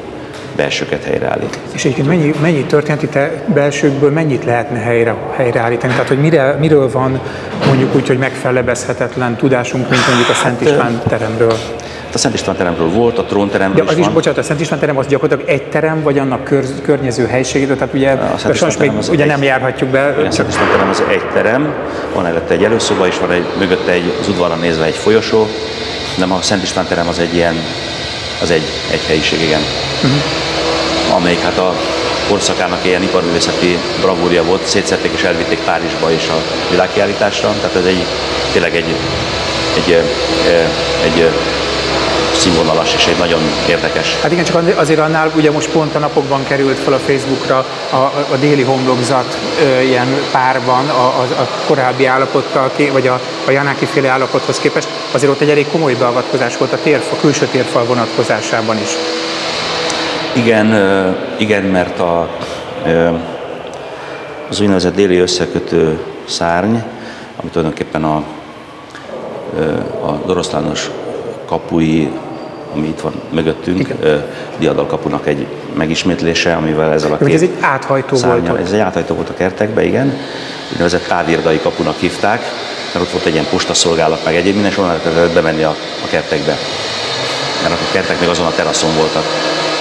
belsőket 0.61 1.05
helyreállít. 1.05 1.59
És 1.73 1.85
egyébként 1.85 2.09
mennyi, 2.09 2.35
mennyi 2.43 2.65
történeti 2.65 3.09
belsőkből 3.47 4.11
mennyit 4.11 4.45
lehetne 4.45 4.79
helyre, 4.79 5.15
helyreállítani? 5.37 5.93
Tehát, 5.93 6.09
hogy 6.09 6.21
mire, 6.21 6.57
miről 6.59 6.91
van 6.91 7.21
mondjuk 7.67 7.95
úgy, 7.95 8.07
hogy 8.07 8.19
megfelebezhetetlen 8.19 9.37
tudásunk, 9.37 9.91
mint 9.91 10.07
mondjuk 10.07 10.29
a 10.29 10.35
Szent 10.35 10.61
István 10.61 11.03
teremről? 11.09 11.55
A 12.15 12.19
Szent 12.19 12.35
István 12.35 12.57
teremről 12.57 12.89
volt, 12.89 13.19
a 13.19 13.25
trónteremről 13.25 13.85
ja, 13.85 13.91
az 13.91 13.97
is, 13.97 14.05
van. 14.05 14.15
bocsánat, 14.15 14.39
a 14.39 14.43
Szent 14.43 14.61
István 14.61 14.79
terem 14.79 14.99
az 14.99 15.07
gyakorlatilag 15.07 15.51
egy 15.51 15.63
terem, 15.63 16.03
vagy 16.03 16.19
annak 16.19 16.45
kör, 16.45 16.65
környező 16.83 17.27
helységét, 17.27 17.75
tehát 17.75 17.95
ugye, 17.95 18.11
a 18.11 18.39
Szent 18.39 18.55
István 18.55 18.73
még 18.79 18.93
ugye 19.11 19.23
egy, 19.23 19.29
nem 19.29 19.43
járhatjuk 19.43 19.91
be. 19.91 20.07
A 20.07 20.31
Szent 20.31 20.49
István 20.49 20.71
terem 20.71 20.89
az 20.89 21.03
egy 21.11 21.25
terem, 21.33 21.75
van 22.15 22.27
előtte 22.27 22.55
egy 22.55 22.65
előszoba, 22.65 23.07
és 23.07 23.19
van 23.19 23.31
egy, 23.31 23.45
mögötte 23.59 23.93
egy, 23.93 24.13
az 24.21 24.29
udvarra 24.29 24.55
nézve 24.55 24.85
egy 24.85 24.97
folyosó, 24.97 25.47
de 26.19 26.25
a 26.25 26.43
Szent 26.43 26.63
István 26.63 26.87
terem 26.87 27.09
az 27.09 27.19
egy 27.19 27.35
ilyen, 27.35 27.55
az 28.41 28.51
egy, 28.51 28.69
egy 28.91 29.05
helyiség, 29.07 29.41
igen. 29.41 29.61
Uh-huh 30.03 30.23
amelyik 31.15 31.41
hát 31.41 31.59
a 31.59 31.75
korszakának 32.29 32.85
ilyen 32.85 33.03
iparművészeti 33.03 33.79
bravúrja 34.01 34.45
volt, 34.45 34.67
szétszették 34.67 35.13
és 35.15 35.23
elvitték 35.23 35.59
Párizsba 35.59 36.11
is 36.13 36.29
a 36.29 36.43
világkiállításra, 36.71 37.55
tehát 37.61 37.77
ez 37.77 37.85
egy, 37.85 38.05
tényleg 38.53 38.77
egy, 38.77 38.95
egy, 39.77 39.93
egy, 39.95 40.03
egy 41.05 41.31
színvonalas 42.41 42.95
és 42.95 43.07
egy 43.07 43.19
nagyon 43.19 43.41
érdekes. 43.69 44.21
Hát 44.23 44.33
igen, 44.33 44.45
csak 44.45 44.63
azért 44.77 45.01
annál 45.01 45.33
ugye 45.37 45.51
most 45.51 45.71
pont 45.71 45.95
a 45.95 45.99
napokban 45.99 46.45
került 46.49 46.79
fel 46.79 46.93
a 46.93 46.99
Facebookra 46.99 47.67
a, 47.91 47.97
a 48.33 48.37
déli 48.41 48.63
homlokzat 48.63 49.39
ö, 49.63 49.81
ilyen 49.81 50.07
párban 50.33 50.89
a, 50.89 51.05
a, 51.05 51.23
a 51.23 51.49
korábbi 51.67 52.07
állapottal, 52.07 52.71
vagy 52.93 53.07
a, 53.07 53.21
a 53.47 53.51
Janáki 53.51 53.85
féle 53.85 54.09
állapothoz 54.09 54.59
képest, 54.59 54.89
azért 55.13 55.33
ott 55.33 55.41
egy 55.41 55.51
elég 55.51 55.67
komoly 55.73 55.95
beavatkozás 55.95 56.57
volt 56.57 56.73
a, 56.73 56.79
térfa, 56.83 57.17
a 57.17 57.21
külső 57.21 57.47
térfal 57.47 57.85
vonatkozásában 57.85 58.77
is. 58.77 58.91
Igen, 60.33 60.67
igen, 61.39 61.63
mert 61.63 61.99
a, 61.99 62.29
az 64.49 64.61
úgynevezett 64.61 64.95
déli 64.95 65.19
összekötő 65.19 65.99
szárny, 66.25 66.77
ami 67.37 67.51
tulajdonképpen 67.51 68.05
a, 68.05 68.17
a 70.05 70.13
doroszlános 70.27 70.91
kapui, 71.47 72.11
ami 72.75 72.87
itt 72.87 73.01
van 73.01 73.13
mögöttünk, 73.31 73.79
Igen. 73.79 74.25
Diadal 74.59 74.87
kapunak 74.87 75.27
egy 75.27 75.47
megismétlése, 75.75 76.55
amivel 76.55 76.93
ezzel 76.93 77.13
a 77.13 77.19
két 77.19 77.35
ez 77.35 77.43
egy 77.43 77.57
áthajtó 77.61 78.17
szárnya, 78.17 78.51
volt. 78.51 78.61
Ez 78.61 78.73
egy 78.73 78.79
áthajtó 78.79 79.15
volt 79.15 79.29
a 79.29 79.35
kertekbe, 79.35 79.85
igen. 79.85 80.13
Úgynevezett 80.73 81.07
távirdai 81.07 81.61
kapunak 81.61 81.99
hívták, 81.99 82.41
mert 82.93 83.05
ott 83.05 83.11
volt 83.11 83.25
egy 83.25 83.33
ilyen 83.33 83.47
postaszolgálat, 83.51 84.25
meg 84.25 84.35
egyéb 84.35 84.53
minden, 84.53 84.71
és 84.71 84.79
onnan 84.79 84.91
lehetett 85.05 85.35
bemenni 85.35 85.63
a, 85.63 85.75
a 86.05 86.09
kertekbe. 86.11 86.57
Mert 87.63 87.75
a 87.75 87.93
kertek 87.93 88.21
még 88.21 88.29
azon 88.29 88.47
a 88.47 88.51
teraszon 88.51 88.97
voltak. 88.97 89.25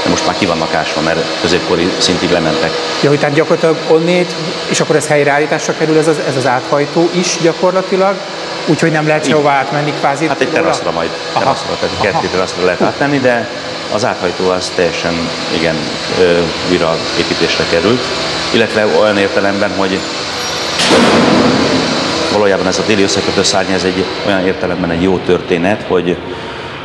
De 0.03 0.09
most 0.09 0.25
már 0.25 0.35
ki 0.37 0.45
vannak 0.45 0.73
ásva, 0.73 1.01
mert 1.01 1.25
középkori 1.41 1.91
szintig 1.97 2.31
lementek. 2.31 2.71
Hogy 3.07 3.19
tehát 3.19 3.35
gyakorlatilag 3.35 3.77
onnét, 3.87 4.35
és 4.69 4.79
akkor 4.79 4.95
ez 4.95 5.07
helyreállításra 5.07 5.73
kerül 5.77 5.97
ez 5.97 6.07
az, 6.07 6.17
ez 6.27 6.35
az 6.35 6.47
áthajtó 6.47 7.09
is 7.11 7.37
gyakorlatilag, 7.41 8.15
úgyhogy 8.65 8.91
nem 8.91 9.07
lehet 9.07 9.27
sehová 9.27 9.53
átmenni 9.53 9.93
kvázi. 9.99 10.27
Hát 10.27 10.41
egy 10.41 10.49
teraszra 10.49 10.91
majd, 10.91 11.09
teraszra, 11.33 11.77
tehát 11.79 11.95
kerti 12.01 12.27
teraszra 12.27 12.63
lehet 12.63 12.81
átmenni, 12.81 13.19
de 13.19 13.47
az 13.93 14.05
áthajtó 14.05 14.49
az 14.49 14.71
teljesen 14.75 15.29
igen 15.57 15.75
újra 16.71 16.97
építésre 17.19 17.63
került, 17.69 18.01
illetve 18.51 18.85
olyan 18.99 19.17
értelemben, 19.17 19.71
hogy 19.77 19.99
valójában 22.31 22.67
ez 22.67 22.77
a 22.77 22.83
déli 22.85 23.03
összekötő 23.03 23.43
szárny, 23.43 23.71
ez 23.71 23.83
egy 23.83 24.05
olyan 24.25 24.45
értelemben 24.45 24.91
egy 24.91 25.01
jó 25.01 25.17
történet, 25.17 25.83
hogy 25.87 26.17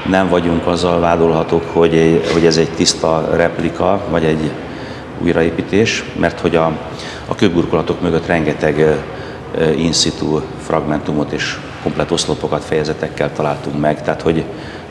nem 0.09 0.28
vagyunk 0.28 0.66
azzal 0.66 1.00
vádolhatók, 1.00 1.64
hogy, 1.72 2.24
hogy 2.32 2.46
ez 2.46 2.57
egy 2.57 2.70
tiszta 2.70 3.28
replika, 3.36 4.00
vagy 4.11 4.24
egy 4.24 4.50
újraépítés, 5.22 6.05
mert 6.20 6.40
hogy 6.40 6.57
a, 6.57 6.72
a 7.28 7.34
kőburkolatok 7.34 8.00
mögött 8.00 8.26
rengeteg 8.26 9.02
in 9.76 9.92
situ 9.92 10.40
fragmentumot 10.66 11.32
és 11.32 11.59
komplet 11.82 12.11
oszlopokat, 12.11 12.64
fejezetekkel 12.64 13.32
találtunk 13.32 13.80
meg, 13.80 14.02
tehát 14.02 14.22
hogy 14.22 14.44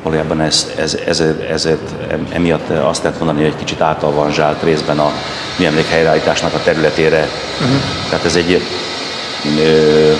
valójában 0.04 0.42
ez, 0.42 0.72
ez, 0.78 1.00
ez, 1.08 1.24
ezért 1.50 1.92
emiatt 2.30 2.70
azt 2.70 3.04
lehet 3.04 3.18
mondani, 3.20 3.42
hogy 3.42 3.52
egy 3.52 3.60
kicsit 3.60 3.82
átalvanzsált 3.82 4.64
részben 4.64 5.00
a 5.00 5.12
műemlék 5.58 5.88
helyreállításnak 5.88 6.54
a 6.54 6.62
területére. 6.64 7.28
Uh-huh. 7.62 7.78
Tehát 8.10 8.26
ez 8.26 8.36
egy 8.36 8.62
ö, 9.60 10.12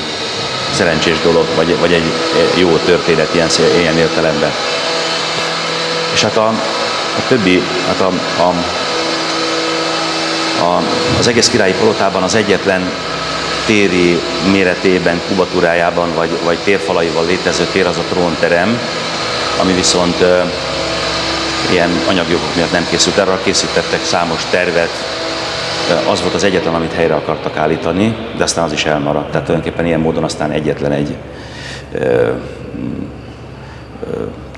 szerencsés 0.74 1.20
dolog, 1.22 1.46
vagy, 1.56 1.80
vagy 1.80 1.94
egy 1.94 2.12
jó 2.56 2.78
történet 2.78 3.34
ilyen, 3.34 3.50
ilyen 3.80 3.98
értelemben. 3.98 4.52
És 6.14 6.22
hát 6.22 6.38
a, 6.38 6.48
a 7.18 7.28
többi, 7.28 7.62
hát 7.88 8.02
a, 8.02 8.12
a, 8.42 8.54
a, 10.64 10.82
az 11.20 11.28
egész 11.28 11.50
királyi 11.50 11.74
palotában 11.74 12.24
az 12.24 12.36
egyetlen 12.36 12.92
téri 13.66 14.20
méretében, 14.52 15.22
kubatúrájában 15.28 16.14
vagy, 16.14 16.30
vagy 16.44 16.58
térfalaival 16.58 17.26
létező 17.26 17.68
tér 17.72 17.86
az 17.88 17.98
a 17.98 18.04
trónterem, 18.10 18.80
ami 19.60 19.74
viszont 19.74 20.22
ö, 20.22 20.40
ilyen 21.72 22.02
anyagjogok 22.08 22.56
miatt 22.56 22.72
nem 22.72 22.88
készült. 22.90 23.18
Erre 23.18 23.40
készítettek 23.44 24.06
számos 24.06 24.42
tervet, 24.50 25.04
az 26.12 26.22
volt 26.22 26.34
az 26.34 26.44
egyetlen, 26.44 26.74
amit 26.74 26.94
helyre 26.94 27.16
akartak 27.16 27.58
állítani, 27.58 28.16
de 28.38 28.44
aztán 28.44 28.64
az 28.64 28.72
is 28.72 28.86
elmaradt. 28.86 29.32
Tehát 29.32 29.46
tulajdonképpen 29.46 29.86
ilyen 29.86 30.00
módon 30.00 30.24
aztán 30.24 30.52
egyetlen 30.52 30.92
egy 30.92 31.16
ö, 31.92 32.00
ö, 32.00 32.34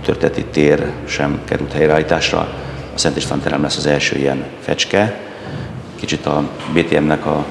történeti 0.04 0.46
tér 0.46 0.92
sem 1.06 1.40
került 1.46 1.74
helyreállításra. 1.74 2.38
A 2.96 2.98
Szent 2.98 3.18
István 3.18 3.40
terem 3.40 3.62
lesz 3.62 3.78
az 3.78 3.86
első 3.86 4.18
ilyen 4.18 4.44
fecske. 4.60 5.20
Kicsit 5.96 6.26
a 6.26 6.44
BTM-nek 6.74 7.26
a 7.26 7.46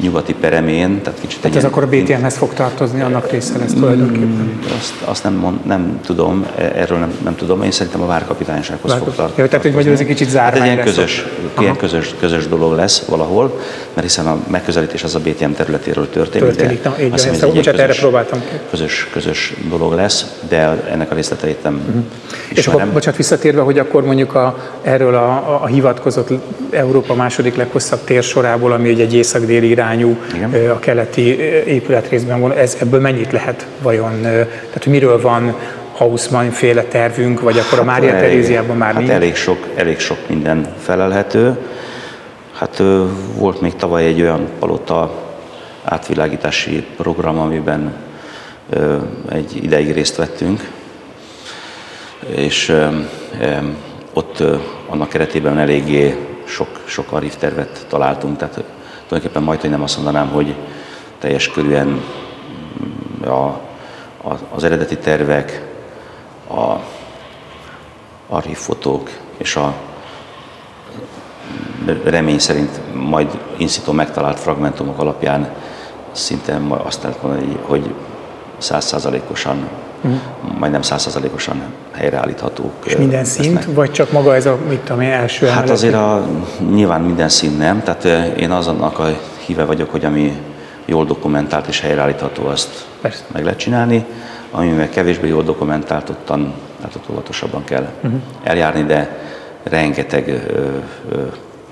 nyugati 0.00 0.34
peremén. 0.34 1.02
Tehát, 1.02 1.20
kicsit 1.20 1.40
tehát 1.40 1.56
ez 1.56 1.62
ilyen, 1.62 1.72
akkor 1.72 1.82
a 1.82 1.86
BTM-hez 1.86 2.36
fog 2.36 2.54
tartozni, 2.54 3.00
annak 3.00 3.30
része 3.30 3.58
lesz 3.58 3.72
tulajdonképpen? 3.72 4.28
Mm, 4.28 4.76
azt, 4.78 4.94
azt 5.04 5.22
nem, 5.22 5.34
mond, 5.34 5.66
nem 5.66 6.00
tudom, 6.04 6.46
e- 6.58 6.72
erről 6.74 6.98
nem, 6.98 7.12
nem 7.24 7.34
tudom, 7.34 7.62
én 7.62 7.70
szerintem 7.70 8.02
a 8.02 8.06
várkapitánysághoz 8.06 8.90
Várkap... 8.90 9.08
fog 9.08 9.16
tartozni. 9.16 9.42
Ja, 9.42 9.48
tehát, 9.48 9.74
hogy 9.74 9.88
ez 9.88 10.00
egy 10.00 10.06
kicsit 10.06 10.28
zárvány 10.28 10.60
hát 10.60 10.68
egy 10.68 10.74
ilyen 10.74 10.84
közös, 10.84 11.26
ilyen 11.58 11.76
közös, 11.76 12.14
közös 12.20 12.48
dolog 12.48 12.74
lesz 12.74 13.04
valahol, 13.04 13.60
mert 13.94 14.06
hiszen 14.06 14.26
a 14.26 14.38
megközelítés 14.50 15.02
az 15.02 15.14
a 15.14 15.18
BTM 15.18 15.50
területéről 15.50 16.10
történik. 16.10 16.48
Történik, 16.48 16.82
de 16.82 16.88
na, 16.88 16.94
így 17.00 17.10
van, 17.10 17.18
ezt 17.18 17.42
egy 17.42 17.52
közös, 17.52 17.66
erre 17.66 17.94
próbáltam. 17.94 18.42
Közös, 18.70 19.08
közös 19.12 19.54
dolog 19.68 19.92
lesz, 19.92 20.26
de 20.48 20.84
ennek 20.90 21.10
a 21.10 21.14
részleteit 21.14 21.62
nem 21.62 21.74
uh-huh. 21.86 22.04
És 22.48 22.66
akkor, 22.66 22.92
bocsánat, 22.92 23.16
visszatérve, 23.16 23.60
hogy 23.60 23.78
akkor 23.78 24.04
mondjuk 24.04 24.34
a, 24.34 24.58
erről 24.82 25.14
a, 25.14 25.28
a, 25.28 25.62
a 25.62 25.66
hivatkozott 25.66 26.30
Európa 26.70 27.14
második 27.14 27.56
leghosszabb 27.56 28.04
térsorából, 28.04 28.72
ami 28.72 29.00
egy 29.00 29.14
észak-déli 29.14 29.68
irányú 29.86 30.16
Igen 30.34 30.70
a 30.70 30.78
keleti 30.78 31.38
épületrészben 31.66 32.40
van, 32.40 32.52
ez, 32.52 32.76
ebből 32.80 33.00
mennyit 33.00 33.32
lehet 33.32 33.66
vajon, 33.82 34.20
tehát 34.20 34.82
hogy 34.82 34.92
miről 34.92 35.20
van 35.20 35.56
Hausmann 35.92 36.50
féle 36.50 36.82
tervünk, 36.82 37.40
vagy 37.40 37.58
akkor 37.58 37.78
a 37.78 37.84
hát 37.84 38.00
Mária 38.00 38.10
Teréziában 38.10 38.76
már 38.76 38.92
hát 38.92 38.98
nincs? 38.98 39.12
Elég 39.12 39.34
sok, 39.34 39.66
elég 39.74 39.98
sok 39.98 40.18
minden 40.28 40.74
felelhető. 40.78 41.56
Hát 42.52 42.82
volt 43.36 43.60
még 43.60 43.74
tavaly 43.74 44.04
egy 44.04 44.20
olyan 44.20 44.48
palota 44.58 45.14
átvilágítási 45.84 46.84
program, 46.96 47.38
amiben 47.38 47.94
egy 49.28 49.64
ideig 49.64 49.92
részt 49.92 50.16
vettünk, 50.16 50.70
és 52.34 52.76
ott 54.12 54.42
annak 54.88 55.08
keretében 55.08 55.58
eléggé 55.58 56.16
sok, 56.44 56.68
sok 56.84 57.12
arif 57.12 57.36
tervet 57.36 57.86
találtunk, 57.88 58.36
tehát 58.36 58.64
tulajdonképpen 59.06 59.42
majd, 59.42 59.60
hogy 59.60 59.70
nem 59.70 59.82
azt 59.82 59.96
mondanám, 59.96 60.28
hogy 60.28 60.54
teljes 61.18 61.50
körűen 61.50 61.86
mm, 61.86 63.28
a, 63.28 63.46
a, 64.22 64.38
az 64.54 64.64
eredeti 64.64 64.96
tervek, 64.98 65.62
a 66.50 66.74
archívfotók 68.28 69.10
és 69.36 69.56
a 69.56 69.74
remény 72.04 72.38
szerint 72.38 72.94
majd 72.94 73.38
in 73.56 73.68
situ 73.68 73.92
megtalált 73.92 74.40
fragmentumok 74.40 74.98
alapján 74.98 75.48
szinte 76.12 76.60
azt 76.68 77.02
lehet 77.02 77.22
mondani, 77.22 77.56
hogy 77.62 77.94
százszázalékosan, 78.58 79.68
uh-huh. 80.02 80.20
majdnem 80.58 80.82
százszázalékosan 80.82 81.62
helyreállíthatók. 81.92 82.72
És 82.84 82.96
minden 82.96 83.24
szint, 83.24 83.64
vagy 83.64 83.90
csak 83.90 84.12
maga 84.12 84.34
ez 84.34 84.46
a, 84.46 84.58
mit 84.68 84.78
tudom 84.78 85.00
én, 85.00 85.10
első 85.10 85.46
Hát 85.46 85.70
azért 85.70 85.94
a, 85.94 86.26
nyilván 86.70 87.00
minden 87.00 87.28
szint 87.28 87.58
nem, 87.58 87.82
tehát 87.82 88.34
én 88.38 88.50
azonnak 88.50 88.98
a 88.98 89.06
híve 89.46 89.64
vagyok, 89.64 89.90
hogy 89.90 90.04
ami 90.04 90.40
jól 90.84 91.04
dokumentált 91.04 91.66
és 91.66 91.80
helyreállítható, 91.80 92.46
azt 92.46 92.86
Persze. 93.00 93.22
meg 93.32 93.44
lehet 93.44 93.58
csinálni. 93.58 94.04
Ami 94.50 94.68
meg 94.68 94.88
kevésbé 94.88 95.28
jól 95.28 95.42
dokumentált, 95.42 96.08
ottan 96.08 96.54
hát 96.82 96.94
ott 96.94 97.10
óvatosabban 97.10 97.64
kell 97.64 97.86
uh-huh. 98.02 98.20
eljárni, 98.42 98.82
de 98.82 99.18
rengeteg 99.62 100.28
ö, 100.28 100.60
ö, 101.12 101.22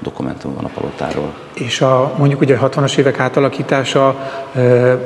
dokumentum 0.04 0.54
van 0.54 0.64
a 0.64 0.70
palotáról. 0.74 1.32
És 1.54 1.80
a, 1.80 2.14
mondjuk 2.18 2.40
ugye 2.40 2.56
a 2.56 2.68
60-as 2.68 2.96
évek 2.96 3.18
átalakítása, 3.18 4.16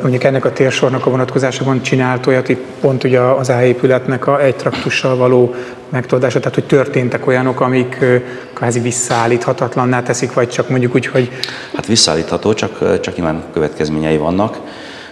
mondjuk 0.00 0.24
ennek 0.24 0.44
a 0.44 0.52
térsornak 0.52 1.06
a 1.06 1.10
vonatkozásában 1.10 1.82
csinált 1.82 2.26
olyat, 2.26 2.48
itt 2.48 2.64
pont 2.80 3.04
ugye 3.04 3.20
az 3.20 3.50
áépületnek 3.50 4.26
a 4.26 4.40
egy 4.40 4.56
traktussal 4.56 5.16
való 5.16 5.54
megtoldása, 5.88 6.38
tehát 6.38 6.54
hogy 6.54 6.66
történtek 6.66 7.26
olyanok, 7.26 7.60
amik 7.60 8.04
kvázi 8.52 8.80
visszaállíthatatlanná 8.80 10.02
teszik, 10.02 10.32
vagy 10.32 10.48
csak 10.48 10.68
mondjuk 10.68 10.94
úgy, 10.94 11.06
hogy... 11.06 11.30
Hát 11.74 11.86
visszaállítható, 11.86 12.54
csak, 12.54 13.00
csak 13.00 13.16
nyilván 13.16 13.42
következményei 13.52 14.16
vannak. 14.16 14.54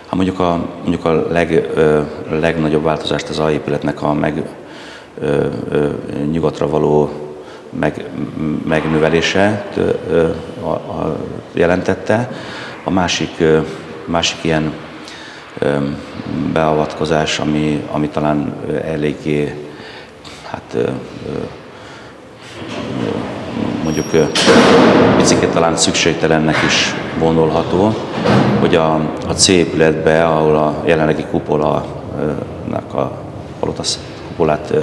Hát 0.06 0.14
mondjuk 0.14 0.40
a, 0.40 0.68
mondjuk 0.82 1.04
a 1.04 1.26
leg, 1.30 1.68
legnagyobb 2.30 2.82
változást 2.84 3.28
az 3.28 3.50
épületnek 3.50 4.02
a 4.02 4.12
meg 4.12 4.42
ö, 5.20 5.46
ö, 5.70 5.88
nyugatra 6.30 6.68
való 6.68 7.10
meg, 7.70 8.04
megnövelése 8.64 9.64
a, 10.62 10.68
a, 10.68 11.16
jelentette. 11.52 12.30
A 12.84 12.90
másik, 12.90 13.42
másik 14.04 14.44
ilyen 14.44 14.72
beavatkozás, 16.52 17.38
ami, 17.38 17.82
ami 17.90 18.08
talán 18.08 18.54
eléggé 18.84 19.54
hát, 20.50 20.76
mondjuk 23.82 24.06
picit 25.16 25.48
talán 25.48 25.76
szükségtelennek 25.76 26.56
is 26.66 26.94
gondolható, 27.18 27.94
hogy 28.60 28.74
a, 28.74 28.94
a 29.28 29.32
C 29.34 29.48
épületbe, 29.48 30.24
ahol 30.24 30.56
a 30.56 30.82
jelenlegi 30.84 31.24
kupola 31.30 31.84
a 32.94 33.10
palota 33.60 33.82
kupolát, 34.36 34.74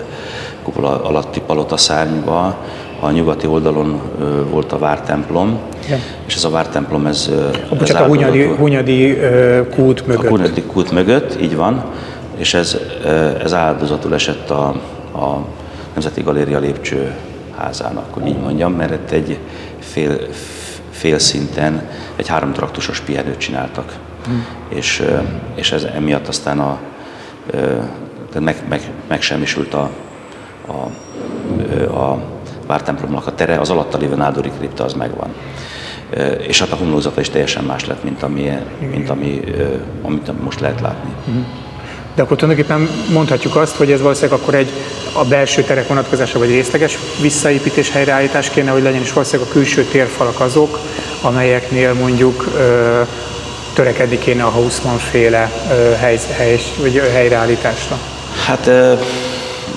kupola 0.63 1.03
alatti 1.03 1.41
palota 1.45 1.77
szárnyba, 1.77 2.57
a 2.99 3.11
nyugati 3.11 3.47
oldalon 3.47 4.01
volt 4.49 4.71
a 4.71 4.77
vártemplom, 4.77 5.59
ja. 5.89 5.97
és 6.25 6.35
ez 6.35 6.43
a 6.43 6.49
vártemplom, 6.49 7.05
ez... 7.05 7.31
A, 7.69 7.81
ez 7.81 7.89
a 7.89 8.05
Hunyadi, 8.05 8.43
Hunyadi 8.45 9.17
kút 9.75 10.07
mögött. 10.07 10.25
A 10.25 10.29
Hunyadi 10.29 10.61
kút 10.61 10.91
mögött, 10.91 11.41
így 11.41 11.55
van, 11.55 11.83
és 12.37 12.53
ez, 12.53 12.77
ez 13.43 13.53
áldozatul 13.53 14.13
esett 14.13 14.49
a, 14.49 14.67
a 15.13 15.45
Nemzeti 15.93 16.21
Galéria 16.21 16.59
lépcső 16.59 17.11
házának, 17.57 18.13
hogy 18.13 18.27
így 18.27 18.39
mondjam, 18.39 18.73
mert 18.73 18.93
itt 18.93 19.11
egy 19.11 19.37
fél, 19.79 20.17
fél 20.91 21.19
szinten 21.19 21.89
egy 22.15 22.27
háromtraktusos 22.27 22.99
pihenőt 22.99 23.37
csináltak. 23.37 23.93
Hmm. 24.25 24.45
És, 24.69 25.03
és 25.55 25.71
ez 25.71 25.83
emiatt 25.83 26.27
aztán 26.27 26.59
a, 26.59 26.79
meg, 28.39 28.55
meg, 28.69 28.81
megsemmisült 29.07 29.73
a, 29.73 29.89
a, 30.67 30.89
a 31.99 32.19
vártemplomnak 32.67 33.27
a 33.27 33.35
tere, 33.35 33.59
az 33.59 33.69
alatta 33.69 33.97
lévő 33.97 34.15
nádori 34.15 34.51
kripta 34.57 34.83
az 34.83 34.93
megvan. 34.93 35.33
És 36.47 36.59
hát 36.59 36.71
a 36.71 36.75
homlózata 36.75 37.21
is 37.21 37.29
teljesen 37.29 37.63
más 37.63 37.85
lett, 37.85 38.03
mint 38.03 38.23
ami, 38.23 38.51
mint 38.91 39.09
ami, 39.09 39.41
amit 40.01 40.43
most 40.43 40.59
lehet 40.59 40.81
látni. 40.81 41.11
Hmm. 41.25 41.45
De 42.15 42.21
akkor 42.21 42.37
tulajdonképpen 42.37 42.89
mondhatjuk 43.11 43.55
azt, 43.55 43.75
hogy 43.75 43.91
ez 43.91 44.01
valószínűleg 44.01 44.39
akkor 44.39 44.55
egy 44.55 44.71
a 45.13 45.25
belső 45.25 45.61
terek 45.61 45.87
vonatkozása 45.87 46.39
vagy 46.39 46.49
részleges 46.49 46.97
visszaépítés, 47.21 47.91
helyreállítás 47.91 48.49
kéne, 48.49 48.71
hogy 48.71 48.83
legyen, 48.83 49.01
és 49.01 49.13
valószínűleg 49.13 49.49
a 49.49 49.53
külső 49.53 49.83
térfalak 49.83 50.39
azok, 50.39 50.79
amelyeknél 51.21 51.93
mondjuk 51.93 52.47
ö, 52.57 53.01
törekedni 53.73 54.17
kéne 54.17 54.43
a 54.43 54.49
Hausmann 54.49 54.97
féle 54.97 55.51
ö, 55.71 55.91
hely, 55.91 56.19
hely, 56.37 56.59
vagy 56.81 57.01
helyreállításra. 57.13 57.97
Hát 58.47 58.69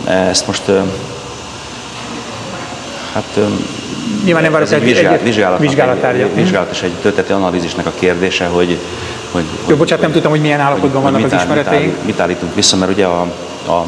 ezt 0.04 0.46
most 0.46 0.62
hát 3.12 3.38
Nyilván 4.24 4.42
nem 4.42 4.52
várok 4.52 4.72
egy, 4.72 4.82
vizsgálat, 4.82 5.18
egy, 5.18 5.24
vizsgálat, 5.24 5.59
vizsgálat, 5.59 6.04
egy, 6.04 6.34
vizsgálat 6.34 6.70
és 6.70 6.82
egy 6.82 6.92
történeti 6.92 7.32
analízisnek 7.32 7.86
a 7.86 7.92
kérdése, 7.98 8.46
hogy, 8.46 8.78
hogy 9.30 9.44
Jó, 9.66 9.76
bocsánat, 9.76 10.02
nem 10.02 10.12
tudtam, 10.12 10.30
hogy 10.30 10.40
milyen 10.40 10.61
állapotban 10.61 11.02
vannak 11.02 11.24
az 11.24 11.32
ismereteink. 11.32 11.96
Mit, 11.96 12.04
mit 12.04 12.20
állítunk 12.20 12.54
vissza, 12.54 12.76
mert 12.76 12.92
ugye 12.92 13.07
a, 13.07 13.20
a 13.66 13.84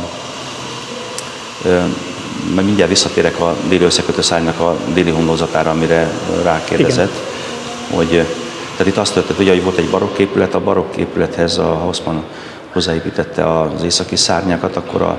majd 2.55 2.67
mindjárt 2.67 2.91
visszatérek 2.91 3.41
a 3.41 3.55
déli 3.69 3.85
összekötőszárnynak 3.85 4.61
a 4.61 4.77
déli 4.95 5.11
homlózatára, 5.11 5.71
amire 5.71 6.11
rákérdezett, 6.43 7.13
Igen. 7.87 7.97
hogy 7.97 8.09
tehát 8.77 8.93
itt 8.93 8.97
azt 8.97 9.13
történt, 9.13 9.39
ugye, 9.39 9.51
hogy 9.51 9.63
volt 9.63 9.79
egy 9.79 9.89
barokk 9.89 10.19
épület, 10.19 10.55
a 10.55 10.61
barokk 10.61 10.97
épülethez 10.97 11.59
a 11.59 11.75
Hausmann 11.75 12.19
hozzáépítette 12.73 13.61
az 13.61 13.83
északi 13.83 14.17
szárnyakat, 14.17 14.77
akkor 14.77 15.03
a 15.03 15.19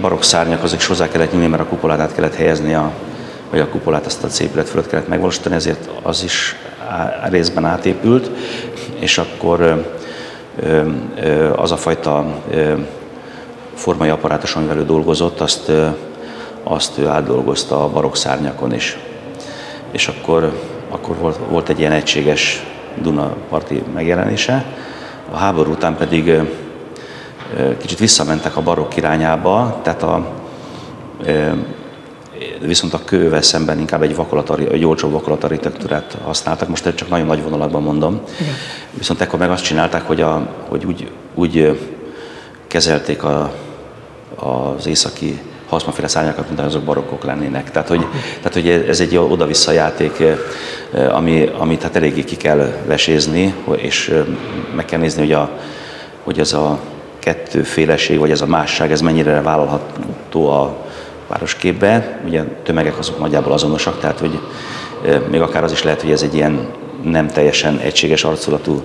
barokk 0.00 0.22
szárnyak 0.22 0.62
azok 0.62 0.78
is 0.78 0.86
hozzá 0.86 1.08
kellett 1.08 1.32
nyúlni, 1.32 1.46
mert 1.46 1.62
a 1.62 1.66
kupolát 1.66 2.00
át 2.00 2.14
kellett 2.14 2.34
helyezni, 2.34 2.74
a, 2.74 2.90
vagy 3.50 3.60
a 3.60 3.68
kupolát 3.68 4.06
azt 4.06 4.24
a 4.24 4.42
épület 4.42 4.68
fölött 4.68 4.88
kellett 4.88 5.08
megvalósítani, 5.08 5.54
ezért 5.54 5.90
az 6.02 6.22
is 6.22 6.56
részben 7.30 7.64
átépült, 7.64 8.30
és 8.98 9.18
akkor 9.18 9.86
az 11.56 11.72
a 11.72 11.76
fajta 11.76 12.24
formai 13.74 14.08
apparátus, 14.08 14.54
amivel 14.54 14.76
ő 14.76 14.84
dolgozott, 14.84 15.40
azt, 15.40 15.72
azt 16.62 16.98
ő 16.98 17.06
átdolgozta 17.06 17.84
a 17.84 17.88
barokk 17.88 18.14
szárnyakon 18.14 18.74
is. 18.74 18.98
És 19.90 20.08
akkor, 20.08 20.52
akkor 20.90 21.16
volt, 21.16 21.38
volt 21.48 21.68
egy 21.68 21.78
ilyen 21.78 21.92
egységes 21.92 22.66
Duna-parti 23.02 23.82
megjelenése. 23.94 24.64
A 25.30 25.36
háború 25.36 25.70
után 25.70 25.96
pedig 25.96 26.40
kicsit 27.78 27.98
visszamentek 27.98 28.56
a 28.56 28.62
barokk 28.62 28.96
irányába, 28.96 29.80
tehát 29.82 30.02
a, 30.02 30.26
viszont 32.60 32.94
a 32.94 33.00
kővel 33.04 33.42
szemben 33.42 33.78
inkább 33.78 34.02
egy, 34.02 34.16
vakolatari, 34.16 34.72
egy 34.72 34.84
olcsó 34.84 35.10
vakolatarchitektúrát 35.10 36.16
használtak, 36.24 36.68
most 36.68 36.94
csak 36.94 37.08
nagyon 37.08 37.26
nagy 37.26 37.42
vonalakban 37.42 37.82
mondom. 37.82 38.20
Igen. 38.40 38.54
Viszont 38.90 39.20
ekkor 39.20 39.38
meg 39.38 39.50
azt 39.50 39.64
csinálták, 39.64 40.06
hogy, 40.06 40.20
a, 40.20 40.48
hogy 40.68 40.84
úgy, 40.84 41.10
úgy 41.34 41.80
kezelték 42.66 43.22
a, 43.22 43.52
az 44.36 44.86
északi 44.86 45.40
haszmaféle 45.68 46.08
szárnyakat, 46.08 46.48
mint 46.48 46.60
azok 46.60 46.82
barokkok 46.82 47.24
lennének. 47.24 47.70
Tehát 47.70 47.88
hogy, 47.88 48.06
tehát, 48.36 48.52
hogy 48.52 48.68
ez 48.68 49.00
egy 49.00 49.16
oda-vissza 49.16 49.72
játék, 49.72 50.22
ami, 51.10 51.50
amit 51.58 51.82
hát 51.82 51.96
eléggé 51.96 52.24
ki 52.24 52.36
kell 52.36 52.72
vesézni, 52.86 53.54
és 53.76 54.22
meg 54.74 54.84
kell 54.84 54.98
nézni, 54.98 55.20
hogy, 55.20 55.32
a, 55.32 55.50
hogy 56.24 56.38
ez 56.38 56.52
a 56.52 56.78
kettőféleség, 57.22 58.18
vagy 58.18 58.30
ez 58.30 58.40
a 58.40 58.46
másság, 58.46 58.92
ez 58.92 59.00
mennyire 59.00 59.40
vállalható 59.40 60.48
a 60.48 60.76
városképbe. 61.28 62.20
Ugye 62.26 62.42
tömegek 62.62 62.98
azok 62.98 63.18
nagyjából 63.18 63.52
azonosak, 63.52 64.00
tehát 64.00 64.18
hogy 64.18 64.38
még 65.30 65.40
akár 65.40 65.64
az 65.64 65.72
is 65.72 65.82
lehet, 65.82 66.00
hogy 66.02 66.10
ez 66.10 66.22
egy 66.22 66.34
ilyen 66.34 66.66
nem 67.02 67.26
teljesen 67.26 67.78
egységes 67.78 68.24
arculatú 68.24 68.82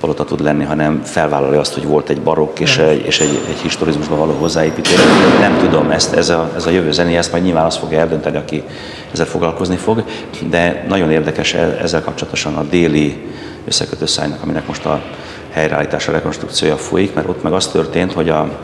palota 0.00 0.24
tud 0.24 0.40
lenni, 0.40 0.64
hanem 0.64 1.02
felvállalja 1.04 1.60
azt, 1.60 1.74
hogy 1.74 1.84
volt 1.86 2.08
egy 2.08 2.20
barokk 2.20 2.60
és 2.60 2.78
egy, 2.78 3.06
és 3.06 3.20
egy, 3.20 3.40
egy 3.48 3.58
historizmusban 3.62 4.18
való 4.18 4.32
hozzáépítés. 4.32 4.98
Nem 5.40 5.58
tudom, 5.58 5.90
ezt, 5.90 6.14
ez, 6.14 6.28
a, 6.28 6.50
ez 6.56 6.66
a 6.66 6.70
jövő 6.70 6.92
zené, 6.92 7.16
ezt 7.16 7.32
majd 7.32 7.44
nyilván 7.44 7.64
azt 7.64 7.78
fogja 7.78 7.98
eldönteni, 7.98 8.36
aki 8.36 8.62
ezzel 9.12 9.26
foglalkozni 9.26 9.76
fog, 9.76 10.04
de 10.50 10.84
nagyon 10.88 11.10
érdekes 11.10 11.54
e, 11.54 11.78
ezzel 11.82 12.02
kapcsolatosan 12.02 12.54
a 12.54 12.62
déli 12.62 13.32
összekötőszájnak, 13.66 14.42
aminek 14.42 14.66
most 14.66 14.84
a 14.84 15.02
helyreállítása, 15.50 16.12
rekonstrukciója 16.12 16.76
folyik, 16.76 17.14
mert 17.14 17.28
ott 17.28 17.42
meg 17.42 17.52
az 17.52 17.68
történt, 17.68 18.12
hogy 18.12 18.28
a, 18.28 18.58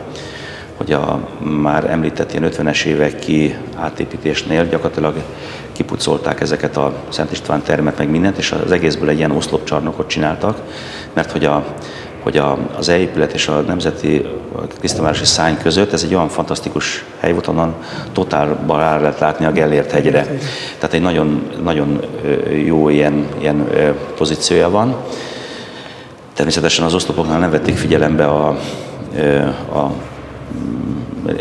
hogy 0.77 0.91
a 0.91 1.27
már 1.39 1.89
említett 1.89 2.33
ilyen 2.33 2.51
50-es 2.51 2.83
évek 2.83 3.19
ki 3.19 3.55
átépítésnél 3.75 4.67
gyakorlatilag 4.67 5.15
kipucolták 5.71 6.41
ezeket 6.41 6.77
a 6.77 6.93
Szent 7.09 7.31
István 7.31 7.61
termet, 7.61 7.97
meg 7.97 8.09
mindent, 8.09 8.37
és 8.37 8.51
az 8.51 8.71
egészből 8.71 9.09
egy 9.09 9.17
ilyen 9.17 9.31
oszlopcsarnokot 9.31 10.07
csináltak, 10.07 10.61
mert 11.13 11.31
hogy 11.31 11.45
a, 11.45 11.65
hogy 12.23 12.37
a, 12.37 12.57
az 12.77 12.89
e-épület 12.89 13.33
és 13.33 13.47
a 13.47 13.59
Nemzeti 13.61 14.25
Krisztánvárosi 14.79 15.25
Szány 15.25 15.57
között 15.57 15.93
ez 15.93 16.03
egy 16.03 16.15
olyan 16.15 16.29
fantasztikus 16.29 17.05
hely 17.19 17.31
volt, 17.31 17.47
onnan 17.47 17.75
totálban 18.11 18.79
rá 18.79 18.99
lehet 18.99 19.19
látni 19.19 19.45
a 19.45 19.51
Gellért 19.51 19.91
hegyre. 19.91 20.25
Tehát 20.77 20.93
egy 20.93 21.01
nagyon, 21.01 21.49
nagyon 21.63 21.99
jó 22.65 22.89
ilyen, 22.89 23.27
ilyen 23.39 23.67
pozíciója 24.17 24.69
van. 24.69 24.95
Természetesen 26.33 26.85
az 26.85 26.93
oszlopoknál 26.93 27.39
nem 27.39 27.51
vették 27.51 27.75
figyelembe 27.75 28.25
a, 28.25 28.47
a 29.73 29.91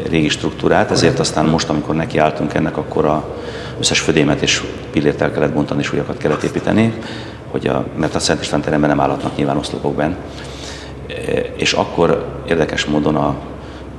régi 0.08 0.28
struktúrát, 0.28 0.90
ezért 0.90 1.18
aztán 1.18 1.46
most, 1.46 1.68
amikor 1.68 1.94
nekiálltunk 1.94 2.54
ennek, 2.54 2.76
akkor 2.76 3.04
a 3.04 3.24
összes 3.78 4.00
födémet 4.00 4.42
és 4.42 4.62
pillért 4.90 5.20
el 5.20 5.32
kellett 5.32 5.52
bontani, 5.52 5.80
és 5.80 5.92
újakat 5.92 6.16
kellett 6.16 6.42
építeni, 6.42 6.94
hogy 7.50 7.66
a, 7.66 7.84
mert 7.96 8.14
a 8.14 8.18
Szent 8.18 8.40
István 8.40 8.60
teremben 8.60 8.88
nem 8.88 9.00
állhatnak 9.00 9.36
nyilván 9.36 9.56
oszlopokban. 9.56 10.16
És 11.56 11.72
akkor 11.72 12.26
érdekes 12.48 12.84
módon 12.84 13.16
a, 13.16 13.34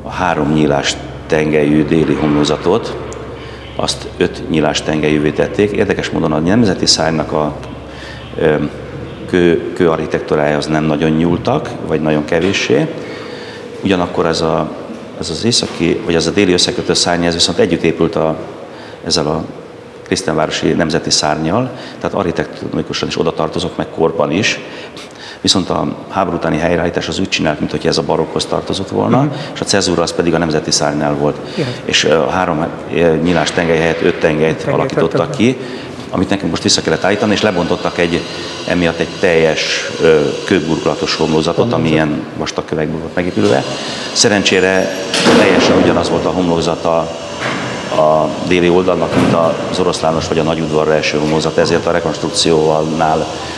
a 0.03 0.09
három 0.09 0.53
nyílás 0.53 0.95
tengelyű 1.27 1.85
déli 1.85 2.13
homlózatot, 2.13 2.95
azt 3.75 4.07
öt 4.17 4.49
nyílás 4.49 4.81
tengelyűvé 4.81 5.31
tették. 5.31 5.71
Érdekes 5.71 6.09
módon 6.09 6.31
a 6.31 6.39
nemzeti 6.39 6.85
szárnak 6.85 7.31
a 7.31 7.55
kő, 9.27 9.73
kő 9.73 9.89
architektúrája 9.89 10.59
nem 10.69 10.83
nagyon 10.83 11.11
nyúltak, 11.11 11.69
vagy 11.87 12.01
nagyon 12.01 12.25
kevéssé. 12.25 12.87
Ugyanakkor 13.83 14.25
ez, 14.25 14.41
a, 14.41 14.71
ez 15.19 15.29
az 15.29 15.45
északi, 15.45 16.01
vagy 16.05 16.15
ez 16.15 16.27
a 16.27 16.31
déli 16.31 16.53
összekötő 16.53 16.93
szárny, 16.93 17.25
ez 17.25 17.33
viszont 17.33 17.57
együtt 17.57 17.81
épült 17.81 18.15
a, 18.15 18.37
ezzel 19.05 19.27
a 19.27 19.43
Krisztánvárosi 20.03 20.67
Nemzeti 20.67 21.09
Szárnyal, 21.09 21.71
tehát 21.99 22.15
architektonikus 22.15 23.01
is 23.01 23.19
oda 23.19 23.33
tartozok, 23.33 23.77
meg 23.77 23.87
korban 23.95 24.31
is. 24.31 24.59
Viszont 25.41 25.69
a 25.69 25.95
háború 26.09 26.35
utáni 26.37 26.57
helyreállítás 26.57 27.07
az 27.07 27.19
úgy 27.19 27.29
csinált, 27.29 27.59
mint 27.59 27.71
hogy 27.71 27.87
ez 27.87 27.97
a 27.97 28.01
barokkhoz 28.01 28.45
tartozott 28.45 28.89
volna, 28.89 29.17
uh-huh. 29.17 29.33
és 29.53 29.59
a 29.59 29.65
cezúra 29.65 30.01
az 30.01 30.13
pedig 30.13 30.33
a 30.33 30.37
Nemzeti 30.37 30.71
Szárnál 30.71 31.13
volt. 31.13 31.37
Yeah. 31.55 31.69
És 31.85 32.03
a 32.03 32.29
három 32.29 32.65
nyílás 33.23 33.51
tengely 33.51 33.77
helyett 33.77 34.01
öt 34.01 34.19
tengelyt 34.19 34.57
tengely 34.57 34.73
alakítottak 34.73 35.31
ki, 35.31 35.57
amit 36.09 36.29
nekünk 36.29 36.49
most 36.49 36.63
vissza 36.63 36.81
kellett 36.81 37.03
állítani, 37.03 37.31
és 37.33 37.41
lebontottak 37.41 37.97
egy, 37.97 38.21
emiatt 38.67 38.99
egy 38.99 39.07
teljes 39.19 39.91
kőburkolatos 40.45 41.15
homlózatot, 41.15 41.73
ami 41.73 41.89
ilyen 41.89 42.23
vastag 42.37 42.65
kövekből 42.65 42.99
volt 42.99 43.15
megépülve. 43.15 43.63
Szerencsére 44.11 44.95
teljesen 45.37 45.77
ugyanaz 45.77 46.09
volt 46.09 46.25
a 46.25 46.29
homlózata 46.29 47.11
a 47.91 48.29
déli 48.47 48.69
oldalnak, 48.69 49.15
mint 49.15 49.33
az 49.69 49.79
oroszlános 49.79 50.27
vagy 50.27 50.39
a 50.39 50.43
nagyudvarra 50.43 50.93
eső 50.93 51.17
homlokzat, 51.17 51.57
ezért 51.57 51.85
a 51.85 51.91
rekonstrukcióval 51.91 52.83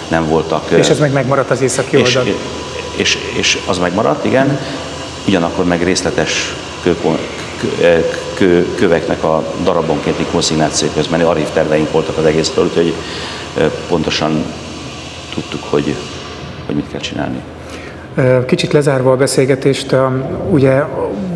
nem 0.07 0.27
voltak. 0.27 0.71
És 0.71 0.89
ez 0.89 0.99
meg 0.99 1.11
megmaradt 1.11 1.49
az 1.49 1.61
északi 1.61 1.95
oldal? 1.95 2.25
És, 2.25 2.35
és, 2.95 3.17
és 3.37 3.57
az 3.65 3.77
megmaradt, 3.77 4.25
igen. 4.25 4.59
Ugyanakkor 5.27 5.65
meg 5.65 5.83
részletes 5.83 6.55
kő, 6.81 6.95
kő, 8.33 8.75
köveknek 8.75 9.23
a 9.23 9.43
darabonkénti 9.63 10.25
konszignáció 10.31 10.87
közben 10.93 11.21
archív 11.21 11.49
terveink 11.53 11.91
voltak 11.91 12.17
az 12.17 12.25
egészről, 12.25 12.65
úgyhogy 12.65 12.93
pontosan 13.87 14.43
tudtuk, 15.33 15.63
hogy, 15.69 15.95
hogy 16.65 16.75
mit 16.75 16.89
kell 16.91 16.99
csinálni. 16.99 17.41
Kicsit 18.45 18.71
lezárva 18.71 19.11
a 19.11 19.15
beszélgetést, 19.15 19.95
ugye 20.49 20.83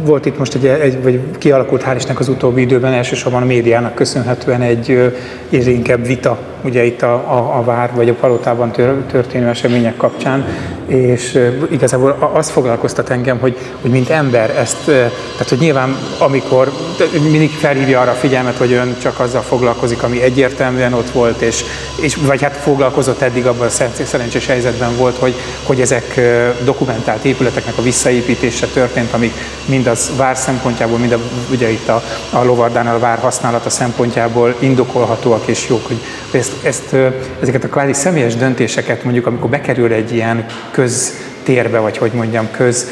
volt 0.03 0.25
itt 0.25 0.37
most 0.37 0.55
egy, 0.55 0.65
egy 0.65 1.03
vagy 1.03 1.21
kialakult 1.37 1.83
hál' 1.83 2.19
az 2.19 2.27
utóbbi 2.27 2.61
időben 2.61 2.93
elsősorban 2.93 3.41
a 3.41 3.45
médiának 3.45 3.95
köszönhetően 3.95 4.61
egy 4.61 5.13
élénkebb 5.49 6.05
vita, 6.05 6.37
ugye 6.67 6.83
itt 6.83 7.01
a, 7.01 7.13
a, 7.13 7.57
a 7.57 7.63
vár 7.63 7.91
vagy 7.95 8.09
a 8.09 8.13
palotában 8.13 8.71
történő 9.07 9.47
események 9.47 9.97
kapcsán, 9.97 10.45
és 10.87 11.39
igazából 11.69 12.31
az 12.33 12.49
foglalkoztat 12.49 13.09
engem, 13.09 13.39
hogy, 13.39 13.57
hogy 13.81 13.91
mint 13.91 14.09
ember 14.09 14.49
ezt, 14.49 14.85
tehát 14.85 15.49
hogy 15.49 15.57
nyilván 15.57 15.97
amikor 16.17 16.71
mindig 17.11 17.51
felhívja 17.51 17.99
arra 17.99 18.11
a 18.11 18.13
figyelmet, 18.13 18.57
hogy 18.57 18.71
ön 18.71 18.95
csak 19.01 19.19
azzal 19.19 19.41
foglalkozik, 19.41 20.03
ami 20.03 20.21
egyértelműen 20.21 20.93
ott 20.93 21.09
volt, 21.09 21.41
és, 21.41 21.63
és 22.01 22.15
vagy 22.15 22.41
hát 22.41 22.55
foglalkozott 22.55 23.21
eddig 23.21 23.45
abban 23.45 23.67
a 23.67 24.03
szerencsés 24.03 24.45
helyzetben 24.45 24.97
volt, 24.97 25.17
hogy, 25.17 25.35
hogy 25.63 25.81
ezek 25.81 26.19
dokumentált 26.63 27.23
épületeknek 27.23 27.77
a 27.77 27.81
visszaépítése 27.81 28.67
történt, 28.67 29.13
amik 29.13 29.33
mind 29.65 29.87
az 29.87 30.11
vár 30.17 30.37
szempontjából, 30.37 30.97
mind 30.97 31.11
a, 31.11 31.19
ugye 31.51 31.69
itt 31.69 31.87
a, 31.87 32.03
a 32.29 32.43
lovardánál 32.43 32.95
a 32.95 32.99
vár 32.99 33.19
használata 33.19 33.69
szempontjából 33.69 34.55
indokolhatóak 34.59 35.47
és 35.47 35.67
jók, 35.69 35.87
hogy 35.87 35.99
ezt, 36.31 36.53
ezt, 36.63 36.95
ezeket 37.41 37.63
a 37.63 37.67
kvázi 37.67 37.93
személyes 37.93 38.35
döntéseket 38.35 39.03
mondjuk, 39.03 39.25
amikor 39.25 39.49
bekerül 39.49 39.91
egy 39.91 40.13
ilyen 40.13 40.45
köztérbe, 40.71 41.79
vagy 41.79 41.97
hogy 41.97 42.11
mondjam, 42.11 42.47
köz 42.51 42.87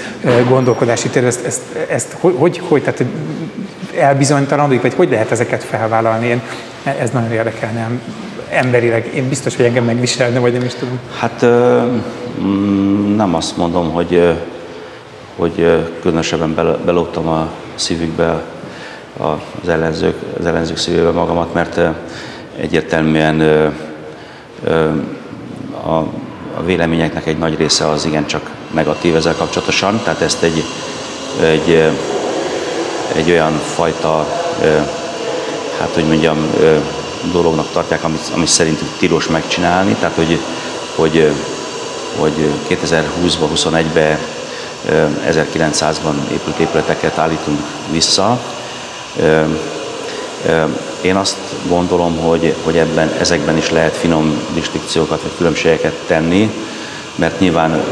gondolkodási 0.50 1.10
térbe, 1.10 1.28
ezt, 1.28 1.46
ezt, 1.46 1.62
ezt 1.90 2.16
hogy, 2.20 2.62
hogy, 2.68 2.82
tehát 2.84 3.04
elbizonytalanodik, 3.98 4.82
vagy 4.82 4.94
hogy 4.94 5.10
lehet 5.10 5.32
ezeket 5.32 5.64
felvállalni? 5.64 6.28
Én, 6.28 6.42
ez 7.00 7.10
nagyon 7.10 7.32
érdekelne 7.32 7.90
emberileg. 8.50 9.10
Én 9.16 9.30
biztos, 9.30 9.56
hogy 9.56 9.66
engem 9.66 9.84
megviselne, 9.84 10.40
vagy 10.40 10.54
nem 10.54 10.64
is 10.64 10.74
tudom. 10.74 11.00
Hát 11.20 11.46
mm, 12.42 13.16
nem 13.16 13.36
azt 13.36 13.58
mondom, 13.58 13.92
hogy, 13.92 14.34
hogy 15.36 15.86
különösebben 16.02 16.80
belógtam 16.86 17.28
a 17.28 17.50
szívükbe 17.76 18.44
az 19.18 19.70
ellenzők, 19.70 20.16
az 20.40 20.46
ellenzők 20.46 20.78
szívébe 20.78 21.12
magamat, 21.12 21.54
mert 21.54 21.80
egyértelműen 22.58 23.42
a 25.86 26.04
a 26.58 26.64
véleményeknek 26.64 27.28
egy 27.28 27.38
nagy 27.38 27.58
része 27.58 27.90
az 27.90 28.06
igencsak 28.06 28.50
negatív 28.72 29.16
ezzel 29.16 29.36
kapcsolatosan, 29.36 30.02
tehát 30.04 30.22
ezt 30.22 30.44
egy, 30.44 30.64
egy, 31.42 31.92
egy 33.16 33.32
olyan 33.32 33.60
fajta, 33.76 34.28
hát 35.80 35.94
hogy 35.94 36.06
mondjam, 36.06 36.38
dolognak 37.32 37.72
tartják, 37.72 38.04
amit, 38.04 38.32
amit 38.34 38.48
szerintük 38.48 38.88
tilos 38.98 39.28
megcsinálni, 39.28 39.96
tehát 40.00 40.16
hogy, 40.16 40.40
hogy, 40.96 41.32
hogy 42.20 42.50
2020-ban, 42.70 43.48
21-ben 43.56 44.18
1900-ban 45.30 46.32
épült 46.32 46.60
épületeket 46.60 47.18
állítunk 47.18 47.60
vissza. 47.92 48.40
Én 51.06 51.16
azt 51.16 51.38
gondolom, 51.68 52.18
hogy, 52.18 52.56
hogy 52.64 52.78
ebben, 52.78 53.12
ezekben 53.20 53.58
is 53.58 53.70
lehet 53.70 53.96
finom 53.96 54.48
distinkciókat 54.54 55.22
vagy 55.22 55.32
különbségeket 55.38 55.94
tenni, 56.08 56.52
mert 57.16 57.40
nyilván 57.40 57.84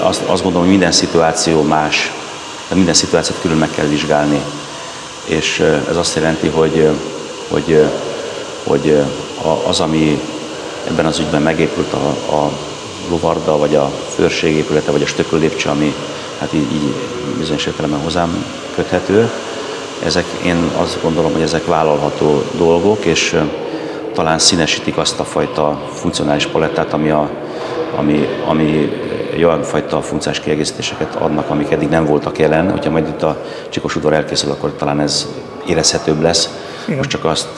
azt, 0.00 0.22
azt 0.26 0.42
gondolom, 0.42 0.60
hogy 0.60 0.68
minden 0.68 0.92
szituáció 0.92 1.62
más, 1.62 2.12
de 2.68 2.74
minden 2.74 2.94
szituációt 2.94 3.40
külön 3.40 3.56
meg 3.56 3.70
kell 3.70 3.86
vizsgálni. 3.86 4.40
És 5.24 5.64
ez 5.88 5.96
azt 5.96 6.14
jelenti, 6.14 6.48
hogy, 6.48 6.88
hogy, 7.48 7.84
hogy 8.64 8.96
az, 9.66 9.80
ami 9.80 10.20
ebben 10.88 11.06
az 11.06 11.18
ügyben 11.18 11.42
megépült 11.42 11.92
a, 11.92 12.34
a 12.34 12.50
lovarda, 13.08 13.58
vagy 13.58 13.74
a 13.74 13.90
főrség 14.14 14.56
épülete, 14.56 14.90
vagy 14.90 15.02
a 15.02 15.06
stököllépcső, 15.06 15.68
ami 15.68 15.94
hát 16.38 16.52
így, 16.52 16.72
így 16.72 16.94
bizonyos 17.38 17.66
értelemben 17.66 18.00
hozzám 18.00 18.44
köthető, 18.74 19.30
ezek, 20.04 20.24
én 20.44 20.70
azt 20.76 21.02
gondolom, 21.02 21.32
hogy 21.32 21.42
ezek 21.42 21.66
vállalható 21.66 22.42
dolgok, 22.56 23.04
és 23.04 23.36
talán 24.14 24.38
színesítik 24.38 24.96
azt 24.96 25.20
a 25.20 25.24
fajta 25.24 25.80
funkcionális 25.94 26.46
palettát, 26.46 26.92
ami, 26.92 27.10
a, 27.10 27.30
ami, 27.96 28.28
ami 28.46 28.92
olyan 29.36 29.62
fajta 29.62 30.02
funkciós 30.02 30.40
kiegészítéseket 30.40 31.14
adnak, 31.14 31.50
amik 31.50 31.70
eddig 31.70 31.88
nem 31.88 32.06
voltak 32.06 32.38
jelen. 32.38 32.70
Hogyha 32.70 32.90
majd 32.90 33.08
itt 33.08 33.22
a 33.22 33.44
Csikos 33.68 33.96
udvar 33.96 34.12
elkészül, 34.12 34.50
akkor 34.50 34.72
talán 34.72 35.00
ez 35.00 35.26
érezhetőbb 35.66 36.20
lesz. 36.20 36.48
Igen. 36.84 36.96
Most 36.96 37.10
csak 37.10 37.24
azt 37.24 37.48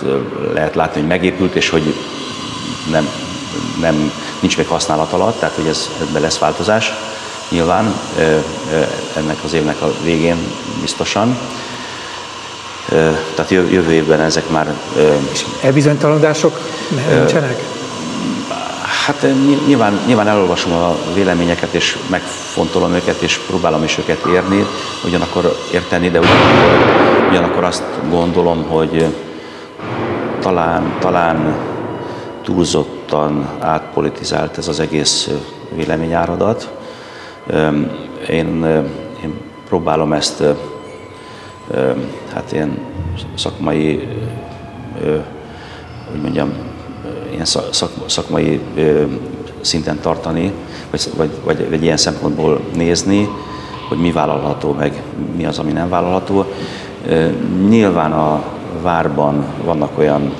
lehet 0.55 0.75
látni, 0.75 1.01
hogy 1.01 1.09
megépült, 1.09 1.55
és 1.55 1.69
hogy 1.69 1.95
nem, 2.91 3.09
nem, 3.81 4.13
nincs 4.41 4.57
még 4.57 4.67
használat 4.67 5.13
alatt, 5.13 5.39
tehát 5.39 5.55
hogy 5.55 5.67
ez, 5.67 5.89
ebben 6.09 6.23
lesz 6.23 6.39
változás 6.39 6.93
nyilván 7.51 7.95
ennek 9.17 9.37
az 9.45 9.53
évnek 9.53 9.83
a 9.83 9.93
végén 10.03 10.37
biztosan 10.81 11.39
tehát 13.35 13.51
jövő 13.51 13.93
évben 13.93 14.21
ezek 14.21 14.51
már... 14.51 14.75
És 15.33 15.45
elbizonytalanodások 15.63 16.61
nincsenek? 17.19 17.63
Hát 19.07 19.27
nyilván, 19.67 20.01
nyilván 20.07 20.29
elolvasom 20.29 20.73
a 20.73 20.97
véleményeket, 21.15 21.73
és 21.73 21.99
megfontolom 22.11 22.93
őket, 22.93 23.23
és 23.23 23.39
próbálom 23.39 23.83
is 23.83 23.99
őket 23.99 24.25
érni, 24.33 24.67
ugyanakkor 25.05 25.57
érteni, 25.73 26.11
de 26.11 26.19
ugyanakkor, 26.19 27.29
ugyanakkor 27.29 27.65
azt 27.65 27.83
gondolom, 28.11 28.63
hogy 28.63 29.07
talán, 30.41 30.97
talán 31.01 31.57
túlzottan 32.43 33.49
átpolitizált 33.59 34.59
ez 34.59 34.69
az 34.69 34.81
egész 34.81 35.29
véleményáradat. 35.75 36.69
Én, 38.29 38.65
én 39.23 39.41
próbálom 39.69 40.13
ezt 40.13 40.43
hát 42.33 42.53
ilyen 42.53 42.79
szakmai, 43.35 44.09
hogy 46.11 46.21
mondjam, 46.23 46.53
ilyen 47.33 47.45
szak, 47.45 47.93
szakmai 48.07 48.61
szinten 49.61 49.99
tartani, 50.01 50.53
vagy, 50.91 51.01
vagy, 51.17 51.31
vagy, 51.45 51.71
vagy 51.71 51.83
ilyen 51.83 51.97
szempontból 51.97 52.61
nézni, 52.75 53.29
hogy 53.89 53.99
mi 53.99 54.13
vállalható, 54.13 54.73
meg 54.73 55.03
mi 55.37 55.45
az, 55.45 55.59
ami 55.59 55.73
nem 55.73 55.89
vállalható. 55.89 56.45
Nyilván 57.69 58.13
a 58.13 58.43
várban 58.83 59.45
vannak 59.65 59.99
olyan 59.99 60.33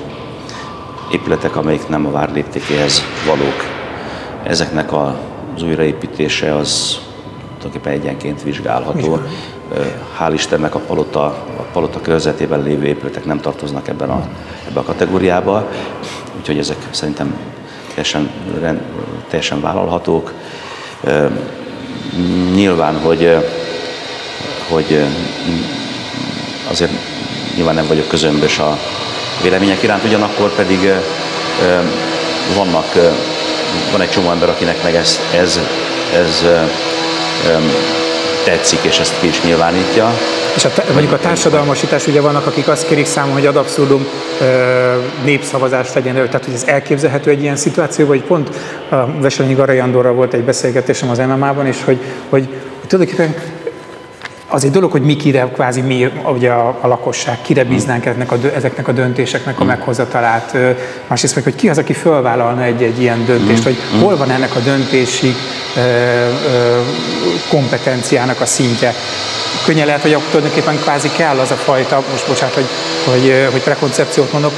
épületek, 1.11 1.55
amelyik 1.55 1.87
nem 1.87 2.05
a 2.05 2.11
vár 2.11 2.33
léptékéhez 2.33 3.01
valók. 3.27 3.63
Ezeknek 4.43 4.93
az 4.93 5.63
újraépítése 5.63 6.55
az 6.55 6.99
tulajdonképpen 7.57 7.99
egyenként 7.99 8.43
vizsgálható. 8.43 9.19
Hál' 10.19 10.33
Istennek 10.33 10.75
a 10.75 10.79
palota, 10.79 11.23
a 11.57 11.61
palota 11.71 12.01
körzetében 12.01 12.63
lévő 12.63 12.85
épületek 12.85 13.25
nem 13.25 13.39
tartoznak 13.39 13.87
ebben 13.87 14.09
a, 14.09 14.27
ebben 14.67 14.83
a 14.83 14.85
kategóriába, 14.85 15.69
úgyhogy 16.37 16.57
ezek 16.57 16.77
szerintem 16.91 17.37
teljesen, 17.87 18.31
teljesen 19.27 19.61
vállalhatók. 19.61 20.33
Nyilván, 22.53 22.99
hogy, 22.99 23.37
hogy 24.69 25.05
azért 26.69 26.91
nyilván 27.55 27.75
nem 27.75 27.87
vagyok 27.87 28.07
közömbös 28.07 28.59
a 28.59 28.77
vélemények 29.41 29.83
iránt, 29.83 30.03
ugyanakkor 30.03 30.55
pedig 30.55 30.91
vannak, 32.55 32.93
van 33.91 34.01
egy 34.01 34.09
csomó 34.09 34.31
ember, 34.31 34.49
akinek 34.49 34.83
meg 34.83 34.95
ez, 34.95 35.19
ez, 35.33 35.59
ez 36.13 36.45
tetszik, 38.49 38.79
és 38.83 38.99
ezt 38.99 39.19
ki 39.19 39.27
is 39.27 39.41
nyilvánítja. 39.41 40.13
És 40.55 40.65
a, 40.65 40.69
mondjuk 40.91 41.11
a 41.11 41.17
társadalmasítás, 41.17 42.07
ugye 42.07 42.21
vannak, 42.21 42.45
akik 42.45 42.67
azt 42.67 42.87
kérik 42.87 43.05
számon, 43.05 43.33
hogy 43.33 43.45
ad 43.45 43.55
abszurdum 43.55 44.07
népszavazást 45.23 45.93
legyen 45.93 46.15
elő, 46.15 46.25
tehát 46.25 46.45
hogy 46.45 46.53
ez 46.53 46.63
elképzelhető 46.65 47.29
egy 47.29 47.41
ilyen 47.41 47.55
szituáció, 47.55 48.05
vagy 48.05 48.21
pont 48.21 48.49
a 48.89 49.19
Veselényi 49.21 49.53
Garai 49.53 49.79
Andorral 49.79 50.13
volt 50.13 50.33
egy 50.33 50.43
beszélgetésem 50.43 51.09
az 51.09 51.17
MMA-ban, 51.17 51.65
és 51.65 51.83
hogy, 51.83 51.97
hogy, 52.29 52.47
hogy 52.79 52.87
tulajdonképpen 52.87 53.35
az 54.49 54.63
egy 54.63 54.71
dolog, 54.71 54.91
hogy 54.91 55.01
mi 55.01 55.15
kire, 55.15 55.49
kvázi 55.53 55.81
mi 55.81 56.11
ugye 56.25 56.51
a, 56.51 56.77
a 56.81 56.87
lakosság, 56.87 57.41
kire 57.41 57.63
bíznánk 57.63 58.05
ezeknek 58.05 58.31
a, 58.31 58.37
ezeknek 58.55 58.87
a 58.87 58.91
döntéseknek 58.91 59.59
a 59.59 59.63
meghozatalát. 59.63 60.57
Másrészt 61.07 61.35
meg, 61.35 61.43
hogy 61.43 61.55
ki 61.55 61.69
az, 61.69 61.77
aki 61.77 61.93
fölvállalna 61.93 62.63
egy, 62.63 62.83
egy 62.83 63.01
ilyen 63.01 63.25
döntést, 63.25 63.63
hogy 63.63 63.77
hol 64.01 64.17
van 64.17 64.31
ennek 64.31 64.55
a 64.55 64.59
döntési 64.59 65.33
ö, 65.75 65.79
ö, 65.79 66.81
kompetenciának 67.49 68.41
a 68.41 68.45
szintje. 68.45 68.93
Könnyen 69.65 69.85
lehet, 69.85 70.01
hogy 70.01 70.17
tulajdonképpen 70.31 70.75
kvázi 70.75 71.09
kell 71.17 71.39
az 71.39 71.51
a 71.51 71.55
fajta, 71.55 72.03
most 72.11 72.27
bocsánat, 72.27 72.55
hogy, 72.55 72.67
hogy, 73.05 73.47
hogy 73.51 73.63
prekoncepciót 73.63 74.31
mondok, 74.31 74.53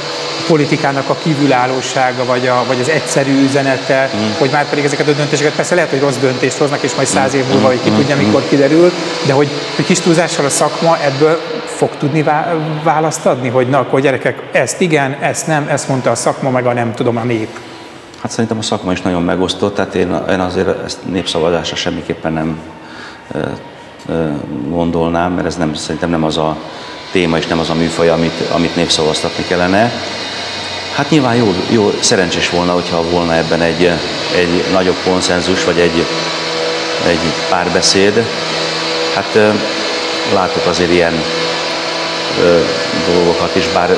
politikának 0.46 1.08
a 1.08 1.16
kívülállósága, 1.22 2.24
vagy, 2.24 2.46
a, 2.46 2.64
vagy 2.66 2.80
az 2.80 2.88
egyszerű 2.88 3.44
üzenete, 3.44 4.10
mm. 4.16 4.30
hogy 4.38 4.50
már 4.52 4.68
pedig 4.68 4.84
ezeket 4.84 5.08
a 5.08 5.12
döntéseket, 5.12 5.52
persze 5.52 5.74
lehet, 5.74 5.90
hogy 5.90 6.00
rossz 6.00 6.16
döntést 6.16 6.56
hoznak, 6.56 6.82
és 6.82 6.94
majd 6.94 7.06
száz 7.06 7.34
év 7.34 7.44
múlva, 7.52 7.66
hogy 7.66 7.80
ki 7.82 7.90
tudja, 7.90 8.16
mikor 8.16 8.42
kiderül, 8.48 8.92
de 9.26 9.32
hogy, 9.32 9.48
hogy 9.82 9.90
kis 9.96 10.04
túlzással 10.04 10.44
a 10.44 10.48
szakma 10.48 11.02
ebből 11.02 11.40
fog 11.64 11.90
tudni 11.98 12.24
választ 12.82 13.26
adni, 13.26 13.48
hogy 13.48 13.68
na, 13.68 13.78
akkor 13.78 14.00
gyerekek, 14.00 14.42
ezt 14.52 14.80
igen, 14.80 15.16
ezt 15.20 15.46
nem, 15.46 15.68
ezt 15.68 15.88
mondta 15.88 16.10
a 16.10 16.14
szakma, 16.14 16.50
meg 16.50 16.66
a 16.66 16.72
nem 16.72 16.94
tudom, 16.94 17.16
a 17.16 17.22
nép. 17.22 17.48
Hát 18.20 18.30
szerintem 18.30 18.58
a 18.58 18.62
szakma 18.62 18.92
is 18.92 19.00
nagyon 19.00 19.22
megosztott, 19.22 19.74
tehát 19.74 19.94
én, 19.94 20.16
én 20.30 20.40
azért 20.40 20.84
ezt 20.84 20.98
népszavazásra 21.10 21.76
semmiképpen 21.76 22.32
nem 22.32 22.60
gondolnám, 24.68 25.32
mert 25.32 25.46
ez 25.46 25.56
nem, 25.56 25.74
szerintem 25.74 26.10
nem 26.10 26.24
az 26.24 26.36
a 26.36 26.56
téma 27.12 27.36
és 27.36 27.46
nem 27.46 27.58
az 27.58 27.70
a 27.70 27.74
műfaj, 27.74 28.08
amit, 28.08 28.40
amit 28.52 28.76
népszavaztatni 28.76 29.44
kellene. 29.44 29.92
Hát 30.96 31.10
nyilván 31.10 31.34
jó, 31.34 31.54
jó, 31.70 31.90
szerencsés 32.00 32.50
volna, 32.50 32.72
hogyha 32.72 33.10
volna 33.10 33.34
ebben 33.34 33.60
egy, 33.60 33.90
egy 34.36 34.64
nagyobb 34.72 34.96
konszenzus, 35.04 35.64
vagy 35.64 35.78
egy, 35.78 36.06
egy 37.06 37.32
párbeszéd. 37.50 38.24
Hát 39.14 39.38
látok 40.34 40.66
azért 40.66 40.92
ilyen 40.92 41.22
ö, 42.42 42.60
dolgokat 43.12 43.56
is, 43.56 43.68
bár 43.68 43.96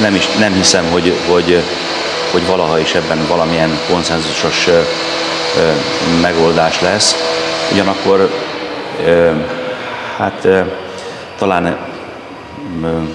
nem, 0.00 0.14
is, 0.14 0.28
nem 0.38 0.52
hiszem, 0.52 0.90
hogy, 0.90 1.12
hogy, 1.28 1.62
hogy 2.30 2.46
valaha 2.46 2.78
is 2.78 2.94
ebben 2.94 3.26
valamilyen 3.28 3.78
konszenzusos 3.90 4.68
megoldás 6.20 6.80
lesz. 6.80 7.14
Ugyanakkor 7.72 8.30
hát 10.16 10.48
talán 11.38 11.76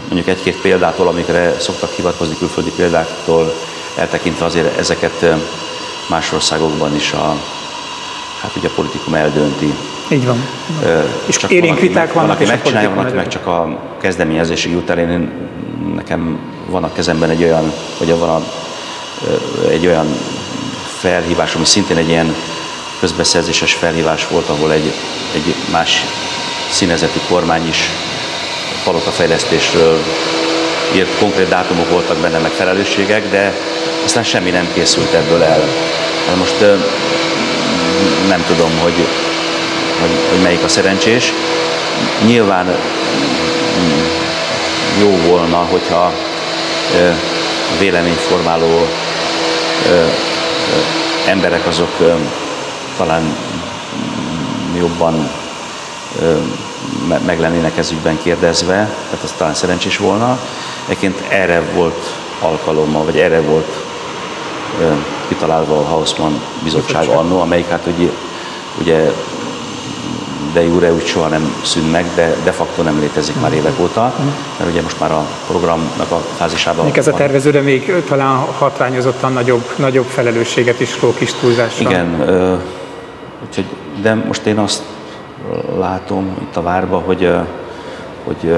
mondjuk 0.07 0.27
egy-két 0.27 0.61
példától, 0.61 1.07
amikre 1.07 1.53
szoktak 1.59 1.91
hivatkozni 1.95 2.37
külföldi 2.37 2.71
példáktól, 2.75 3.53
eltekintve 3.95 4.45
azért 4.45 4.79
ezeket 4.79 5.25
más 6.07 6.31
országokban 6.31 6.95
is 6.95 7.11
a, 7.11 7.35
hát 8.41 8.55
ugye 8.55 8.67
a 8.67 8.71
politikum 8.75 9.13
eldönti. 9.13 9.73
Így 10.09 10.25
van. 10.25 10.47
Ö, 10.83 10.99
és 11.25 11.37
csak 11.37 11.51
érénk 11.51 11.79
viták 11.79 12.13
vannak, 12.13 12.27
van, 12.27 12.35
aki 12.37 12.45
megcsinálja, 12.45 12.89
van, 12.89 13.05
aki 13.05 13.15
meg 13.15 13.27
csak 13.27 13.47
a 13.47 13.79
kezdeményezési 14.01 14.71
jut 14.71 14.89
el. 14.89 14.97
Én, 14.97 15.31
nekem 15.95 16.39
van 16.65 16.83
a 16.83 16.93
kezemben 16.93 17.29
egy 17.29 17.43
olyan, 17.43 17.73
vagy 17.97 18.17
van 18.17 18.29
a, 18.29 18.43
egy 19.69 19.87
olyan 19.87 20.07
felhívás, 20.99 21.55
ami 21.55 21.65
szintén 21.65 21.97
egy 21.97 22.09
ilyen 22.09 22.35
közbeszerzéses 22.99 23.73
felhívás 23.73 24.27
volt, 24.27 24.49
ahol 24.49 24.71
egy, 24.71 24.93
egy 25.35 25.55
más 25.71 26.05
színezetű 26.69 27.19
kormány 27.29 27.67
is 27.67 27.89
palotafejlesztésről 28.83 30.03
írt 30.95 31.19
konkrét 31.19 31.49
dátumok 31.49 31.89
voltak 31.89 32.17
benne, 32.17 32.37
meg 32.37 32.51
felelősségek, 32.51 33.29
de 33.29 33.53
aztán 34.03 34.23
semmi 34.23 34.49
nem 34.49 34.69
készült 34.73 35.13
ebből 35.13 35.43
el. 35.43 35.61
Most 36.37 36.59
nem 38.27 38.43
tudom, 38.47 38.79
hogy, 38.81 39.07
hogy, 39.99 40.17
hogy 40.29 40.41
melyik 40.43 40.63
a 40.63 40.67
szerencsés. 40.67 41.33
Nyilván 42.25 42.75
jó 44.99 45.17
volna, 45.27 45.57
hogyha 45.57 46.13
véleményformáló 47.79 48.87
emberek 51.27 51.67
azok 51.67 52.23
talán 52.97 53.35
jobban 54.77 55.29
meg 57.25 57.39
lennének 57.39 57.77
ez 57.77 57.91
ügyben 57.91 58.19
kérdezve, 58.23 58.75
tehát 58.75 59.23
az 59.23 59.33
talán 59.37 59.53
szerencsés 59.53 59.97
volna. 59.97 60.39
Egyébként 60.87 61.23
erre 61.29 61.61
volt 61.75 62.15
alkalommal, 62.41 63.05
vagy 63.05 63.17
erre 63.17 63.41
volt 63.41 63.85
kitalálva 65.27 65.77
a 65.77 65.83
Hausmann 65.83 66.33
bizottság 66.63 67.07
annó, 67.07 67.39
amelyik 67.39 67.67
hát 67.67 67.85
ugye, 67.97 68.09
ugye 68.79 69.11
de 70.53 70.63
jure 70.63 70.93
úgy 70.93 71.05
soha 71.05 71.27
nem 71.27 71.55
szűn 71.63 71.83
meg, 71.83 72.05
de 72.15 72.35
de 72.43 72.51
facto 72.51 72.81
nem 72.81 72.99
létezik 72.99 73.41
már 73.41 73.53
évek 73.53 73.79
óta, 73.79 74.13
mert 74.57 74.71
ugye 74.71 74.81
most 74.81 74.99
már 74.99 75.11
a 75.11 75.25
programnak 75.47 76.11
a 76.11 76.21
fázisában... 76.37 76.85
Még 76.85 76.97
ez 76.97 77.07
a 77.07 77.13
tervezőre 77.13 77.61
még 77.61 78.03
talán 78.07 78.35
hatványozottan 78.35 79.33
nagyobb, 79.33 79.63
nagyobb 79.75 80.05
felelősséget 80.05 80.79
is 80.79 81.01
ró 81.01 81.13
kis 81.13 81.33
túlzásra. 81.33 81.89
Igen, 81.89 82.21
úgyhogy, 83.47 83.65
de 84.01 84.13
most 84.13 84.45
én 84.45 84.57
azt 84.57 84.83
látom 85.77 86.37
itt 86.41 86.55
a 86.55 86.61
várba, 86.61 86.97
hogy, 86.97 87.33
hogy 88.23 88.55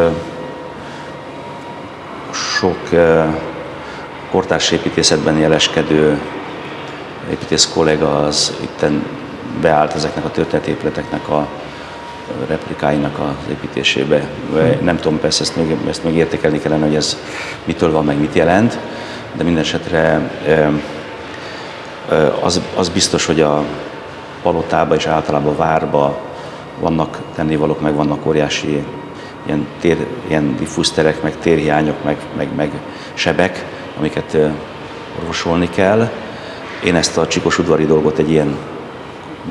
sok 2.60 2.89
kortárs 4.32 4.72
építészetben 4.72 5.38
jeleskedő 5.38 6.20
építész 7.32 7.72
kollega 7.74 8.20
az 8.20 8.53
itten 8.62 9.05
beállt 9.62 9.93
ezeknek 9.93 10.26
a 10.26 10.32
történetépületeknek 10.32 11.30
a 11.30 11.47
replikáinak 12.47 13.20
az 13.20 13.49
építésébe. 13.49 14.30
Nem 14.82 14.95
tudom, 14.95 15.20
persze 15.20 15.41
ezt 15.41 15.55
még, 15.55 15.76
ezt 15.89 16.03
még 16.03 16.16
értékelni 16.16 16.60
kellene, 16.60 16.86
hogy 16.86 16.95
ez 16.95 17.18
mitől 17.64 17.91
van, 17.91 18.05
meg 18.05 18.20
mit 18.20 18.36
jelent, 18.36 18.78
de 19.34 19.43
minden 19.43 19.64
esetre 19.64 20.32
az, 22.41 22.62
az 22.76 22.89
biztos, 22.89 23.26
hogy 23.26 23.41
a 23.41 23.64
palotába 24.41 24.95
és 24.95 25.05
általában 25.05 25.53
a 25.53 25.57
várba 25.57 26.20
vannak 26.80 27.20
tennivalók, 27.36 27.82
meg 27.82 27.95
vannak 27.95 28.26
óriási 28.26 28.84
ilyen, 29.50 29.68
tér, 29.80 30.06
ilyen 30.28 30.56
diffúz 30.60 30.91
terek, 30.91 31.24
meg 31.24 31.34
térhiányok, 31.39 32.04
meg, 32.04 32.18
meg, 32.38 32.47
meg 32.56 32.72
sebek, 33.14 33.66
amiket 33.97 34.38
orvosolni 35.20 35.70
kell. 35.70 36.10
Én 36.86 36.95
ezt 36.95 37.18
a 37.18 37.28
csikos 37.28 37.60
udvari 37.60 37.86
dolgot 37.86 38.18
egy 38.18 38.32
ilyen 38.32 38.56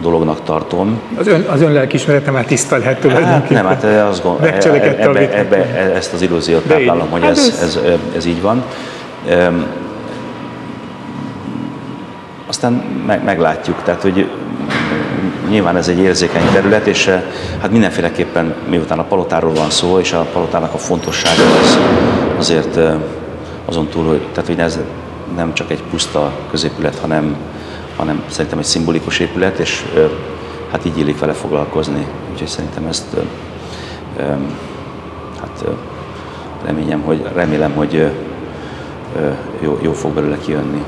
dolognak 0.01 0.43
tartom. 0.43 1.01
Az 1.19 1.27
ön, 1.27 1.41
az 1.49 1.61
ön 1.61 1.73
lelkismerete 1.73 2.31
már 2.31 2.45
tiszta 2.45 2.77
lehet 2.77 3.01
tulajdonképpen. 3.01 3.65
Hát 3.67 3.83
nem, 3.83 3.93
hát 3.95 4.09
azt 4.09 4.23
gondolom, 4.23 4.55
ebbe, 4.55 4.99
ebbe, 4.99 5.37
ebbe, 5.39 5.57
ezt 5.95 6.13
az 6.13 6.23
illúziót 6.23 6.63
táplálom, 6.63 7.11
hogy 7.11 7.23
hát 7.23 7.31
ez, 7.31 7.59
ez, 7.63 7.77
ez, 7.85 7.99
ez 8.17 8.27
így 8.27 8.43
van. 8.43 8.65
Aztán 12.47 12.73
meg, 13.07 13.25
meglátjuk, 13.25 13.83
tehát 13.83 14.03
hogy 14.03 14.29
nyilván 15.49 15.77
ez 15.77 15.89
egy 15.89 15.99
érzékeny 15.99 16.51
terület, 16.53 16.87
és 16.87 17.07
hát 17.61 17.71
mindenféleképpen 17.71 18.55
miután 18.69 18.99
a 18.99 19.05
palotáról 19.05 19.53
van 19.53 19.71
szó, 19.71 19.99
és 19.99 20.13
a 20.13 20.27
palotának 20.33 20.75
a 20.75 20.79
fontossága 20.79 21.43
az 21.63 21.79
azért 22.39 22.79
azon 23.65 23.89
túl, 23.89 24.07
hogy, 24.07 24.21
tehát, 24.33 24.47
hogy 24.47 24.59
ez 24.59 24.79
nem 25.37 25.55
csak 25.55 25.71
egy 25.71 25.83
puszta 25.91 26.33
középület, 26.51 26.99
hanem, 26.99 27.37
hanem 27.97 28.23
szerintem 28.29 28.59
egy 28.59 28.65
szimbolikus 28.65 29.19
épület, 29.19 29.59
és 29.59 29.85
hát 30.71 30.85
így 30.85 30.99
illik 30.99 31.19
vele 31.19 31.33
foglalkozni. 31.33 32.07
Úgyhogy 32.33 32.49
szerintem 32.49 32.87
ezt 32.87 33.17
hát 35.41 35.65
reményem, 36.65 37.01
hogy, 37.01 37.27
remélem, 37.35 37.73
hogy 37.73 38.11
jó, 39.61 39.79
jó 39.83 39.93
fog 39.93 40.13
belőle 40.13 40.39
kijönni. 40.39 40.85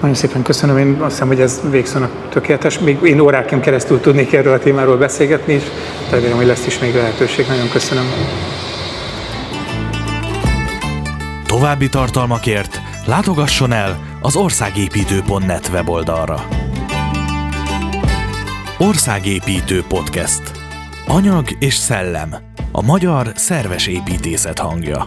Nagyon 0.00 0.16
szépen 0.16 0.42
köszönöm, 0.42 0.78
én 0.78 0.96
azt 1.00 1.10
hiszem, 1.10 1.26
hogy 1.26 1.40
ez 1.40 1.60
végszónak 1.70 2.10
tökéletes. 2.28 2.78
Még 2.78 2.98
én 3.02 3.20
órákon 3.20 3.60
keresztül 3.60 4.00
tudnék 4.00 4.32
erről 4.32 4.52
a 4.52 4.58
témáról 4.58 4.96
beszélgetni, 4.96 5.52
és 5.52 5.62
remélem, 6.10 6.36
hogy 6.36 6.46
lesz 6.46 6.66
is 6.66 6.78
még 6.78 6.94
lehetőség. 6.94 7.46
Nagyon 7.46 7.68
köszönöm. 7.68 8.04
További 11.46 11.88
tartalmakért 11.88 12.80
látogasson 13.06 13.72
el 13.72 13.98
az 14.20 14.36
országépítő.net 14.36 15.68
weboldalra. 15.72 16.46
Országépítő 18.78 19.84
Podcast. 19.88 20.42
Anyag 21.06 21.46
és 21.58 21.74
szellem. 21.74 22.34
A 22.72 22.82
magyar 22.82 23.32
szerves 23.34 23.86
építészet 23.86 24.58
hangja. 24.58 25.06